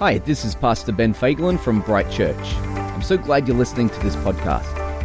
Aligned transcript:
Hi, 0.00 0.16
this 0.16 0.46
is 0.46 0.54
Pastor 0.54 0.92
Ben 0.92 1.12
Fagelin 1.12 1.60
from 1.60 1.82
Bright 1.82 2.10
Church. 2.10 2.54
I'm 2.64 3.02
so 3.02 3.18
glad 3.18 3.46
you're 3.46 3.54
listening 3.54 3.90
to 3.90 4.00
this 4.00 4.16
podcast. 4.16 4.64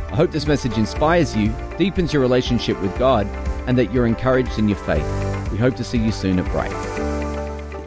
I 0.09 0.15
hope 0.15 0.31
this 0.31 0.47
message 0.47 0.77
inspires 0.77 1.35
you, 1.35 1.53
deepens 1.77 2.13
your 2.13 2.21
relationship 2.21 2.81
with 2.81 2.97
God, 2.97 3.27
and 3.67 3.77
that 3.77 3.91
you're 3.91 4.07
encouraged 4.07 4.57
in 4.57 4.69
your 4.69 4.77
faith. 4.77 5.03
We 5.51 5.57
hope 5.57 5.75
to 5.75 5.83
see 5.83 5.97
you 5.97 6.13
soon 6.13 6.39
at 6.39 6.49
Bright. 6.49 6.94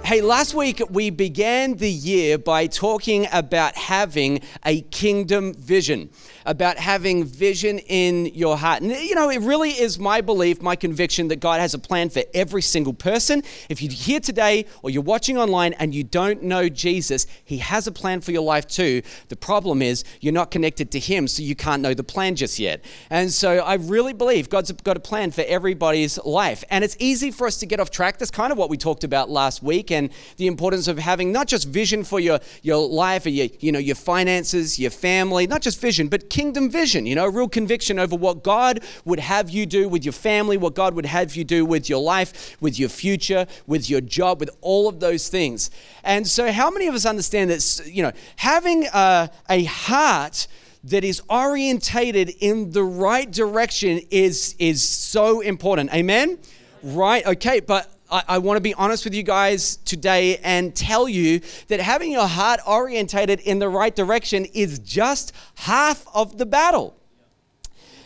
Hey, 0.08 0.22
last 0.22 0.54
week 0.54 0.80
we 0.88 1.10
began 1.10 1.74
the 1.74 1.90
year 1.90 2.38
by 2.38 2.66
talking 2.66 3.26
about 3.30 3.76
having 3.76 4.40
a 4.64 4.80
kingdom 4.80 5.52
vision, 5.52 6.08
about 6.46 6.78
having 6.78 7.24
vision 7.24 7.78
in 7.78 8.24
your 8.24 8.56
heart. 8.56 8.80
And 8.80 8.90
you 8.90 9.14
know, 9.14 9.28
it 9.28 9.42
really 9.42 9.72
is 9.72 9.98
my 9.98 10.22
belief, 10.22 10.62
my 10.62 10.76
conviction 10.76 11.28
that 11.28 11.40
God 11.40 11.60
has 11.60 11.74
a 11.74 11.78
plan 11.78 12.08
for 12.08 12.22
every 12.32 12.62
single 12.62 12.94
person. 12.94 13.42
If 13.68 13.82
you're 13.82 13.92
here 13.92 14.18
today 14.18 14.64
or 14.82 14.88
you're 14.88 15.02
watching 15.02 15.36
online 15.36 15.74
and 15.74 15.94
you 15.94 16.04
don't 16.04 16.42
know 16.42 16.70
Jesus, 16.70 17.26
He 17.44 17.58
has 17.58 17.86
a 17.86 17.92
plan 17.92 18.22
for 18.22 18.32
your 18.32 18.40
life 18.40 18.66
too. 18.66 19.02
The 19.28 19.36
problem 19.36 19.82
is 19.82 20.04
you're 20.22 20.32
not 20.32 20.50
connected 20.50 20.90
to 20.92 20.98
Him, 20.98 21.28
so 21.28 21.42
you 21.42 21.54
can't 21.54 21.82
know 21.82 21.92
the 21.92 22.02
plan 22.02 22.34
just 22.34 22.58
yet. 22.58 22.82
And 23.10 23.30
so 23.30 23.58
I 23.58 23.74
really 23.74 24.14
believe 24.14 24.48
God's 24.48 24.72
got 24.72 24.96
a 24.96 25.00
plan 25.00 25.32
for 25.32 25.44
everybody's 25.46 26.16
life. 26.24 26.64
And 26.70 26.82
it's 26.82 26.96
easy 26.98 27.30
for 27.30 27.46
us 27.46 27.58
to 27.58 27.66
get 27.66 27.78
off 27.78 27.90
track. 27.90 28.16
That's 28.16 28.30
kind 28.30 28.52
of 28.52 28.56
what 28.56 28.70
we 28.70 28.78
talked 28.78 29.04
about 29.04 29.28
last 29.28 29.62
week 29.62 29.90
the 30.36 30.46
importance 30.46 30.88
of 30.88 30.98
having 30.98 31.32
not 31.32 31.46
just 31.48 31.68
vision 31.68 32.04
for 32.04 32.20
your, 32.20 32.38
your 32.62 32.88
life 32.88 33.26
or 33.26 33.30
your, 33.30 33.48
you 33.60 33.72
know, 33.72 33.78
your 33.78 33.96
finances, 33.96 34.78
your 34.78 34.90
family, 34.90 35.46
not 35.46 35.62
just 35.62 35.80
vision, 35.80 36.08
but 36.08 36.30
kingdom 36.30 36.70
vision, 36.70 37.06
you 37.06 37.14
know, 37.14 37.26
a 37.26 37.30
real 37.30 37.48
conviction 37.48 37.98
over 37.98 38.16
what 38.16 38.42
God 38.42 38.80
would 39.04 39.20
have 39.20 39.50
you 39.50 39.66
do 39.66 39.88
with 39.88 40.04
your 40.04 40.12
family, 40.12 40.56
what 40.56 40.74
God 40.74 40.94
would 40.94 41.06
have 41.06 41.34
you 41.36 41.44
do 41.44 41.64
with 41.64 41.88
your 41.88 42.00
life, 42.00 42.56
with 42.60 42.78
your 42.78 42.88
future, 42.88 43.46
with 43.66 43.90
your 43.90 44.00
job, 44.00 44.40
with 44.40 44.50
all 44.60 44.88
of 44.88 45.00
those 45.00 45.28
things. 45.28 45.70
And 46.04 46.26
so, 46.26 46.52
how 46.52 46.70
many 46.70 46.86
of 46.86 46.94
us 46.94 47.04
understand 47.04 47.50
that, 47.50 47.82
you 47.86 48.02
know, 48.02 48.12
having 48.36 48.86
a, 48.92 49.30
a 49.48 49.64
heart 49.64 50.46
that 50.84 51.04
is 51.04 51.20
orientated 51.28 52.30
in 52.40 52.70
the 52.70 52.84
right 52.84 53.30
direction 53.30 54.00
is, 54.10 54.54
is 54.58 54.82
so 54.82 55.40
important? 55.40 55.92
Amen? 55.92 56.38
Right, 56.82 57.26
okay, 57.26 57.60
but 57.60 57.92
I, 58.10 58.22
I 58.28 58.38
want 58.38 58.56
to 58.56 58.60
be 58.60 58.74
honest 58.74 59.04
with 59.04 59.14
you 59.14 59.22
guys 59.22 59.76
today 59.84 60.38
and 60.38 60.74
tell 60.74 61.08
you 61.08 61.40
that 61.68 61.80
having 61.80 62.10
your 62.10 62.26
heart 62.26 62.60
orientated 62.66 63.40
in 63.40 63.58
the 63.58 63.68
right 63.68 63.94
direction 63.94 64.46
is 64.46 64.78
just 64.78 65.32
half 65.56 66.06
of 66.14 66.38
the 66.38 66.46
battle. 66.46 66.96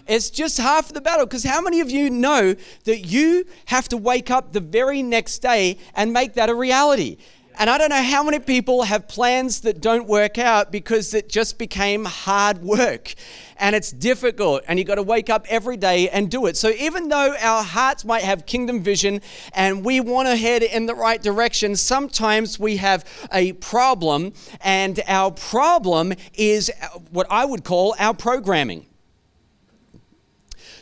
It's 0.09 0.31
just 0.31 0.59
half 0.59 0.89
of 0.89 0.95
the 0.95 1.01
battle 1.01 1.27
because 1.27 1.45
how 1.45 1.61
many 1.61 1.81
of 1.81 1.91
you 1.91 2.11
know 2.11 2.57
that 2.85 3.01
you 3.01 3.47
have 3.67 3.89
to 3.91 3.97
wake 3.97 4.31
up 4.31 4.53
the 4.53 4.61
very 4.61 5.03
next 5.03 5.39
day 5.39 5.79
and 5.95 6.13
make 6.13 6.35
that 6.35 6.51
a 6.51 6.55
reality? 6.55 7.19
And 7.59 7.69
I 7.69 7.77
don't 7.77 7.91
know 7.91 8.03
how 8.03 8.23
many 8.23 8.39
people 8.39 8.85
have 8.85 9.07
plans 9.09 9.61
that 9.61 9.81
don't 9.81 10.09
work 10.09 10.39
out 10.39 10.73
because 10.73 11.13
it 11.13 11.29
just 11.29 11.59
became 11.59 12.07
hard 12.07 12.63
work 12.63 13.15
and 13.59 13.77
it's 13.77 13.93
difficult 13.93 14.63
and 14.67 14.79
you've 14.79 14.89
got 14.89 14.95
to 14.95 15.03
wake 15.03 15.29
up 15.29 15.47
every 15.49 15.77
day 15.77 16.09
and 16.09 16.31
do 16.31 16.47
it. 16.47 16.57
So 16.57 16.71
even 16.71 17.09
though 17.09 17.35
our 17.41 17.63
hearts 17.63 18.05
might 18.05 18.23
have 18.23 18.47
kingdom 18.47 18.83
vision 18.83 19.21
and 19.55 19.85
we 19.85 20.01
want 20.01 20.29
to 20.29 20.37
head 20.37 20.63
in 20.63 20.87
the 20.87 20.95
right 20.95 21.23
direction, 21.23 21.77
sometimes 21.77 22.59
we 22.59 22.79
have 22.79 23.05
a 23.33 23.53
problem 23.55 24.33
and 24.63 25.01
our 25.07 25.31
problem 25.31 26.15
is 26.35 26.73
what 27.11 27.27
I 27.31 27.45
would 27.45 27.65
call 27.65 27.95
our 27.99 28.15
programming. 28.15 28.87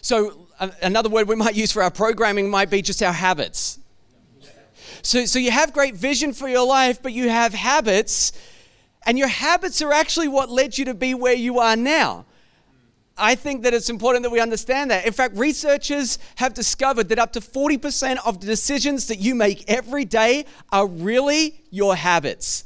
So 0.02 0.46
uh, 0.60 0.68
another 0.82 1.08
word 1.08 1.28
we 1.28 1.34
might 1.34 1.56
use 1.56 1.72
for 1.72 1.82
our 1.82 1.90
programming 1.90 2.48
might 2.48 2.70
be 2.70 2.80
just 2.80 3.02
our 3.02 3.12
habits. 3.12 3.79
So, 5.02 5.24
so 5.26 5.38
you 5.38 5.50
have 5.50 5.72
great 5.72 5.96
vision 5.96 6.32
for 6.32 6.48
your 6.48 6.66
life, 6.66 7.02
but 7.02 7.12
you 7.12 7.28
have 7.28 7.54
habits, 7.54 8.32
and 9.06 9.18
your 9.18 9.28
habits 9.28 9.80
are 9.82 9.92
actually 9.92 10.28
what 10.28 10.50
led 10.50 10.76
you 10.78 10.84
to 10.86 10.94
be 10.94 11.14
where 11.14 11.34
you 11.34 11.58
are 11.58 11.76
now. 11.76 12.26
I 13.16 13.34
think 13.34 13.62
that 13.62 13.74
it's 13.74 13.90
important 13.90 14.22
that 14.22 14.30
we 14.30 14.40
understand 14.40 14.90
that. 14.90 15.06
In 15.06 15.12
fact, 15.12 15.36
researchers 15.36 16.18
have 16.36 16.54
discovered 16.54 17.10
that 17.10 17.18
up 17.18 17.32
to 17.34 17.40
40% 17.40 18.16
of 18.24 18.40
the 18.40 18.46
decisions 18.46 19.06
that 19.08 19.18
you 19.18 19.34
make 19.34 19.70
every 19.70 20.06
day 20.06 20.46
are 20.72 20.86
really 20.86 21.62
your 21.70 21.96
habits. 21.96 22.64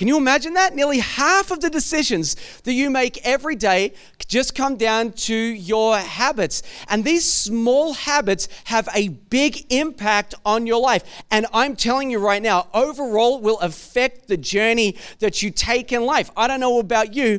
Can 0.00 0.08
you 0.08 0.16
imagine 0.16 0.54
that? 0.54 0.74
Nearly 0.74 1.00
half 1.00 1.50
of 1.50 1.60
the 1.60 1.68
decisions 1.68 2.34
that 2.62 2.72
you 2.72 2.88
make 2.88 3.20
every 3.22 3.54
day 3.54 3.92
just 4.28 4.54
come 4.54 4.78
down 4.78 5.12
to 5.12 5.34
your 5.34 5.98
habits. 5.98 6.62
And 6.88 7.04
these 7.04 7.30
small 7.30 7.92
habits 7.92 8.48
have 8.64 8.88
a 8.94 9.08
big 9.08 9.70
impact 9.70 10.34
on 10.42 10.66
your 10.66 10.80
life. 10.80 11.04
And 11.30 11.44
I'm 11.52 11.76
telling 11.76 12.10
you 12.10 12.18
right 12.18 12.40
now, 12.40 12.68
overall 12.72 13.42
will 13.42 13.58
affect 13.58 14.26
the 14.26 14.38
journey 14.38 14.96
that 15.18 15.42
you 15.42 15.50
take 15.50 15.92
in 15.92 16.06
life. 16.06 16.30
I 16.34 16.46
don't 16.46 16.60
know 16.60 16.78
about 16.78 17.12
you, 17.12 17.38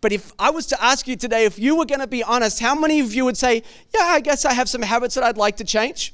but 0.00 0.12
if 0.12 0.32
I 0.36 0.50
was 0.50 0.66
to 0.66 0.82
ask 0.82 1.06
you 1.06 1.14
today, 1.14 1.44
if 1.44 1.60
you 1.60 1.76
were 1.76 1.86
going 1.86 2.00
to 2.00 2.08
be 2.08 2.24
honest, 2.24 2.58
how 2.58 2.74
many 2.74 2.98
of 2.98 3.14
you 3.14 3.24
would 3.24 3.36
say, 3.36 3.62
Yeah, 3.94 4.06
I 4.06 4.18
guess 4.18 4.44
I 4.44 4.52
have 4.54 4.68
some 4.68 4.82
habits 4.82 5.14
that 5.14 5.22
I'd 5.22 5.36
like 5.36 5.58
to 5.58 5.64
change? 5.64 6.12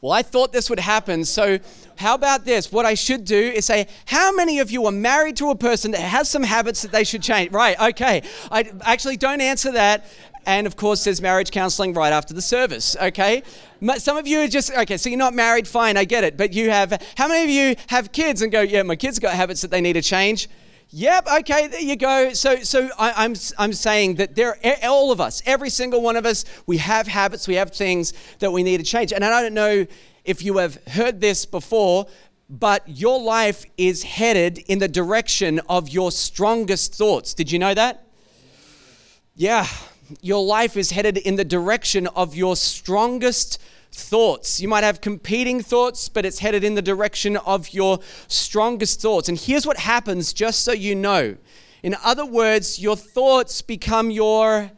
Well, 0.00 0.12
I 0.12 0.22
thought 0.22 0.52
this 0.52 0.70
would 0.70 0.78
happen. 0.78 1.24
So, 1.24 1.58
how 1.96 2.14
about 2.14 2.44
this? 2.44 2.70
What 2.70 2.86
I 2.86 2.94
should 2.94 3.24
do 3.24 3.36
is 3.36 3.66
say, 3.66 3.88
How 4.06 4.32
many 4.32 4.60
of 4.60 4.70
you 4.70 4.86
are 4.86 4.92
married 4.92 5.36
to 5.38 5.50
a 5.50 5.56
person 5.56 5.90
that 5.90 6.00
has 6.00 6.30
some 6.30 6.44
habits 6.44 6.82
that 6.82 6.92
they 6.92 7.02
should 7.02 7.22
change? 7.22 7.50
Right, 7.50 7.78
okay. 7.80 8.22
I 8.52 8.70
actually 8.82 9.16
don't 9.16 9.40
answer 9.40 9.72
that. 9.72 10.06
And 10.46 10.66
of 10.68 10.76
course, 10.76 11.02
there's 11.02 11.20
marriage 11.20 11.50
counseling 11.50 11.94
right 11.94 12.12
after 12.12 12.32
the 12.32 12.40
service, 12.40 12.96
okay? 13.02 13.42
Some 13.96 14.16
of 14.16 14.26
you 14.26 14.40
are 14.40 14.48
just, 14.48 14.70
okay, 14.70 14.96
so 14.96 15.10
you're 15.10 15.18
not 15.18 15.34
married, 15.34 15.68
fine, 15.68 15.98
I 15.98 16.04
get 16.04 16.24
it. 16.24 16.38
But 16.38 16.54
you 16.54 16.70
have, 16.70 17.02
how 17.18 17.28
many 17.28 17.44
of 17.44 17.50
you 17.50 17.76
have 17.88 18.12
kids 18.12 18.40
and 18.40 18.50
go, 18.52 18.60
Yeah, 18.60 18.84
my 18.84 18.96
kids 18.96 19.18
got 19.18 19.34
habits 19.34 19.62
that 19.62 19.72
they 19.72 19.80
need 19.80 19.94
to 19.94 20.02
change? 20.02 20.48
Yep, 20.90 21.28
okay, 21.40 21.66
there 21.66 21.80
you 21.82 21.96
go. 21.96 22.32
So, 22.32 22.56
so 22.62 22.88
I, 22.98 23.10
am 23.10 23.14
I'm, 23.32 23.34
I'm 23.58 23.72
saying 23.74 24.14
that 24.14 24.34
there, 24.34 24.56
all 24.84 25.12
of 25.12 25.20
us, 25.20 25.42
every 25.44 25.68
single 25.68 26.00
one 26.00 26.16
of 26.16 26.24
us, 26.24 26.46
we 26.66 26.78
have 26.78 27.06
habits, 27.06 27.46
we 27.46 27.56
have 27.56 27.72
things 27.72 28.14
that 28.38 28.50
we 28.50 28.62
need 28.62 28.78
to 28.78 28.84
change. 28.84 29.12
And 29.12 29.22
I 29.22 29.42
don't 29.42 29.52
know 29.52 29.86
if 30.24 30.42
you 30.42 30.56
have 30.56 30.82
heard 30.88 31.20
this 31.20 31.44
before, 31.44 32.06
but 32.48 32.88
your 32.88 33.20
life 33.20 33.66
is 33.76 34.02
headed 34.02 34.58
in 34.66 34.78
the 34.78 34.88
direction 34.88 35.60
of 35.68 35.90
your 35.90 36.10
strongest 36.10 36.94
thoughts. 36.94 37.34
Did 37.34 37.52
you 37.52 37.58
know 37.58 37.74
that? 37.74 38.06
Yeah, 39.36 39.66
your 40.22 40.42
life 40.42 40.74
is 40.74 40.92
headed 40.92 41.18
in 41.18 41.36
the 41.36 41.44
direction 41.44 42.06
of 42.08 42.34
your 42.34 42.56
strongest 42.56 43.60
thoughts. 43.92 44.60
You 44.60 44.68
might 44.68 44.84
have 44.84 45.00
competing 45.00 45.62
thoughts, 45.62 46.08
but 46.08 46.24
it's 46.24 46.38
headed 46.38 46.64
in 46.64 46.74
the 46.74 46.82
direction 46.82 47.36
of 47.38 47.70
your 47.70 48.00
strongest 48.28 49.00
thoughts. 49.00 49.28
And 49.28 49.38
here's 49.38 49.66
what 49.66 49.78
happens, 49.78 50.32
just 50.32 50.64
so 50.64 50.72
you 50.72 50.94
know. 50.94 51.36
In 51.82 51.96
other 52.04 52.26
words, 52.26 52.78
your 52.78 52.96
thoughts 52.96 53.62
become 53.62 54.10
your 54.10 54.70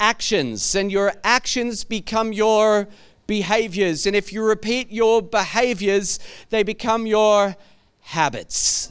actions, 0.00 0.74
and 0.74 0.92
your 0.92 1.14
actions 1.24 1.84
become 1.84 2.32
your 2.32 2.88
behaviors. 3.26 4.06
And 4.06 4.14
if 4.14 4.32
you 4.32 4.42
repeat 4.42 4.90
your 4.90 5.22
behaviors, 5.22 6.18
they 6.50 6.62
become 6.62 7.06
your 7.06 7.56
habits. 8.00 8.90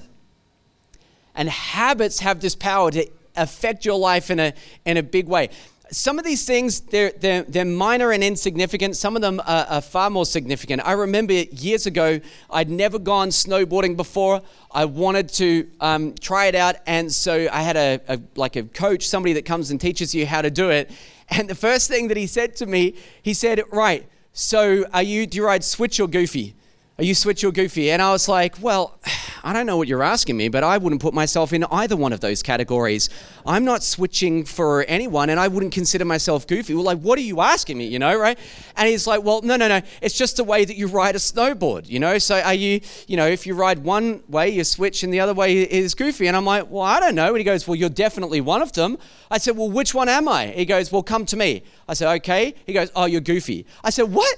And 1.36 1.50
habits 1.50 2.20
have 2.20 2.40
this 2.40 2.56
power 2.56 2.92
to 2.92 3.08
affect 3.36 3.86
your 3.86 4.00
life 4.00 4.32
in 4.32 4.40
a, 4.40 4.54
in 4.86 4.98
a 4.98 5.04
big 5.04 5.28
way 5.28 5.50
some 5.92 6.20
of 6.20 6.26
these 6.26 6.46
things 6.46 6.82
they're, 6.82 7.12
they're, 7.12 7.44
they're 7.44 7.66
minor 7.66 8.12
and 8.12 8.24
insignificant. 8.24 8.96
Some 8.96 9.16
of 9.16 9.22
them 9.22 9.40
are, 9.42 9.66
are, 9.66 9.82
far 9.82 10.10
more 10.10 10.26
significant. 10.26 10.82
I 10.86 10.94
remember 10.94 11.34
years 11.34 11.86
ago 11.86 12.20
i'd 12.50 12.70
never 12.70 13.00
gone 13.00 13.30
snowboarding 13.30 13.96
before. 13.96 14.42
I 14.72 14.86
wanted 14.86 15.30
to 15.30 15.70
um, 15.80 16.14
try 16.16 16.48
it 16.48 16.56
out 16.56 16.76
and 16.86 17.12
so 17.12 17.48
i 17.52 17.62
had 17.62 17.78
a, 17.78 18.02
a, 18.08 18.20
like 18.36 18.56
a 18.56 18.64
coach 18.64 19.08
somebody 19.08 19.34
that 19.34 19.46
comes 19.46 19.72
and 19.72 19.80
teaches 19.80 20.14
you 20.14 20.26
how 20.26 20.42
to 20.42 20.52
do 20.52 20.70
it. 20.70 20.92
And 21.30 21.50
the 21.50 21.56
first 21.56 21.90
thing 21.90 22.08
that 22.08 22.18
he 22.18 22.28
said 22.28 22.56
to 22.58 22.66
me 22.66 22.96
he 23.22 23.34
said 23.34 23.62
right 23.72 24.08
so 24.34 24.86
are 24.94 25.04
you 25.04 25.26
do 25.26 25.38
you 25.38 25.46
ride 25.46 25.64
switch 25.64 26.00
or 26.00 26.08
goofy 26.08 26.56
are 27.00 27.04
you 27.04 27.14
switch 27.14 27.44
or 27.44 27.52
goofy? 27.52 27.92
And 27.92 28.02
I 28.02 28.12
was 28.12 28.28
like, 28.28 28.56
well, 28.60 29.00
I 29.44 29.54
don't 29.54 29.66
know 29.68 29.78
what 29.78 29.88
you're 29.88 30.04
asking 30.04 30.36
me, 30.36 30.50
but 30.50 30.64
I 30.64 30.78
wouldn't 30.78 31.02
put 31.02 31.14
myself 31.14 31.54
in 31.54 31.64
either 31.66 31.96
one 31.96 32.12
of 32.12 32.20
those 32.20 32.42
categories. 32.42 33.10
I'm 33.46 33.64
not 33.64 33.84
switching 33.84 34.44
for 34.44 34.84
anyone, 34.88 35.30
and 35.30 35.40
I 35.40 35.48
wouldn't 35.48 35.74
consider 35.74 36.04
myself 36.06 36.48
goofy. 36.48 36.74
Well, 36.74 36.84
like, 36.84 37.00
what 37.00 37.18
are 37.20 37.22
you 37.22 37.40
asking 37.40 37.78
me, 37.78 37.86
you 37.86 38.00
know, 38.00 38.18
right? 38.18 38.38
And 38.76 38.90
he's 38.90 39.06
like, 39.06 39.24
well, 39.24 39.42
no, 39.44 39.56
no, 39.56 39.68
no. 39.68 39.82
It's 40.02 40.18
just 40.18 40.38
the 40.38 40.44
way 40.44 40.66
that 40.66 40.76
you 40.76 40.88
ride 40.88 41.16
a 41.16 41.20
snowboard, 41.20 41.88
you 41.88 42.00
know? 42.00 42.18
So 42.18 42.42
are 42.42 42.54
you, 42.54 42.82
you 43.08 43.16
know, 43.16 43.28
if 43.28 43.46
you 43.46 43.54
ride 43.54 43.84
one 43.84 44.24
way, 44.28 44.50
you 44.50 44.64
switch, 44.64 45.04
and 45.04 45.14
the 45.14 45.20
other 45.20 45.36
way 45.36 45.62
is 45.62 45.94
goofy. 45.94 46.28
And 46.28 46.36
I'm 46.36 46.46
like, 46.46 46.70
well, 46.70 46.84
I 46.84 47.00
don't 47.00 47.16
know. 47.16 47.28
And 47.28 47.38
he 47.38 47.44
goes, 47.44 47.68
well, 47.68 47.76
you're 47.76 47.90
definitely 47.90 48.42
one 48.42 48.64
of 48.64 48.74
them. 48.74 48.98
I 49.30 49.38
said, 49.38 49.56
well, 49.56 49.70
which 49.70 49.94
one 49.94 50.10
am 50.10 50.28
I? 50.28 50.48
He 50.48 50.66
goes, 50.66 50.92
well, 50.92 51.04
come 51.04 51.26
to 51.28 51.38
me. 51.38 51.64
I 51.88 51.94
said, 51.94 52.12
okay. 52.16 52.56
He 52.66 52.74
goes, 52.74 52.92
oh, 52.96 53.06
you're 53.06 53.22
goofy. 53.22 53.66
I 53.84 53.92
said, 53.92 54.12
what? 54.12 54.36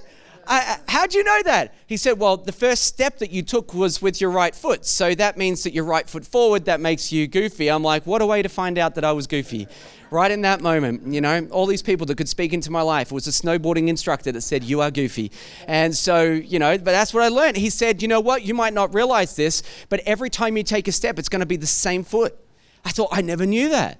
I, 0.51 0.79
how'd 0.87 1.13
you 1.13 1.23
know 1.23 1.43
that? 1.43 1.75
He 1.85 1.95
said, 1.95 2.17
Well, 2.17 2.35
the 2.35 2.51
first 2.51 2.85
step 2.85 3.19
that 3.19 3.29
you 3.29 3.43
took 3.43 3.75
was 3.75 4.01
with 4.01 4.19
your 4.19 4.31
right 4.31 4.55
foot. 4.55 4.83
So 4.83 5.13
that 5.13 5.37
means 5.37 5.61
that 5.63 5.73
your 5.73 5.83
right 5.83 6.09
foot 6.09 6.25
forward, 6.25 6.65
that 6.65 6.79
makes 6.81 7.11
you 7.11 7.27
goofy. 7.27 7.69
I'm 7.69 7.83
like, 7.83 8.07
What 8.07 8.23
a 8.23 8.25
way 8.25 8.41
to 8.41 8.49
find 8.49 8.79
out 8.79 8.95
that 8.95 9.05
I 9.05 9.11
was 9.11 9.27
goofy. 9.27 9.67
Right 10.09 10.31
in 10.31 10.41
that 10.41 10.61
moment, 10.61 11.13
you 11.13 11.21
know, 11.21 11.47
all 11.51 11.67
these 11.67 11.83
people 11.83 12.07
that 12.07 12.17
could 12.17 12.27
speak 12.27 12.51
into 12.51 12.71
my 12.71 12.81
life. 12.81 13.11
It 13.11 13.13
was 13.13 13.27
a 13.27 13.31
snowboarding 13.31 13.89
instructor 13.89 14.31
that 14.31 14.41
said, 14.41 14.63
You 14.63 14.81
are 14.81 14.89
goofy. 14.89 15.31
And 15.67 15.95
so, 15.95 16.23
you 16.23 16.57
know, 16.57 16.79
but 16.79 16.85
that's 16.85 17.13
what 17.13 17.21
I 17.21 17.27
learned. 17.27 17.55
He 17.57 17.69
said, 17.69 18.01
You 18.01 18.07
know 18.07 18.19
what? 18.19 18.43
You 18.43 18.55
might 18.55 18.73
not 18.73 18.91
realize 18.91 19.35
this, 19.35 19.61
but 19.87 19.99
every 20.07 20.31
time 20.31 20.57
you 20.57 20.63
take 20.63 20.87
a 20.87 20.91
step, 20.91 21.19
it's 21.19 21.29
going 21.29 21.41
to 21.41 21.45
be 21.45 21.57
the 21.57 21.67
same 21.67 22.03
foot. 22.03 22.35
I 22.83 22.89
thought, 22.89 23.09
I 23.11 23.21
never 23.21 23.45
knew 23.45 23.69
that. 23.69 23.99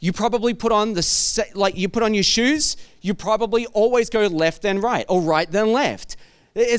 You 0.00 0.12
probably 0.14 0.54
put 0.54 0.72
on 0.72 0.94
the 0.94 1.46
like 1.54 1.76
you 1.76 1.88
put 1.88 2.02
on 2.02 2.14
your 2.14 2.22
shoes, 2.22 2.76
you 3.02 3.14
probably 3.14 3.66
always 3.66 4.08
go 4.08 4.26
left 4.26 4.62
then 4.62 4.80
right 4.80 5.04
or 5.08 5.20
right 5.20 5.50
then 5.50 5.72
left. 5.72 6.16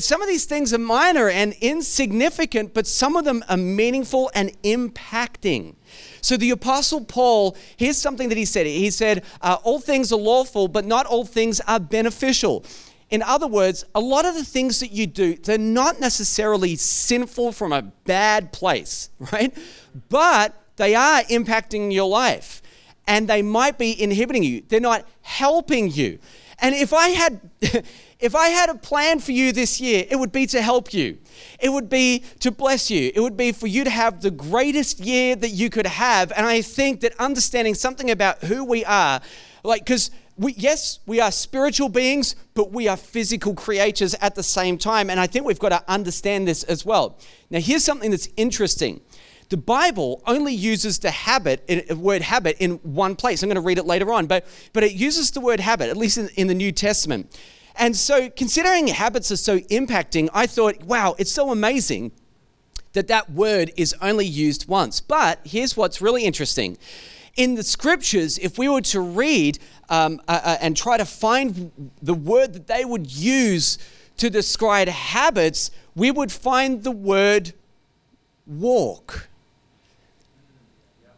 Some 0.00 0.20
of 0.20 0.28
these 0.28 0.44
things 0.44 0.74
are 0.74 0.78
minor 0.78 1.30
and 1.30 1.54
insignificant, 1.62 2.74
but 2.74 2.86
some 2.86 3.16
of 3.16 3.24
them 3.24 3.42
are 3.48 3.56
meaningful 3.56 4.30
and 4.34 4.52
impacting. 4.62 5.76
So 6.20 6.36
the 6.36 6.50
Apostle 6.50 7.04
Paul, 7.04 7.56
here's 7.78 7.96
something 7.96 8.28
that 8.28 8.36
he 8.36 8.44
said. 8.44 8.66
He 8.66 8.90
said, 8.90 9.24
uh, 9.40 9.56
All 9.62 9.80
things 9.80 10.12
are 10.12 10.18
lawful, 10.18 10.68
but 10.68 10.84
not 10.84 11.06
all 11.06 11.24
things 11.24 11.58
are 11.60 11.80
beneficial. 11.80 12.64
In 13.08 13.22
other 13.22 13.46
words, 13.46 13.84
a 13.94 14.00
lot 14.00 14.26
of 14.26 14.34
the 14.34 14.44
things 14.44 14.80
that 14.80 14.92
you 14.92 15.06
do, 15.06 15.36
they're 15.36 15.58
not 15.58 16.00
necessarily 16.00 16.76
sinful 16.76 17.52
from 17.52 17.72
a 17.72 17.82
bad 17.82 18.52
place, 18.52 19.08
right? 19.32 19.56
But 20.10 20.54
they 20.76 20.94
are 20.94 21.22
impacting 21.24 21.92
your 21.92 22.08
life 22.08 22.61
and 23.06 23.28
they 23.28 23.42
might 23.42 23.78
be 23.78 24.00
inhibiting 24.00 24.42
you. 24.42 24.62
They're 24.68 24.80
not 24.80 25.06
helping 25.22 25.90
you. 25.90 26.18
And 26.58 26.74
if 26.74 26.92
I 26.92 27.08
had 27.08 27.40
if 28.20 28.36
I 28.36 28.48
had 28.48 28.70
a 28.70 28.76
plan 28.76 29.18
for 29.18 29.32
you 29.32 29.52
this 29.52 29.80
year, 29.80 30.04
it 30.08 30.16
would 30.16 30.32
be 30.32 30.46
to 30.46 30.62
help 30.62 30.94
you. 30.94 31.18
It 31.58 31.70
would 31.70 31.88
be 31.88 32.24
to 32.40 32.52
bless 32.52 32.90
you. 32.90 33.10
It 33.14 33.20
would 33.20 33.36
be 33.36 33.50
for 33.50 33.66
you 33.66 33.82
to 33.84 33.90
have 33.90 34.22
the 34.22 34.30
greatest 34.30 35.00
year 35.00 35.34
that 35.36 35.50
you 35.50 35.70
could 35.70 35.86
have. 35.86 36.32
And 36.36 36.46
I 36.46 36.62
think 36.62 37.00
that 37.00 37.14
understanding 37.18 37.74
something 37.74 38.10
about 38.10 38.44
who 38.44 38.64
we 38.64 38.84
are, 38.84 39.20
like 39.64 39.84
cuz 39.84 40.10
we, 40.38 40.54
yes, 40.54 41.00
we 41.04 41.20
are 41.20 41.30
spiritual 41.30 41.88
beings, 41.88 42.34
but 42.54 42.72
we 42.72 42.88
are 42.88 42.96
physical 42.96 43.54
creatures 43.54 44.14
at 44.14 44.34
the 44.34 44.42
same 44.42 44.78
time. 44.78 45.10
And 45.10 45.20
I 45.20 45.26
think 45.26 45.44
we've 45.44 45.58
got 45.58 45.68
to 45.70 45.82
understand 45.88 46.48
this 46.48 46.62
as 46.64 46.86
well. 46.86 47.18
Now, 47.50 47.60
here's 47.60 47.84
something 47.84 48.10
that's 48.10 48.28
interesting 48.36 49.02
the 49.52 49.58
Bible 49.58 50.22
only 50.26 50.54
uses 50.54 50.98
the 50.98 51.10
habit, 51.10 51.66
the 51.66 51.94
word 51.94 52.22
habit, 52.22 52.56
in 52.58 52.76
one 52.76 53.14
place. 53.14 53.42
I'm 53.42 53.50
going 53.50 53.56
to 53.56 53.60
read 53.60 53.76
it 53.76 53.84
later 53.84 54.10
on, 54.10 54.24
but, 54.24 54.46
but 54.72 54.82
it 54.82 54.94
uses 54.94 55.30
the 55.30 55.42
word 55.42 55.60
habit, 55.60 55.90
at 55.90 55.96
least 55.98 56.16
in, 56.16 56.30
in 56.36 56.46
the 56.46 56.54
New 56.54 56.72
Testament. 56.72 57.38
And 57.76 57.94
so, 57.94 58.30
considering 58.30 58.86
habits 58.86 59.30
are 59.30 59.36
so 59.36 59.58
impacting, 59.58 60.30
I 60.32 60.46
thought, 60.46 60.84
wow, 60.84 61.14
it's 61.18 61.30
so 61.30 61.50
amazing 61.50 62.12
that 62.94 63.08
that 63.08 63.30
word 63.30 63.72
is 63.76 63.94
only 64.00 64.24
used 64.24 64.68
once. 64.68 65.02
But 65.02 65.40
here's 65.44 65.76
what's 65.76 66.00
really 66.00 66.24
interesting. 66.24 66.78
In 67.36 67.54
the 67.54 67.62
scriptures, 67.62 68.38
if 68.38 68.56
we 68.56 68.70
were 68.70 68.80
to 68.80 69.02
read 69.02 69.58
um, 69.90 70.18
uh, 70.28 70.40
uh, 70.42 70.56
and 70.62 70.74
try 70.74 70.96
to 70.96 71.04
find 71.04 71.90
the 72.00 72.14
word 72.14 72.54
that 72.54 72.68
they 72.68 72.86
would 72.86 73.12
use 73.12 73.76
to 74.16 74.30
describe 74.30 74.88
habits, 74.88 75.70
we 75.94 76.10
would 76.10 76.32
find 76.32 76.84
the 76.84 76.90
word 76.90 77.52
walk. 78.46 79.28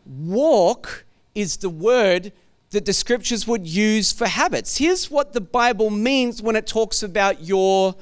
Walk 0.06 1.04
is 1.34 1.58
the 1.58 1.70
word 1.70 2.32
that 2.70 2.84
the 2.84 2.92
scriptures 2.92 3.46
would 3.46 3.66
use 3.66 4.12
for 4.12 4.26
habits. 4.26 4.78
Here's 4.78 5.10
what 5.10 5.32
the 5.32 5.40
Bible 5.40 5.90
means 5.90 6.42
when 6.42 6.56
it 6.56 6.66
talks 6.66 7.02
about 7.02 7.42
your 7.42 7.94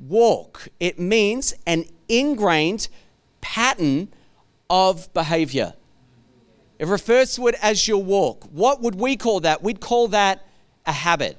walk 0.00 0.68
it 0.78 0.98
means 0.98 1.54
an 1.66 1.84
ingrained 2.08 2.88
pattern 3.40 4.08
of 4.70 5.12
behavior. 5.12 5.74
It 6.78 6.86
refers 6.86 7.34
to 7.34 7.48
it 7.48 7.56
as 7.60 7.88
your 7.88 8.02
walk. 8.02 8.44
What 8.52 8.80
would 8.80 8.94
we 8.94 9.16
call 9.16 9.40
that? 9.40 9.62
We'd 9.62 9.80
call 9.80 10.08
that 10.08 10.46
a 10.86 10.92
habit. 10.92 11.36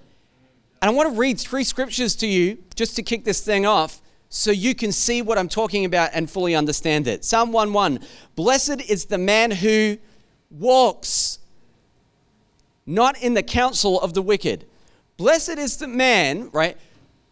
And 0.82 0.90
I 0.90 0.94
want 0.94 1.14
to 1.14 1.20
read 1.20 1.40
three 1.40 1.64
scriptures 1.64 2.16
to 2.18 2.28
you 2.28 2.58
just 2.76 2.96
to 2.98 3.04
kick 3.04 3.24
this 3.24 3.42
thing 3.42 3.66
off 3.66 4.02
so 4.30 4.52
you 4.52 4.76
can 4.76 4.92
see 4.92 5.22
what 5.22 5.38
I'm 5.38 5.50
talking 5.50 5.86
about 5.86 6.12
and 6.14 6.30
fully 6.30 6.56
understand 6.56 7.08
it. 7.08 7.26
Psalm 7.26 7.52
1 7.52 8.00
Blessed 8.36 8.81
is 8.88 9.06
the 9.06 9.18
man 9.18 9.52
who 9.52 9.98
walks 10.52 11.40
not 12.86 13.22
in 13.22 13.34
the 13.34 13.44
counsel 13.44 14.00
of 14.02 14.14
the 14.14 14.22
wicked. 14.22 14.66
Blessed 15.18 15.58
is 15.58 15.78
the 15.78 15.88
man, 15.88 16.50
right, 16.54 16.78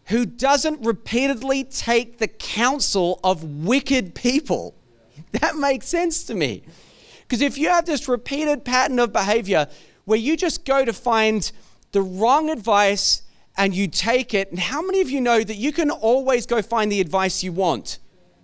who 0.06 0.26
doesn't 0.26 0.84
repeatedly 0.84 1.64
take 1.64 2.18
the 2.18 2.28
counsel 2.28 3.20
of 3.22 3.44
wicked 3.64 4.14
people. 4.14 4.74
That 5.32 5.56
makes 5.56 5.86
sense 5.86 6.24
to 6.24 6.34
me. 6.34 6.62
Because 7.22 7.42
if 7.42 7.58
you 7.58 7.68
have 7.68 7.84
this 7.84 8.08
repeated 8.08 8.64
pattern 8.64 8.98
of 8.98 9.12
behavior 9.12 9.68
where 10.06 10.18
you 10.18 10.36
just 10.36 10.64
go 10.64 10.86
to 10.86 10.92
find 10.92 11.52
the 11.92 12.00
wrong 12.00 12.48
advice 12.48 13.22
and 13.58 13.74
you 13.74 13.88
take 13.88 14.32
it. 14.32 14.50
And 14.50 14.58
how 14.58 14.80
many 14.80 15.02
of 15.02 15.10
you 15.10 15.20
know 15.20 15.42
that 15.42 15.56
you 15.56 15.72
can 15.72 15.90
always 15.90 16.46
go 16.46 16.62
find 16.62 16.90
the 16.90 17.00
advice 17.00 17.42
you 17.42 17.52
want? 17.52 17.98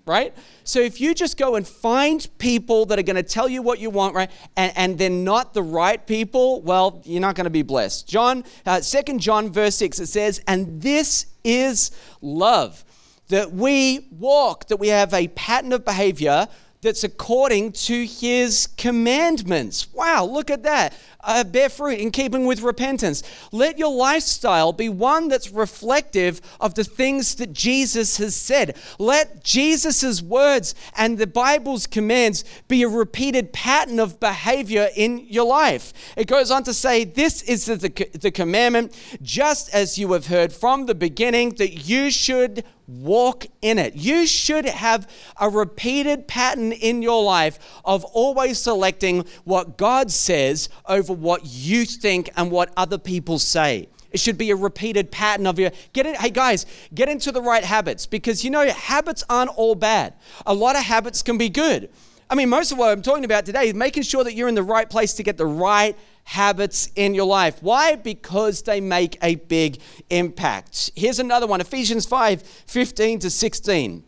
Right? 0.06 0.34
So 0.64 0.80
if 0.80 1.00
you 1.00 1.14
just 1.14 1.38
go 1.38 1.54
and 1.54 1.66
find 1.66 2.28
people 2.36 2.84
that 2.86 2.98
are 2.98 3.02
going 3.02 3.16
to 3.16 3.22
tell 3.22 3.48
you 3.48 3.62
what 3.62 3.78
you 3.78 3.88
want, 3.88 4.14
right, 4.14 4.30
and, 4.54 4.70
and 4.76 4.98
they're 4.98 5.08
not 5.08 5.54
the 5.54 5.62
right 5.62 6.06
people, 6.06 6.60
well, 6.60 7.00
you're 7.04 7.22
not 7.22 7.36
going 7.36 7.44
to 7.44 7.50
be 7.50 7.62
blessed. 7.62 8.06
John, 8.06 8.44
uh, 8.66 8.80
2 8.80 9.18
John 9.18 9.50
verse 9.50 9.76
6, 9.76 10.00
it 10.00 10.06
says, 10.08 10.42
and 10.46 10.82
this 10.82 11.24
is 11.42 11.90
love, 12.20 12.84
that 13.28 13.52
we 13.52 14.08
walk, 14.10 14.66
that 14.66 14.76
we 14.76 14.88
have 14.88 15.14
a 15.14 15.28
pattern 15.28 15.72
of 15.72 15.86
behavior 15.86 16.48
that's 16.84 17.02
according 17.02 17.72
to 17.72 18.04
his 18.04 18.68
commandments. 18.76 19.92
Wow, 19.92 20.26
look 20.26 20.50
at 20.50 20.62
that. 20.64 20.94
Uh, 21.24 21.44
bear 21.44 21.68
fruit 21.68 21.98
in 21.98 22.10
keeping 22.10 22.44
with 22.44 22.60
repentance. 22.60 23.22
Let 23.50 23.78
your 23.78 23.92
lifestyle 23.92 24.72
be 24.72 24.88
one 24.88 25.28
that's 25.28 25.50
reflective 25.50 26.40
of 26.60 26.74
the 26.74 26.84
things 26.84 27.34
that 27.36 27.52
Jesus 27.52 28.18
has 28.18 28.36
said. 28.36 28.76
Let 28.98 29.42
Jesus' 29.42 30.20
words 30.22 30.74
and 30.96 31.18
the 31.18 31.26
Bible's 31.26 31.86
commands 31.86 32.44
be 32.68 32.82
a 32.82 32.88
repeated 32.88 33.52
pattern 33.52 33.98
of 33.98 34.20
behavior 34.20 34.88
in 34.94 35.26
your 35.28 35.46
life. 35.46 35.92
It 36.16 36.26
goes 36.26 36.50
on 36.50 36.64
to 36.64 36.74
say, 36.74 37.04
This 37.04 37.42
is 37.42 37.66
the, 37.66 37.76
the, 37.76 38.10
the 38.18 38.30
commandment, 38.30 38.94
just 39.22 39.72
as 39.74 39.98
you 39.98 40.12
have 40.12 40.26
heard 40.26 40.52
from 40.52 40.86
the 40.86 40.94
beginning, 40.94 41.50
that 41.56 41.88
you 41.88 42.10
should 42.10 42.64
walk 42.86 43.46
in 43.62 43.78
it. 43.78 43.94
You 43.94 44.26
should 44.26 44.66
have 44.66 45.08
a 45.40 45.48
repeated 45.48 46.28
pattern 46.28 46.72
in 46.72 47.02
your 47.02 47.22
life 47.22 47.58
of 47.84 48.04
always 48.04 48.58
selecting 48.58 49.24
what 49.44 49.78
God 49.78 50.10
says 50.10 50.68
over 50.86 51.13
what 51.14 51.42
you 51.44 51.84
think 51.84 52.30
and 52.36 52.50
what 52.50 52.72
other 52.76 52.98
people 52.98 53.38
say. 53.38 53.88
It 54.10 54.20
should 54.20 54.38
be 54.38 54.50
a 54.52 54.56
repeated 54.56 55.10
pattern 55.10 55.46
of 55.46 55.58
your 55.58 55.72
get 55.92 56.06
it. 56.06 56.16
Hey 56.16 56.30
guys, 56.30 56.66
get 56.94 57.08
into 57.08 57.32
the 57.32 57.42
right 57.42 57.64
habits 57.64 58.06
because 58.06 58.44
you 58.44 58.50
know 58.50 58.64
habits 58.68 59.24
aren't 59.28 59.50
all 59.56 59.74
bad. 59.74 60.14
A 60.46 60.54
lot 60.54 60.76
of 60.76 60.84
habits 60.84 61.22
can 61.22 61.36
be 61.36 61.48
good. 61.48 61.90
I 62.30 62.36
mean, 62.36 62.48
most 62.48 62.72
of 62.72 62.78
what 62.78 62.90
I'm 62.90 63.02
talking 63.02 63.24
about 63.24 63.44
today 63.44 63.68
is 63.68 63.74
making 63.74 64.04
sure 64.04 64.24
that 64.24 64.34
you're 64.34 64.48
in 64.48 64.54
the 64.54 64.62
right 64.62 64.88
place 64.88 65.14
to 65.14 65.22
get 65.22 65.36
the 65.36 65.46
right 65.46 65.96
habits 66.24 66.90
in 66.94 67.14
your 67.14 67.26
life. 67.26 67.58
Why? 67.60 67.96
Because 67.96 68.62
they 68.62 68.80
make 68.80 69.18
a 69.22 69.34
big 69.34 69.80
impact. 70.10 70.92
Here's 70.94 71.18
another 71.18 71.46
one 71.46 71.60
Ephesians 71.60 72.06
5 72.06 72.42
15 72.42 73.18
to 73.20 73.30
16. 73.30 74.04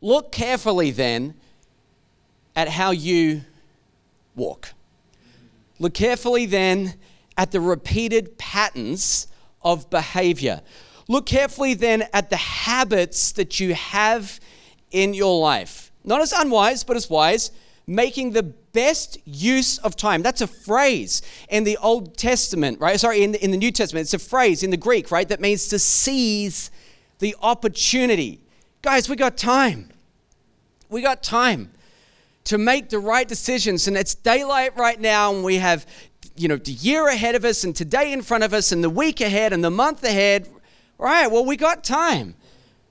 Look 0.00 0.32
carefully 0.32 0.90
then 0.90 1.34
at 2.54 2.68
how 2.68 2.90
you 2.90 3.42
walk. 4.34 4.74
Look 5.82 5.94
carefully 5.94 6.46
then 6.46 6.94
at 7.36 7.50
the 7.50 7.60
repeated 7.60 8.38
patterns 8.38 9.26
of 9.62 9.90
behavior. 9.90 10.60
Look 11.08 11.26
carefully 11.26 11.74
then 11.74 12.04
at 12.12 12.30
the 12.30 12.36
habits 12.36 13.32
that 13.32 13.58
you 13.58 13.74
have 13.74 14.38
in 14.92 15.12
your 15.12 15.40
life. 15.40 15.90
Not 16.04 16.20
as 16.20 16.32
unwise, 16.32 16.84
but 16.84 16.96
as 16.96 17.10
wise, 17.10 17.50
making 17.84 18.30
the 18.30 18.44
best 18.44 19.18
use 19.24 19.78
of 19.78 19.96
time. 19.96 20.22
That's 20.22 20.40
a 20.40 20.46
phrase 20.46 21.20
in 21.48 21.64
the 21.64 21.76
Old 21.78 22.16
Testament, 22.16 22.78
right? 22.78 23.00
Sorry, 23.00 23.24
in 23.24 23.32
the, 23.32 23.42
in 23.42 23.50
the 23.50 23.56
New 23.56 23.72
Testament. 23.72 24.04
It's 24.04 24.14
a 24.14 24.20
phrase 24.20 24.62
in 24.62 24.70
the 24.70 24.76
Greek, 24.76 25.10
right? 25.10 25.28
That 25.28 25.40
means 25.40 25.66
to 25.66 25.80
seize 25.80 26.70
the 27.18 27.34
opportunity. 27.42 28.40
Guys, 28.82 29.08
we 29.08 29.16
got 29.16 29.36
time. 29.36 29.88
We 30.88 31.02
got 31.02 31.24
time 31.24 31.72
to 32.44 32.58
make 32.58 32.88
the 32.88 32.98
right 32.98 33.26
decisions. 33.26 33.88
And 33.88 33.96
it's 33.96 34.14
daylight 34.14 34.76
right 34.76 35.00
now, 35.00 35.32
and 35.34 35.44
we 35.44 35.56
have, 35.56 35.86
you 36.36 36.48
know, 36.48 36.56
the 36.56 36.72
year 36.72 37.08
ahead 37.08 37.34
of 37.34 37.44
us, 37.44 37.64
and 37.64 37.74
today 37.74 38.12
in 38.12 38.22
front 38.22 38.44
of 38.44 38.52
us, 38.52 38.72
and 38.72 38.82
the 38.82 38.90
week 38.90 39.20
ahead, 39.20 39.52
and 39.52 39.62
the 39.62 39.70
month 39.70 40.02
ahead. 40.04 40.48
All 40.98 41.06
right, 41.06 41.30
well, 41.30 41.44
we 41.44 41.56
got 41.56 41.84
time. 41.84 42.34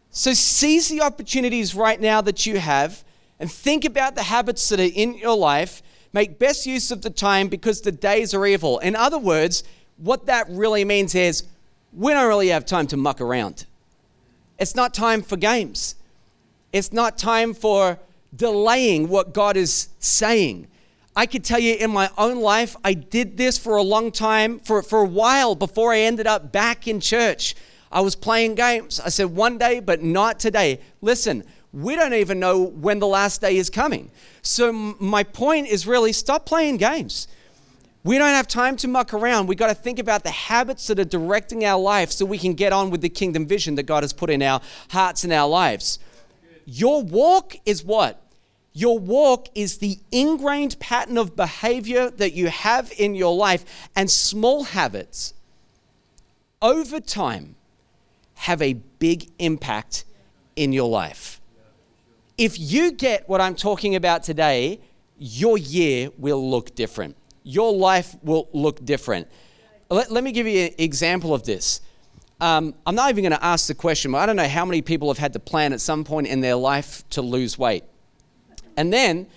So 0.10 0.34
seize 0.34 0.90
the 0.90 1.02
opportunities 1.02 1.74
right 1.74 2.00
now 2.00 2.22
that 2.22 2.46
you 2.46 2.60
have 2.60 3.04
and 3.40 3.52
think 3.52 3.86
about 3.86 4.16
the 4.16 4.24
habits 4.24 4.68
that 4.70 4.80
are 4.80 4.84
in 4.84 5.16
your 5.16 5.38
life. 5.38 5.82
Make 6.14 6.38
best 6.38 6.66
use 6.66 6.92
of 6.92 7.02
the 7.02 7.10
time 7.10 7.48
because 7.48 7.82
the 7.82 7.92
days 7.92 8.34
are 8.34 8.46
evil. 8.46 8.80
In 8.80 8.96
other 8.96 9.18
words, 9.18 9.64
what 9.98 10.26
that 10.26 10.48
really 10.50 10.84
means 10.84 11.16
is 11.16 11.46
we 11.94 12.12
don't 12.12 12.28
really 12.28 12.50
have 12.50 12.66
time 12.66 12.88
to 12.88 12.98
muck 12.98 13.22
around. 13.22 13.66
It's 14.60 14.76
not 14.76 14.94
time 14.94 15.22
for 15.22 15.38
games. 15.38 15.96
It's 16.74 16.92
not 16.92 17.18
time 17.18 17.54
for 17.54 17.98
delaying 18.36 19.10
what 19.10 19.34
God 19.34 19.58
is 19.58 19.90
saying. 20.00 20.68
I 21.16 21.26
could 21.26 21.44
tell 21.44 21.60
you 21.60 21.76
in 21.76 21.92
my 21.92 22.10
own 22.18 22.40
life, 22.40 22.76
I 22.84 22.94
did 22.94 23.38
this 23.38 23.58
for 23.58 23.76
a 23.76 23.82
long 23.84 24.12
time, 24.12 24.60
for, 24.60 24.82
for 24.82 25.02
a 25.02 25.06
while 25.06 25.56
before 25.56 25.92
I 25.92 26.00
ended 26.00 26.26
up 26.28 26.52
back 26.52 26.88
in 26.88 27.02
church. 27.02 27.56
I 27.92 28.00
was 28.00 28.16
playing 28.16 28.56
games. 28.56 29.00
I 29.02 29.10
said, 29.10 29.26
one 29.26 29.58
day, 29.58 29.82
but 29.82 30.02
not 30.02 30.40
today. 30.40 30.80
Listen, 31.02 31.44
we 31.74 31.96
don't 31.96 32.14
even 32.14 32.40
know 32.40 32.62
when 32.62 33.00
the 33.00 33.08
last 33.08 33.42
day 33.42 33.58
is 33.58 33.70
coming. 33.70 34.10
So, 34.42 34.72
my 34.72 35.24
point 35.24 35.68
is 35.68 35.86
really 35.86 36.14
stop 36.14 36.46
playing 36.46 36.78
games. 36.78 37.28
We 38.04 38.18
don't 38.18 38.30
have 38.30 38.48
time 38.48 38.78
to 38.78 38.88
muck 38.88 39.14
around. 39.14 39.48
We 39.48 39.56
got 39.56 39.68
to 39.68 39.76
think 39.76 40.00
about 40.00 40.24
the 40.24 40.32
habits 40.32 40.88
that 40.88 40.98
are 40.98 41.06
directing 41.06 41.64
our 41.66 41.80
life 41.80 42.12
so 42.12 42.26
we 42.26 42.40
can 42.40 42.54
get 42.54 42.74
on 42.74 42.90
with 42.90 43.02
the 43.02 43.10
kingdom 43.10 43.46
vision 43.46 43.76
that 43.76 43.84
God 43.84 44.04
has 44.04 44.12
put 44.12 44.30
in 44.32 44.42
our 44.42 44.60
hearts 44.90 45.24
and 45.24 45.32
our 45.32 45.48
lives. 45.48 46.00
Your 46.66 47.02
walk 47.02 47.56
is 47.66 47.84
what? 47.84 48.22
Your 48.74 48.98
walk 49.00 49.50
is 49.54 49.80
the 49.80 50.00
ingrained 50.12 50.80
pattern 50.80 51.18
of 51.18 51.36
behavior 51.36 52.10
that 52.10 52.34
you 52.34 52.48
have 52.48 52.92
in 52.98 53.16
your 53.16 53.36
life, 53.36 53.90
and 53.96 54.10
small 54.10 54.64
habits 54.64 55.34
over 56.62 57.00
time 57.00 57.56
have 58.36 58.62
a 58.62 58.74
big 58.74 59.30
impact 59.40 60.06
in 60.56 60.72
your 60.74 60.90
life. 60.90 61.42
If 62.38 62.60
you 62.60 62.92
get 62.92 63.28
what 63.28 63.42
I'm 63.42 63.56
talking 63.56 63.96
about 63.96 64.24
today, 64.24 64.80
your 65.18 65.58
year 65.58 66.10
will 66.18 66.50
look 66.50 66.74
different. 66.74 67.16
Your 67.44 67.74
life 67.74 68.16
will 68.24 68.50
look 68.54 68.84
different. 68.86 69.28
Let, 69.90 70.12
let 70.12 70.24
me 70.24 70.32
give 70.32 70.48
you 70.48 70.66
an 70.66 70.76
example 70.78 71.34
of 71.34 71.44
this. 71.44 71.82
Um, 72.42 72.74
I'm 72.88 72.96
not 72.96 73.12
even 73.12 73.24
going 73.24 73.38
to 73.40 73.46
ask 73.46 73.68
the 73.68 73.76
question, 73.76 74.12
but 74.12 74.18
I 74.18 74.26
don't 74.26 74.36
know 74.36 74.48
how 74.48 74.66
many 74.66 74.82
people 74.82 75.10
have 75.10 75.20
had 75.20 75.34
to 75.34 75.40
plan 75.40 75.74
at 75.74 75.80
some 75.80 76.04
point 76.04 76.26
in 76.26 76.42
their 76.42 76.56
life 76.56 77.08
to 77.12 77.22
lose 77.22 77.58
weight. 77.58 77.84
And 78.76 78.92
then 78.92 79.28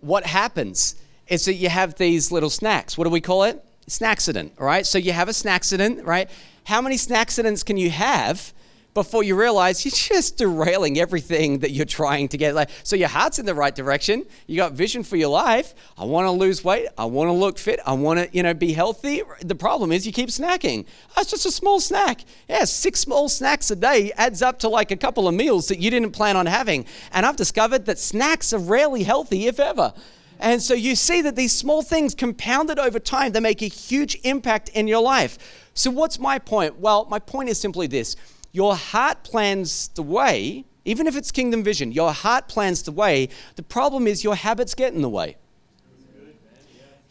what 0.00 0.24
happens 0.24 0.96
is 1.28 1.44
that 1.44 1.54
you 1.54 1.68
have 1.68 1.96
these 1.96 2.32
little 2.32 2.48
snacks. 2.48 2.96
What 2.96 3.04
do 3.04 3.10
we 3.10 3.20
call 3.20 3.44
it? 3.44 3.62
Snacksident, 3.86 4.58
right? 4.58 4.86
So 4.86 4.96
you 4.96 5.12
have 5.12 5.28
a 5.28 5.32
snacksident, 5.32 6.06
right? 6.06 6.30
How 6.64 6.80
many 6.80 6.96
snacksidents 6.96 7.62
can 7.62 7.76
you 7.76 7.90
have 7.90 8.54
before 8.94 9.24
you 9.24 9.34
realize 9.34 9.84
you're 9.84 9.90
just 9.92 10.38
derailing 10.38 10.98
everything 10.98 11.58
that 11.58 11.72
you're 11.72 11.84
trying 11.84 12.28
to 12.28 12.38
get. 12.38 12.54
Like, 12.54 12.70
so 12.84 12.96
your 12.96 13.08
heart's 13.08 13.38
in 13.38 13.46
the 13.46 13.54
right 13.54 13.74
direction. 13.74 14.24
You 14.46 14.56
got 14.56 14.72
vision 14.72 15.02
for 15.02 15.16
your 15.16 15.28
life. 15.28 15.74
I 15.98 16.04
want 16.04 16.26
to 16.26 16.30
lose 16.30 16.64
weight. 16.64 16.88
I 16.96 17.04
want 17.04 17.28
to 17.28 17.32
look 17.32 17.58
fit. 17.58 17.80
I 17.84 17.92
want 17.92 18.20
to, 18.20 18.28
you 18.36 18.42
know, 18.42 18.54
be 18.54 18.72
healthy. 18.72 19.22
The 19.40 19.54
problem 19.54 19.92
is 19.92 20.06
you 20.06 20.12
keep 20.12 20.28
snacking. 20.28 20.86
Oh, 21.16 21.20
it's 21.20 21.30
just 21.30 21.44
a 21.44 21.50
small 21.50 21.80
snack. 21.80 22.24
Yeah, 22.48 22.64
six 22.64 23.00
small 23.00 23.28
snacks 23.28 23.70
a 23.70 23.76
day 23.76 24.12
adds 24.16 24.42
up 24.42 24.60
to 24.60 24.68
like 24.68 24.90
a 24.90 24.96
couple 24.96 25.26
of 25.26 25.34
meals 25.34 25.68
that 25.68 25.80
you 25.80 25.90
didn't 25.90 26.12
plan 26.12 26.36
on 26.36 26.46
having. 26.46 26.86
And 27.12 27.26
I've 27.26 27.36
discovered 27.36 27.86
that 27.86 27.98
snacks 27.98 28.52
are 28.52 28.58
rarely 28.58 29.02
healthy, 29.02 29.46
if 29.46 29.58
ever. 29.58 29.92
And 30.38 30.62
so 30.62 30.74
you 30.74 30.96
see 30.96 31.22
that 31.22 31.36
these 31.36 31.52
small 31.52 31.82
things 31.82 32.14
compounded 32.14 32.78
over 32.78 32.98
time, 32.98 33.32
they 33.32 33.40
make 33.40 33.62
a 33.62 33.66
huge 33.66 34.18
impact 34.24 34.68
in 34.70 34.86
your 34.86 35.00
life. 35.00 35.62
So, 35.74 35.90
what's 35.90 36.18
my 36.18 36.38
point? 36.38 36.78
Well, 36.78 37.06
my 37.10 37.18
point 37.18 37.48
is 37.48 37.58
simply 37.58 37.86
this 37.86 38.16
your 38.54 38.76
heart 38.76 39.24
plans 39.24 39.88
the 39.88 40.02
way, 40.02 40.64
even 40.84 41.08
if 41.08 41.16
it's 41.16 41.32
kingdom 41.32 41.64
vision, 41.64 41.90
your 41.90 42.12
heart 42.12 42.46
plans 42.46 42.84
the 42.84 42.92
way. 42.92 43.28
The 43.56 43.64
problem 43.64 44.06
is 44.06 44.22
your 44.22 44.36
habits 44.36 44.76
get 44.76 44.94
in 44.94 45.02
the 45.02 45.08
way. 45.08 45.36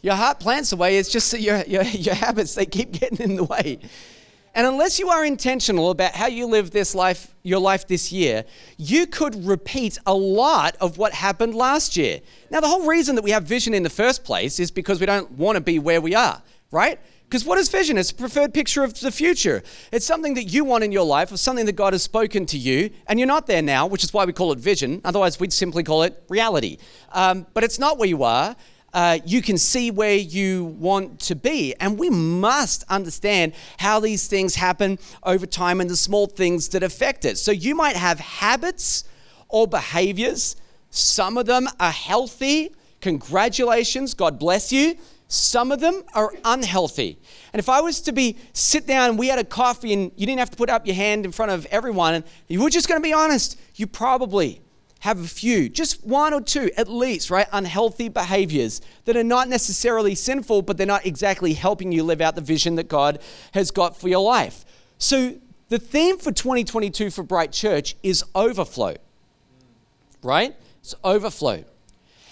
Your 0.00 0.14
heart 0.14 0.40
plans 0.40 0.70
the 0.70 0.76
way, 0.76 0.96
it's 0.96 1.12
just 1.12 1.30
that 1.32 1.42
your, 1.42 1.62
your, 1.64 1.82
your 1.82 2.14
habits, 2.14 2.54
they 2.54 2.64
keep 2.64 2.92
getting 2.92 3.18
in 3.18 3.36
the 3.36 3.44
way. 3.44 3.78
And 4.54 4.66
unless 4.66 4.98
you 4.98 5.10
are 5.10 5.22
intentional 5.22 5.90
about 5.90 6.14
how 6.14 6.28
you 6.28 6.46
live 6.46 6.70
this 6.70 6.94
life, 6.94 7.34
your 7.42 7.58
life 7.58 7.86
this 7.88 8.10
year, 8.10 8.44
you 8.78 9.06
could 9.06 9.44
repeat 9.44 9.98
a 10.06 10.14
lot 10.14 10.76
of 10.80 10.96
what 10.96 11.12
happened 11.12 11.54
last 11.54 11.94
year. 11.94 12.20
Now, 12.50 12.60
the 12.60 12.68
whole 12.68 12.86
reason 12.86 13.16
that 13.16 13.22
we 13.22 13.32
have 13.32 13.44
vision 13.44 13.74
in 13.74 13.82
the 13.82 13.90
first 13.90 14.24
place 14.24 14.58
is 14.58 14.70
because 14.70 14.98
we 14.98 15.04
don't 15.04 15.30
want 15.32 15.56
to 15.56 15.60
be 15.60 15.78
where 15.78 16.00
we 16.00 16.14
are, 16.14 16.40
right? 16.70 16.98
Because 17.34 17.44
what 17.44 17.58
is 17.58 17.68
vision? 17.68 17.98
It's 17.98 18.12
a 18.12 18.14
preferred 18.14 18.54
picture 18.54 18.84
of 18.84 19.00
the 19.00 19.10
future. 19.10 19.64
It's 19.90 20.06
something 20.06 20.34
that 20.34 20.44
you 20.44 20.62
want 20.62 20.84
in 20.84 20.92
your 20.92 21.04
life, 21.04 21.32
or 21.32 21.36
something 21.36 21.66
that 21.66 21.72
God 21.72 21.92
has 21.92 22.00
spoken 22.00 22.46
to 22.46 22.56
you, 22.56 22.90
and 23.08 23.18
you're 23.18 23.26
not 23.26 23.48
there 23.48 23.60
now, 23.60 23.88
which 23.88 24.04
is 24.04 24.14
why 24.14 24.24
we 24.24 24.32
call 24.32 24.52
it 24.52 24.60
vision. 24.60 25.00
Otherwise, 25.04 25.40
we'd 25.40 25.52
simply 25.52 25.82
call 25.82 26.04
it 26.04 26.22
reality. 26.28 26.78
Um, 27.10 27.44
but 27.52 27.64
it's 27.64 27.76
not 27.80 27.98
where 27.98 28.08
you 28.08 28.22
are. 28.22 28.54
Uh, 28.92 29.18
you 29.26 29.42
can 29.42 29.58
see 29.58 29.90
where 29.90 30.14
you 30.14 30.66
want 30.78 31.18
to 31.22 31.34
be. 31.34 31.74
And 31.80 31.98
we 31.98 32.08
must 32.08 32.84
understand 32.88 33.54
how 33.78 33.98
these 33.98 34.28
things 34.28 34.54
happen 34.54 35.00
over 35.24 35.44
time 35.44 35.80
and 35.80 35.90
the 35.90 35.96
small 35.96 36.28
things 36.28 36.68
that 36.68 36.84
affect 36.84 37.24
it. 37.24 37.36
So 37.36 37.50
you 37.50 37.74
might 37.74 37.96
have 37.96 38.20
habits 38.20 39.02
or 39.48 39.66
behaviors. 39.66 40.54
Some 40.90 41.36
of 41.36 41.46
them 41.46 41.66
are 41.80 41.90
healthy. 41.90 42.70
Congratulations, 43.00 44.14
God 44.14 44.38
bless 44.38 44.72
you. 44.72 44.96
Some 45.28 45.72
of 45.72 45.80
them 45.80 46.02
are 46.14 46.32
unhealthy. 46.44 47.18
And 47.52 47.58
if 47.58 47.68
I 47.68 47.80
was 47.80 48.00
to 48.02 48.12
be 48.12 48.36
sit 48.52 48.86
down 48.86 49.16
we 49.16 49.28
had 49.28 49.38
a 49.38 49.44
coffee 49.44 49.92
and 49.92 50.12
you 50.16 50.26
didn't 50.26 50.38
have 50.38 50.50
to 50.50 50.56
put 50.56 50.70
up 50.70 50.86
your 50.86 50.96
hand 50.96 51.24
in 51.24 51.32
front 51.32 51.50
of 51.50 51.66
everyone 51.66 52.14
and 52.14 52.24
you 52.48 52.62
were 52.62 52.70
just 52.70 52.88
going 52.88 53.00
to 53.00 53.02
be 53.02 53.12
honest, 53.12 53.58
you 53.74 53.86
probably 53.86 54.60
have 55.00 55.22
a 55.22 55.28
few, 55.28 55.68
just 55.68 56.02
one 56.04 56.32
or 56.32 56.40
two 56.40 56.70
at 56.78 56.88
least, 56.88 57.30
right? 57.30 57.46
Unhealthy 57.52 58.08
behaviors 58.08 58.80
that 59.04 59.16
are 59.16 59.24
not 59.24 59.48
necessarily 59.48 60.14
sinful, 60.14 60.62
but 60.62 60.78
they're 60.78 60.86
not 60.86 61.04
exactly 61.04 61.52
helping 61.52 61.92
you 61.92 62.02
live 62.02 62.22
out 62.22 62.34
the 62.34 62.40
vision 62.40 62.76
that 62.76 62.88
God 62.88 63.18
has 63.52 63.70
got 63.70 63.98
for 64.00 64.08
your 64.08 64.22
life. 64.22 64.64
So 64.96 65.36
the 65.68 65.78
theme 65.78 66.18
for 66.18 66.32
2022 66.32 67.10
for 67.10 67.22
Bright 67.22 67.52
Church 67.52 67.96
is 68.02 68.24
overflow, 68.34 68.96
right? 70.22 70.56
It's 70.80 70.94
overflow. 71.04 71.64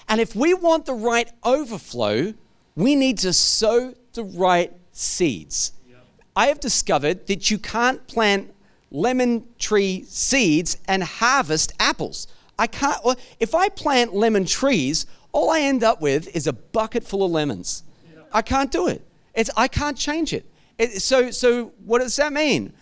And 0.08 0.20
if 0.20 0.34
we 0.34 0.54
want 0.54 0.86
the 0.86 0.94
right 0.94 1.30
overflow, 1.44 2.32
we 2.74 2.94
need 2.94 3.18
to 3.18 3.32
sow 3.32 3.94
the 4.14 4.24
right 4.24 4.72
seeds. 4.92 5.72
Yep. 5.88 6.06
I 6.36 6.46
have 6.46 6.60
discovered 6.60 7.26
that 7.26 7.50
you 7.50 7.58
can't 7.58 8.06
plant 8.06 8.52
lemon 8.90 9.46
tree 9.58 10.04
seeds 10.06 10.76
and 10.86 11.02
harvest 11.02 11.72
apples. 11.80 12.26
I 12.58 12.66
can't, 12.66 13.00
if 13.40 13.54
I 13.54 13.68
plant 13.68 14.14
lemon 14.14 14.44
trees, 14.44 15.06
all 15.32 15.50
I 15.50 15.60
end 15.60 15.82
up 15.82 16.00
with 16.00 16.34
is 16.36 16.46
a 16.46 16.52
bucket 16.52 17.04
full 17.04 17.24
of 17.24 17.30
lemons. 17.30 17.82
Yep. 18.14 18.30
I 18.32 18.42
can't 18.42 18.70
do 18.70 18.86
it. 18.86 19.02
It's, 19.34 19.50
I 19.56 19.68
can't 19.68 19.96
change 19.96 20.32
it. 20.32 20.44
it. 20.78 21.00
So, 21.00 21.30
so, 21.30 21.72
what 21.84 22.00
does 22.00 22.16
that 22.16 22.32
mean? 22.32 22.74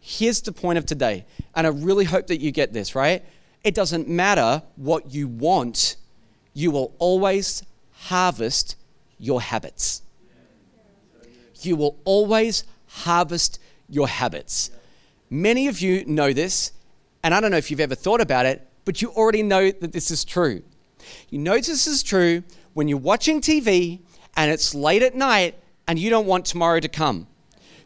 Here's 0.00 0.40
the 0.40 0.52
point 0.52 0.78
of 0.78 0.86
today, 0.86 1.26
and 1.54 1.66
I 1.66 1.70
really 1.70 2.04
hope 2.04 2.28
that 2.28 2.40
you 2.40 2.52
get 2.52 2.72
this, 2.72 2.94
right? 2.94 3.24
It 3.64 3.74
doesn't 3.74 4.08
matter 4.08 4.62
what 4.76 5.12
you 5.12 5.26
want, 5.26 5.96
you 6.54 6.70
will 6.70 6.94
always 7.00 7.64
harvest 7.92 8.76
your 9.18 9.40
habits. 9.40 10.02
You 11.62 11.76
will 11.76 11.98
always 12.04 12.64
harvest 12.86 13.60
your 13.88 14.08
habits. 14.08 14.70
Many 15.30 15.68
of 15.68 15.80
you 15.80 16.04
know 16.06 16.32
this, 16.32 16.72
and 17.22 17.34
I 17.34 17.40
don't 17.40 17.50
know 17.50 17.56
if 17.56 17.70
you've 17.70 17.80
ever 17.80 17.94
thought 17.94 18.20
about 18.20 18.46
it, 18.46 18.66
but 18.84 19.02
you 19.02 19.10
already 19.10 19.42
know 19.42 19.70
that 19.70 19.92
this 19.92 20.10
is 20.10 20.24
true. 20.24 20.62
You 21.28 21.38
know 21.38 21.56
this 21.56 21.86
is 21.86 22.02
true 22.02 22.42
when 22.74 22.88
you're 22.88 22.98
watching 22.98 23.40
TV 23.40 24.00
and 24.36 24.50
it's 24.50 24.74
late 24.74 25.02
at 25.02 25.14
night 25.14 25.58
and 25.88 25.98
you 25.98 26.10
don't 26.10 26.26
want 26.26 26.44
tomorrow 26.44 26.80
to 26.80 26.88
come. 26.88 27.26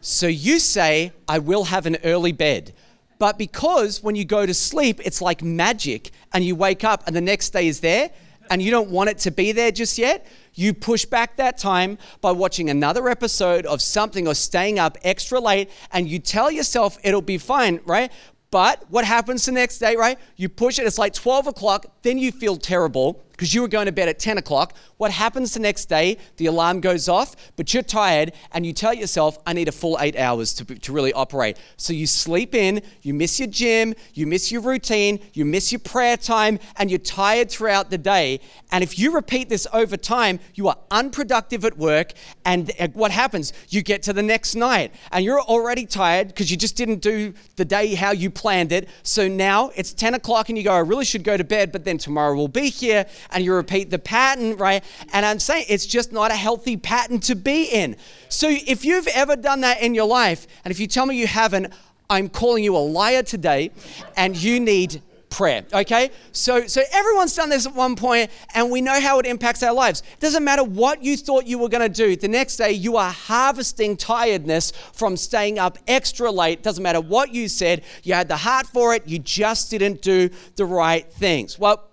So 0.01 0.27
you 0.27 0.59
say, 0.59 1.13
I 1.27 1.39
will 1.39 1.65
have 1.65 1.85
an 1.85 1.97
early 2.03 2.31
bed. 2.31 2.73
But 3.19 3.37
because 3.37 4.01
when 4.01 4.15
you 4.15 4.25
go 4.25 4.45
to 4.45 4.53
sleep, 4.53 4.99
it's 5.05 5.21
like 5.21 5.43
magic 5.43 6.11
and 6.33 6.43
you 6.43 6.55
wake 6.55 6.83
up 6.83 7.03
and 7.05 7.15
the 7.15 7.21
next 7.21 7.51
day 7.51 7.67
is 7.67 7.79
there 7.81 8.09
and 8.51 8.61
you 8.61 8.69
don't 8.69 8.89
want 8.89 9.09
it 9.09 9.17
to 9.19 9.31
be 9.31 9.53
there 9.53 9.71
just 9.71 9.97
yet, 9.97 10.27
you 10.53 10.73
push 10.73 11.05
back 11.05 11.37
that 11.37 11.57
time 11.57 11.97
by 12.19 12.31
watching 12.31 12.69
another 12.69 13.07
episode 13.07 13.65
of 13.65 13.81
something 13.81 14.27
or 14.27 14.35
staying 14.35 14.77
up 14.77 14.97
extra 15.03 15.39
late, 15.39 15.69
and 15.93 16.09
you 16.09 16.19
tell 16.19 16.51
yourself 16.51 16.97
it'll 17.01 17.21
be 17.21 17.37
fine, 17.37 17.79
right? 17.85 18.11
But 18.51 18.83
what 18.89 19.05
happens 19.05 19.45
the 19.45 19.53
next 19.53 19.79
day, 19.79 19.95
right? 19.95 20.19
You 20.35 20.49
push 20.49 20.77
it, 20.77 20.85
it's 20.85 20.97
like 20.97 21.13
12 21.13 21.47
o'clock, 21.47 21.85
then 22.01 22.17
you 22.17 22.33
feel 22.33 22.57
terrible 22.57 23.23
because 23.41 23.55
you 23.55 23.61
were 23.63 23.67
going 23.67 23.87
to 23.87 23.91
bed 23.91 24.07
at 24.07 24.19
10 24.19 24.37
o'clock. 24.37 24.77
What 24.97 25.09
happens 25.09 25.55
the 25.55 25.59
next 25.59 25.85
day? 25.85 26.19
The 26.37 26.45
alarm 26.45 26.79
goes 26.79 27.09
off, 27.09 27.35
but 27.55 27.73
you're 27.73 27.81
tired 27.81 28.33
and 28.51 28.67
you 28.67 28.71
tell 28.71 28.93
yourself, 28.93 29.39
I 29.47 29.53
need 29.53 29.67
a 29.67 29.71
full 29.71 29.97
eight 29.99 30.15
hours 30.15 30.53
to, 30.53 30.63
to 30.63 30.93
really 30.93 31.11
operate. 31.11 31.57
So 31.75 31.91
you 31.91 32.05
sleep 32.05 32.53
in, 32.53 32.83
you 33.01 33.15
miss 33.15 33.39
your 33.39 33.47
gym, 33.47 33.95
you 34.13 34.27
miss 34.27 34.51
your 34.51 34.61
routine, 34.61 35.19
you 35.33 35.43
miss 35.43 35.71
your 35.71 35.79
prayer 35.79 36.17
time, 36.17 36.59
and 36.75 36.91
you're 36.91 36.99
tired 36.99 37.49
throughout 37.49 37.89
the 37.89 37.97
day. 37.97 38.41
And 38.71 38.83
if 38.83 38.99
you 38.99 39.11
repeat 39.11 39.49
this 39.49 39.65
over 39.73 39.97
time, 39.97 40.39
you 40.53 40.67
are 40.67 40.77
unproductive 40.91 41.65
at 41.65 41.79
work. 41.79 42.13
And 42.45 42.71
what 42.93 43.09
happens? 43.09 43.53
You 43.69 43.81
get 43.81 44.03
to 44.03 44.13
the 44.13 44.21
next 44.21 44.53
night 44.53 44.93
and 45.11 45.25
you're 45.25 45.41
already 45.41 45.87
tired 45.87 46.27
because 46.27 46.51
you 46.51 46.57
just 46.57 46.77
didn't 46.77 47.01
do 47.01 47.33
the 47.55 47.65
day 47.65 47.95
how 47.95 48.11
you 48.11 48.29
planned 48.29 48.71
it. 48.71 48.87
So 49.01 49.27
now 49.27 49.71
it's 49.75 49.93
10 49.93 50.13
o'clock 50.13 50.49
and 50.49 50.59
you 50.59 50.63
go, 50.63 50.73
I 50.73 50.79
really 50.81 51.05
should 51.05 51.23
go 51.23 51.37
to 51.37 51.43
bed, 51.43 51.71
but 51.71 51.85
then 51.85 51.97
tomorrow 51.97 52.35
we'll 52.35 52.47
be 52.47 52.69
here 52.69 53.07
and 53.31 53.43
you 53.43 53.53
repeat 53.53 53.89
the 53.89 53.99
pattern, 53.99 54.57
right? 54.57 54.83
And 55.13 55.25
I'm 55.25 55.39
saying 55.39 55.65
it's 55.69 55.85
just 55.85 56.11
not 56.11 56.31
a 56.31 56.35
healthy 56.35 56.77
pattern 56.77 57.19
to 57.21 57.35
be 57.35 57.65
in. 57.65 57.95
So 58.29 58.47
if 58.49 58.85
you've 58.85 59.07
ever 59.07 59.35
done 59.35 59.61
that 59.61 59.81
in 59.81 59.95
your 59.95 60.07
life, 60.07 60.47
and 60.63 60.71
if 60.71 60.79
you 60.79 60.87
tell 60.87 61.05
me 61.05 61.17
you 61.17 61.27
haven't, 61.27 61.73
I'm 62.09 62.27
calling 62.27 62.63
you 62.63 62.75
a 62.75 62.79
liar 62.79 63.23
today, 63.23 63.71
and 64.17 64.35
you 64.35 64.59
need 64.59 65.01
prayer. 65.31 65.63
Okay? 65.73 66.11
So 66.33 66.67
so 66.67 66.83
everyone's 66.91 67.35
done 67.35 67.49
this 67.49 67.65
at 67.65 67.73
one 67.73 67.95
point 67.95 68.29
and 68.53 68.69
we 68.69 68.81
know 68.81 68.99
how 69.01 69.17
it 69.17 69.25
impacts 69.25 69.63
our 69.63 69.73
lives. 69.73 70.03
It 70.13 70.19
doesn't 70.19 70.43
matter 70.43 70.63
what 70.63 71.03
you 71.03 71.17
thought 71.17 71.47
you 71.47 71.57
were 71.57 71.69
going 71.69 71.81
to 71.81 71.89
do. 71.89 72.15
The 72.15 72.27
next 72.27 72.57
day 72.57 72.73
you 72.73 72.97
are 72.97 73.11
harvesting 73.11 73.97
tiredness 73.97 74.71
from 74.93 75.17
staying 75.17 75.57
up 75.57 75.79
extra 75.87 76.29
late. 76.29 76.61
Doesn't 76.61 76.83
matter 76.83 77.01
what 77.01 77.33
you 77.33 77.47
said. 77.47 77.83
You 78.03 78.13
had 78.13 78.27
the 78.27 78.37
heart 78.37 78.67
for 78.67 78.93
it. 78.93 79.07
You 79.07 79.17
just 79.17 79.71
didn't 79.71 80.01
do 80.01 80.29
the 80.57 80.65
right 80.65 81.11
things. 81.13 81.57
Well, 81.57 81.90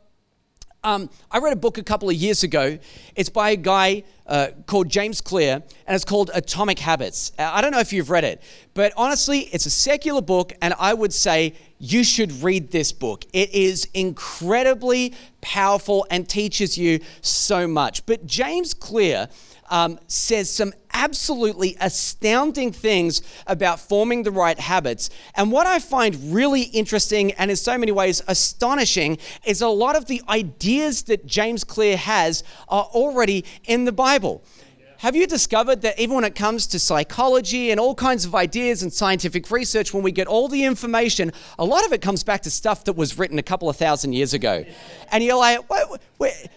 um, 0.85 1.11
I 1.31 1.39
read 1.39 1.53
a 1.53 1.57
book 1.57 1.77
a 1.79 1.83
couple 1.83 2.09
of 2.09 2.15
years 2.15 2.43
ago. 2.43 2.79
It's 3.17 3.29
by 3.29 3.51
a 3.51 3.57
guy 3.57 4.05
uh, 4.27 4.49
called 4.67 4.89
James 4.89 5.21
Clear, 5.21 5.63
and 5.87 5.95
it's 5.95 6.05
called 6.05 6.31
Atomic 6.35 6.79
Habits. 6.79 7.33
Uh, 7.39 7.51
I 7.53 7.61
don't 7.61 7.73
know 7.73 7.81
if 7.81 7.93
you've 7.93 8.11
read 8.11 8.25
it, 8.25 8.43
but 8.75 8.93
honestly, 8.97 9.41
it's 9.53 9.67
a 9.67 9.71
secular 9.71 10.23
book, 10.23 10.53
and 10.63 10.75
I 10.79 10.95
would 10.95 11.13
say 11.13 11.55
you 11.79 12.05
should 12.05 12.31
read 12.43 12.71
this 12.71 12.93
book. 12.93 13.25
It 13.33 13.53
is 13.53 13.89
incredibly 13.95 15.15
powerful 15.41 16.07
and 16.11 16.29
teaches 16.29 16.79
you 16.79 17.01
so 17.23 17.67
much. 17.67 18.07
But 18.07 18.27
James 18.27 18.75
Clear 18.75 19.29
um, 19.71 19.99
says 20.07 20.51
some 20.51 20.73
absolutely 20.93 21.77
astounding 21.81 22.73
things 22.73 23.23
about 23.47 23.79
forming 23.79 24.23
the 24.23 24.31
right 24.31 24.59
habits. 24.59 25.11
And 25.35 25.53
what 25.53 25.67
I 25.67 25.79
find 25.79 26.35
really 26.35 26.63
interesting 26.63 27.33
and 27.33 27.51
in 27.51 27.57
so 27.57 27.79
many 27.79 27.93
ways 27.93 28.23
astonishing 28.27 29.19
is 29.45 29.63
a 29.63 29.69
lot 29.69 29.97
of 29.97 30.07
the 30.07 30.23
ideas 30.29 31.05
that 31.05 31.27
James 31.27 31.65
Clear 31.65 31.97
has 31.97 32.43
are 32.69 32.85
already 32.85 33.45
in 33.65 33.85
the 33.85 33.93
Bible. 33.93 34.43
Have 34.99 35.15
you 35.15 35.29
discovered 35.29 35.83
that 35.83 36.01
even 36.01 36.17
when 36.17 36.25
it 36.25 36.35
comes 36.35 36.67
to 36.69 36.81
psychology 36.81 37.71
and 37.71 37.79
all 37.79 37.95
kinds 37.95 38.25
of 38.25 38.35
ideas 38.35 38.83
and 38.83 38.93
scientific 38.93 39.49
research, 39.49 39.95
when 39.95 40.03
we 40.03 40.11
get 40.11 40.27
all 40.27 40.49
the 40.49 40.65
information, 40.65 41.31
a 41.57 41.65
lot 41.65 41.87
of 41.87 41.93
it 41.93 42.03
comes 42.03 42.25
back 42.25 42.43
to 42.43 42.51
stuff 42.51 42.83
that 42.87 42.95
was 42.95 43.17
written 43.17 43.39
a 43.39 43.43
couple 43.45 43.69
of 43.69 43.77
thousand 43.77 44.15
years 44.15 44.35
ago. 44.35 44.65
And 45.13 45.23
you're 45.23 45.37
like, 45.37 45.71
what, 45.71 46.03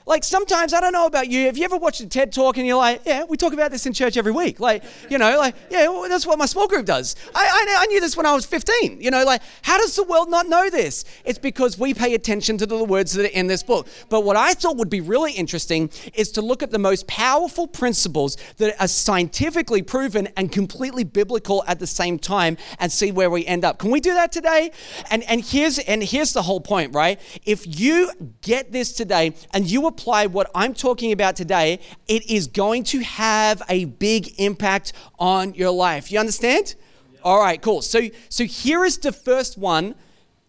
like 0.05 0.23
sometimes, 0.23 0.73
I 0.73 0.81
don't 0.81 0.93
know 0.93 1.05
about 1.05 1.27
you, 1.27 1.45
have 1.45 1.57
you 1.57 1.65
ever 1.65 1.77
watched 1.77 2.01
a 2.01 2.07
TED 2.07 2.31
talk 2.31 2.57
and 2.57 2.65
you're 2.65 2.77
like, 2.77 3.01
yeah, 3.05 3.23
we 3.23 3.37
talk 3.37 3.53
about 3.53 3.71
this 3.71 3.85
in 3.85 3.93
church 3.93 4.17
every 4.17 4.31
week? 4.31 4.59
Like, 4.59 4.83
you 5.09 5.17
know, 5.17 5.37
like, 5.37 5.55
yeah, 5.69 5.87
well, 5.87 6.09
that's 6.09 6.25
what 6.25 6.39
my 6.39 6.45
small 6.45 6.67
group 6.67 6.85
does. 6.85 7.15
I, 7.35 7.45
I, 7.45 7.83
I 7.83 7.85
knew 7.87 7.99
this 7.99 8.17
when 8.17 8.25
I 8.25 8.33
was 8.33 8.45
15. 8.45 9.01
You 9.01 9.11
know, 9.11 9.23
like, 9.23 9.41
how 9.61 9.77
does 9.77 9.95
the 9.95 10.03
world 10.03 10.29
not 10.29 10.47
know 10.47 10.69
this? 10.69 11.05
It's 11.25 11.39
because 11.39 11.77
we 11.77 11.93
pay 11.93 12.13
attention 12.13 12.57
to 12.57 12.65
the 12.65 12.83
words 12.83 13.13
that 13.13 13.25
are 13.25 13.33
in 13.33 13.47
this 13.47 13.63
book. 13.63 13.87
But 14.09 14.23
what 14.23 14.35
I 14.35 14.53
thought 14.53 14.77
would 14.77 14.89
be 14.89 15.01
really 15.01 15.33
interesting 15.33 15.89
is 16.13 16.31
to 16.31 16.41
look 16.41 16.63
at 16.63 16.71
the 16.71 16.79
most 16.79 17.07
powerful 17.07 17.67
principles 17.67 17.91
principles 18.01 18.37
that 18.57 18.81
are 18.81 18.87
scientifically 18.87 19.81
proven 19.81 20.27
and 20.37 20.51
completely 20.51 21.03
biblical 21.03 21.63
at 21.67 21.79
the 21.79 21.87
same 21.87 22.17
time 22.17 22.57
and 22.79 22.91
see 22.91 23.11
where 23.11 23.29
we 23.29 23.45
end 23.45 23.65
up. 23.65 23.79
Can 23.79 23.91
we 23.91 23.99
do 23.99 24.13
that 24.13 24.31
today? 24.31 24.71
And 25.09 25.23
and 25.23 25.43
here's 25.43 25.79
and 25.79 26.03
here's 26.03 26.33
the 26.33 26.41
whole 26.41 26.59
point, 26.61 26.93
right? 26.93 27.19
If 27.45 27.79
you 27.79 28.11
get 28.41 28.71
this 28.71 28.91
today 28.93 29.33
and 29.53 29.69
you 29.69 29.87
apply 29.87 30.27
what 30.27 30.49
I'm 30.55 30.73
talking 30.73 31.11
about 31.11 31.35
today, 31.35 31.79
it 32.07 32.29
is 32.29 32.47
going 32.47 32.83
to 32.85 32.99
have 32.99 33.61
a 33.69 33.85
big 33.85 34.39
impact 34.39 34.93
on 35.19 35.53
your 35.53 35.71
life. 35.71 36.11
You 36.11 36.19
understand? 36.19 36.75
All 37.23 37.39
right, 37.39 37.61
cool. 37.61 37.81
So 37.81 38.09
so 38.29 38.45
here 38.45 38.83
is 38.83 38.97
the 38.97 39.11
first 39.11 39.57
one 39.57 39.95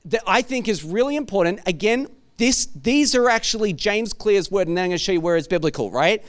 that 0.04 0.22
I 0.26 0.42
think 0.42 0.68
is 0.68 0.84
really 0.84 1.16
important. 1.16 1.60
Again, 1.66 2.08
this, 2.38 2.66
these 2.66 3.14
are 3.14 3.28
actually 3.28 3.72
James 3.72 4.12
Clear's 4.12 4.50
word, 4.50 4.66
and 4.66 4.78
I'm 4.78 4.88
going 4.88 4.90
to 4.92 4.98
show 4.98 5.12
you 5.12 5.20
where 5.20 5.36
it's 5.36 5.46
biblical, 5.46 5.90
right? 5.90 6.24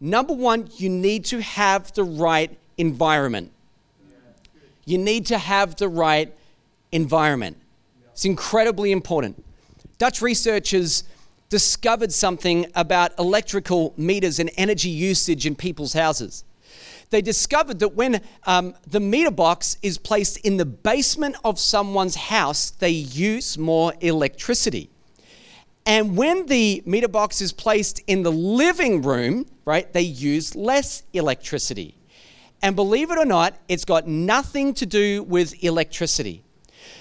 Number 0.00 0.32
one, 0.32 0.68
you 0.76 0.88
need 0.88 1.24
to 1.26 1.40
have 1.40 1.92
the 1.94 2.04
right 2.04 2.56
environment. 2.76 3.52
You 4.84 4.98
need 4.98 5.26
to 5.26 5.38
have 5.38 5.76
the 5.76 5.88
right 5.88 6.34
environment. 6.92 7.56
It's 8.12 8.24
incredibly 8.24 8.90
important. 8.90 9.44
Dutch 9.98 10.22
researchers 10.22 11.04
discovered 11.48 12.12
something 12.12 12.66
about 12.74 13.18
electrical 13.18 13.94
meters 13.96 14.38
and 14.38 14.50
energy 14.56 14.90
usage 14.90 15.46
in 15.46 15.54
people's 15.54 15.92
houses. 15.94 16.44
They 17.10 17.22
discovered 17.22 17.78
that 17.78 17.94
when 17.94 18.20
um, 18.46 18.74
the 18.86 19.00
meter 19.00 19.30
box 19.30 19.78
is 19.82 19.96
placed 19.96 20.36
in 20.38 20.58
the 20.58 20.66
basement 20.66 21.36
of 21.42 21.58
someone's 21.58 22.16
house, 22.16 22.70
they 22.70 22.90
use 22.90 23.56
more 23.56 23.94
electricity. 24.00 24.90
And 25.86 26.18
when 26.18 26.46
the 26.46 26.82
meter 26.84 27.08
box 27.08 27.40
is 27.40 27.50
placed 27.50 28.02
in 28.06 28.22
the 28.22 28.32
living 28.32 29.00
room, 29.00 29.46
right, 29.64 29.90
they 29.90 30.02
use 30.02 30.54
less 30.54 31.02
electricity. 31.14 31.94
And 32.60 32.76
believe 32.76 33.10
it 33.10 33.18
or 33.18 33.24
not, 33.24 33.56
it's 33.68 33.86
got 33.86 34.06
nothing 34.06 34.74
to 34.74 34.84
do 34.84 35.22
with 35.22 35.64
electricity. 35.64 36.44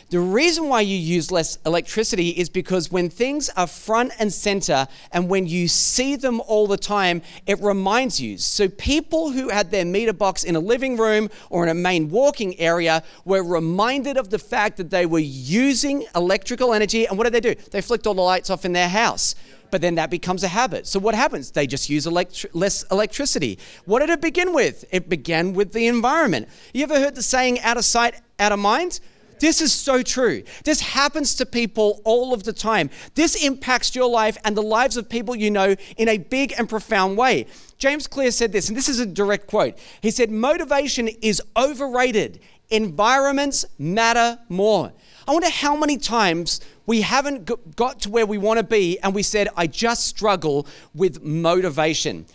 The 0.09 0.19
reason 0.21 0.69
why 0.69 0.81
you 0.81 0.95
use 0.95 1.31
less 1.31 1.57
electricity 1.65 2.29
is 2.29 2.47
because 2.47 2.89
when 2.89 3.09
things 3.09 3.49
are 3.57 3.67
front 3.67 4.13
and 4.19 4.31
center 4.31 4.87
and 5.11 5.27
when 5.27 5.47
you 5.47 5.67
see 5.67 6.15
them 6.15 6.39
all 6.47 6.65
the 6.65 6.77
time, 6.77 7.21
it 7.45 7.61
reminds 7.61 8.17
you. 8.17 8.37
So, 8.37 8.69
people 8.69 9.31
who 9.31 9.49
had 9.49 9.69
their 9.69 9.83
meter 9.83 10.13
box 10.13 10.45
in 10.45 10.55
a 10.55 10.61
living 10.61 10.95
room 10.95 11.29
or 11.49 11.63
in 11.63 11.69
a 11.69 11.73
main 11.73 12.09
walking 12.09 12.57
area 12.57 13.03
were 13.25 13.43
reminded 13.43 14.15
of 14.15 14.29
the 14.29 14.39
fact 14.39 14.77
that 14.77 14.91
they 14.91 15.05
were 15.05 15.19
using 15.19 16.05
electrical 16.15 16.73
energy. 16.73 17.05
And 17.05 17.17
what 17.17 17.25
did 17.25 17.33
they 17.33 17.41
do? 17.53 17.59
They 17.71 17.81
flicked 17.81 18.07
all 18.07 18.13
the 18.13 18.21
lights 18.21 18.49
off 18.49 18.63
in 18.63 18.71
their 18.71 18.89
house 18.89 19.35
but 19.69 19.81
then 19.81 19.95
that 19.95 20.09
becomes 20.09 20.45
a 20.45 20.47
habit. 20.47 20.87
So 20.87 20.97
what 20.97 21.13
happens? 21.13 21.51
They 21.51 21.67
just 21.67 21.89
use 21.89 22.05
electri- 22.05 22.49
less 22.53 22.83
electricity. 22.83 23.59
What 23.83 23.99
did 23.99 24.09
it 24.09 24.21
begin 24.21 24.53
with? 24.53 24.85
It 24.91 25.09
began 25.09 25.51
with 25.51 25.73
the 25.73 25.87
environment. 25.87 26.47
You 26.73 26.83
ever 26.83 26.97
heard 26.97 27.15
the 27.15 27.21
saying 27.21 27.59
out 27.59 27.75
of 27.75 27.83
sight, 27.83 28.15
out 28.39 28.53
of 28.53 28.59
mind? 28.59 29.01
This 29.39 29.61
is 29.61 29.73
so 29.73 30.01
true. 30.01 30.43
This 30.63 30.81
happens 30.81 31.35
to 31.35 31.45
people 31.45 32.01
all 32.03 32.33
of 32.33 32.43
the 32.43 32.53
time. 32.53 32.89
This 33.15 33.35
impacts 33.43 33.95
your 33.95 34.09
life 34.09 34.37
and 34.43 34.55
the 34.55 34.61
lives 34.61 34.97
of 34.97 35.09
people 35.09 35.35
you 35.35 35.51
know 35.51 35.75
in 35.97 36.09
a 36.09 36.17
big 36.17 36.53
and 36.57 36.67
profound 36.67 37.17
way. 37.17 37.47
James 37.77 38.07
Clear 38.07 38.31
said 38.31 38.51
this, 38.51 38.67
and 38.67 38.77
this 38.77 38.89
is 38.89 38.99
a 38.99 39.05
direct 39.05 39.47
quote. 39.47 39.77
He 40.01 40.11
said, 40.11 40.31
Motivation 40.31 41.07
is 41.21 41.41
overrated, 41.55 42.39
environments 42.69 43.65
matter 43.77 44.39
more. 44.49 44.93
I 45.27 45.33
wonder 45.33 45.49
how 45.49 45.75
many 45.75 45.97
times 45.97 46.61
we 46.85 47.01
haven't 47.01 47.75
got 47.75 47.99
to 48.01 48.09
where 48.09 48.25
we 48.25 48.37
want 48.37 48.59
to 48.59 48.63
be 48.63 48.97
and 49.01 49.13
we 49.13 49.23
said, 49.23 49.49
I 49.57 49.67
just 49.67 50.05
struggle 50.05 50.65
with 50.95 51.21
motivation. 51.21 52.25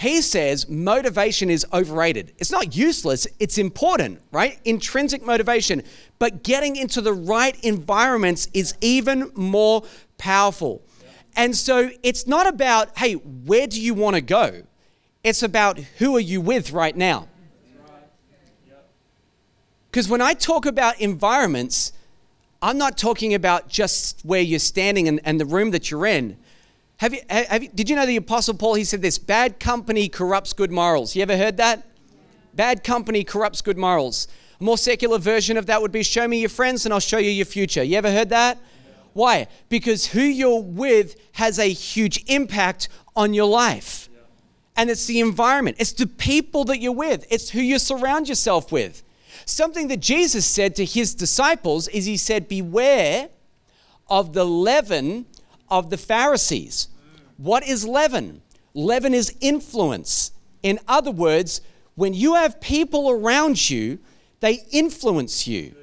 He 0.00 0.22
says 0.22 0.66
motivation 0.66 1.50
is 1.50 1.66
overrated. 1.74 2.32
It's 2.38 2.50
not 2.50 2.74
useless, 2.74 3.26
it's 3.38 3.58
important, 3.58 4.22
right? 4.32 4.58
Intrinsic 4.64 5.22
motivation. 5.22 5.82
But 6.18 6.42
getting 6.42 6.76
into 6.76 7.02
the 7.02 7.12
right 7.12 7.54
environments 7.62 8.48
is 8.54 8.74
even 8.80 9.30
more 9.34 9.82
powerful. 10.16 10.80
And 11.36 11.54
so 11.54 11.90
it's 12.02 12.26
not 12.26 12.46
about, 12.46 12.96
hey, 12.96 13.12
where 13.12 13.66
do 13.66 13.78
you 13.78 13.92
want 13.92 14.16
to 14.16 14.22
go? 14.22 14.62
It's 15.22 15.42
about 15.42 15.78
who 15.78 16.16
are 16.16 16.20
you 16.20 16.40
with 16.40 16.72
right 16.72 16.96
now. 16.96 17.28
Because 19.90 20.08
when 20.08 20.22
I 20.22 20.32
talk 20.32 20.64
about 20.64 20.98
environments, 20.98 21.92
I'm 22.62 22.78
not 22.78 22.96
talking 22.96 23.34
about 23.34 23.68
just 23.68 24.22
where 24.24 24.40
you're 24.40 24.60
standing 24.60 25.08
and, 25.08 25.20
and 25.24 25.38
the 25.38 25.44
room 25.44 25.72
that 25.72 25.90
you're 25.90 26.06
in. 26.06 26.38
Have 27.00 27.14
you, 27.14 27.20
have 27.30 27.62
you, 27.62 27.70
did 27.74 27.88
you 27.88 27.96
know 27.96 28.04
the 28.04 28.16
Apostle 28.16 28.52
Paul? 28.52 28.74
He 28.74 28.84
said 28.84 29.00
this 29.00 29.16
bad 29.16 29.58
company 29.58 30.06
corrupts 30.06 30.52
good 30.52 30.70
morals. 30.70 31.16
You 31.16 31.22
ever 31.22 31.34
heard 31.34 31.56
that? 31.56 31.88
Bad 32.52 32.84
company 32.84 33.24
corrupts 33.24 33.62
good 33.62 33.78
morals. 33.78 34.28
A 34.60 34.64
more 34.64 34.76
secular 34.76 35.16
version 35.16 35.56
of 35.56 35.64
that 35.64 35.80
would 35.80 35.92
be 35.92 36.02
show 36.02 36.28
me 36.28 36.40
your 36.40 36.50
friends 36.50 36.84
and 36.84 36.92
I'll 36.92 37.00
show 37.00 37.16
you 37.16 37.30
your 37.30 37.46
future. 37.46 37.82
You 37.82 37.96
ever 37.96 38.12
heard 38.12 38.28
that? 38.28 38.58
Why? 39.14 39.46
Because 39.70 40.08
who 40.08 40.20
you're 40.20 40.60
with 40.60 41.16
has 41.32 41.58
a 41.58 41.72
huge 41.72 42.22
impact 42.26 42.90
on 43.16 43.32
your 43.32 43.48
life. 43.48 44.10
And 44.76 44.90
it's 44.90 45.06
the 45.06 45.20
environment, 45.20 45.78
it's 45.80 45.92
the 45.92 46.06
people 46.06 46.64
that 46.64 46.80
you're 46.82 46.92
with, 46.92 47.26
it's 47.30 47.48
who 47.48 47.60
you 47.60 47.78
surround 47.78 48.28
yourself 48.28 48.70
with. 48.70 49.02
Something 49.46 49.88
that 49.88 50.00
Jesus 50.00 50.44
said 50.44 50.76
to 50.76 50.84
his 50.84 51.14
disciples 51.14 51.88
is 51.88 52.04
He 52.04 52.18
said, 52.18 52.46
Beware 52.46 53.30
of 54.10 54.34
the 54.34 54.44
leaven 54.44 55.24
of 55.70 55.90
the 55.90 55.96
Pharisees. 55.96 56.88
What 57.36 57.66
is 57.66 57.86
leaven? 57.86 58.42
Leaven 58.74 59.14
is 59.14 59.34
influence. 59.40 60.32
In 60.62 60.78
other 60.86 61.10
words, 61.10 61.60
when 61.94 62.14
you 62.14 62.34
have 62.34 62.60
people 62.60 63.10
around 63.10 63.70
you, 63.70 63.98
they 64.40 64.60
influence 64.70 65.46
you. 65.46 65.74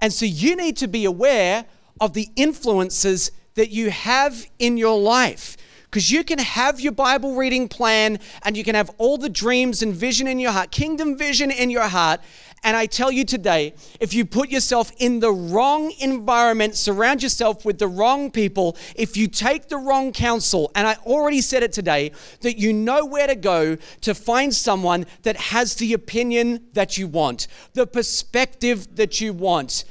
And 0.00 0.12
so 0.12 0.24
you 0.24 0.56
need 0.56 0.76
to 0.78 0.86
be 0.86 1.04
aware 1.04 1.64
of 2.00 2.12
the 2.12 2.28
influences 2.36 3.32
that 3.54 3.70
you 3.70 3.90
have 3.90 4.46
in 4.58 4.76
your 4.76 4.98
life. 4.98 5.56
Because 5.90 6.10
you 6.10 6.22
can 6.22 6.38
have 6.38 6.80
your 6.80 6.92
Bible 6.92 7.34
reading 7.34 7.66
plan 7.66 8.18
and 8.42 8.56
you 8.56 8.62
can 8.62 8.74
have 8.74 8.90
all 8.98 9.16
the 9.16 9.30
dreams 9.30 9.82
and 9.82 9.94
vision 9.94 10.28
in 10.28 10.38
your 10.38 10.52
heart, 10.52 10.70
kingdom 10.70 11.16
vision 11.16 11.50
in 11.50 11.70
your 11.70 11.88
heart. 11.88 12.20
And 12.62 12.76
I 12.76 12.86
tell 12.86 13.10
you 13.10 13.24
today, 13.24 13.74
if 14.00 14.14
you 14.14 14.24
put 14.24 14.50
yourself 14.50 14.92
in 14.98 15.20
the 15.20 15.32
wrong 15.32 15.92
environment, 16.00 16.76
surround 16.76 17.22
yourself 17.22 17.64
with 17.64 17.78
the 17.78 17.88
wrong 17.88 18.30
people, 18.30 18.76
if 18.96 19.16
you 19.16 19.28
take 19.28 19.68
the 19.68 19.76
wrong 19.76 20.12
counsel, 20.12 20.70
and 20.74 20.86
I 20.86 20.94
already 21.06 21.40
said 21.40 21.62
it 21.62 21.72
today, 21.72 22.12
that 22.40 22.58
you 22.58 22.72
know 22.72 23.04
where 23.04 23.26
to 23.26 23.36
go 23.36 23.76
to 24.02 24.14
find 24.14 24.54
someone 24.54 25.06
that 25.22 25.36
has 25.36 25.76
the 25.76 25.92
opinion 25.92 26.66
that 26.72 26.98
you 26.98 27.06
want, 27.06 27.46
the 27.74 27.86
perspective 27.86 28.96
that 28.96 29.20
you 29.20 29.32
want 29.32 29.84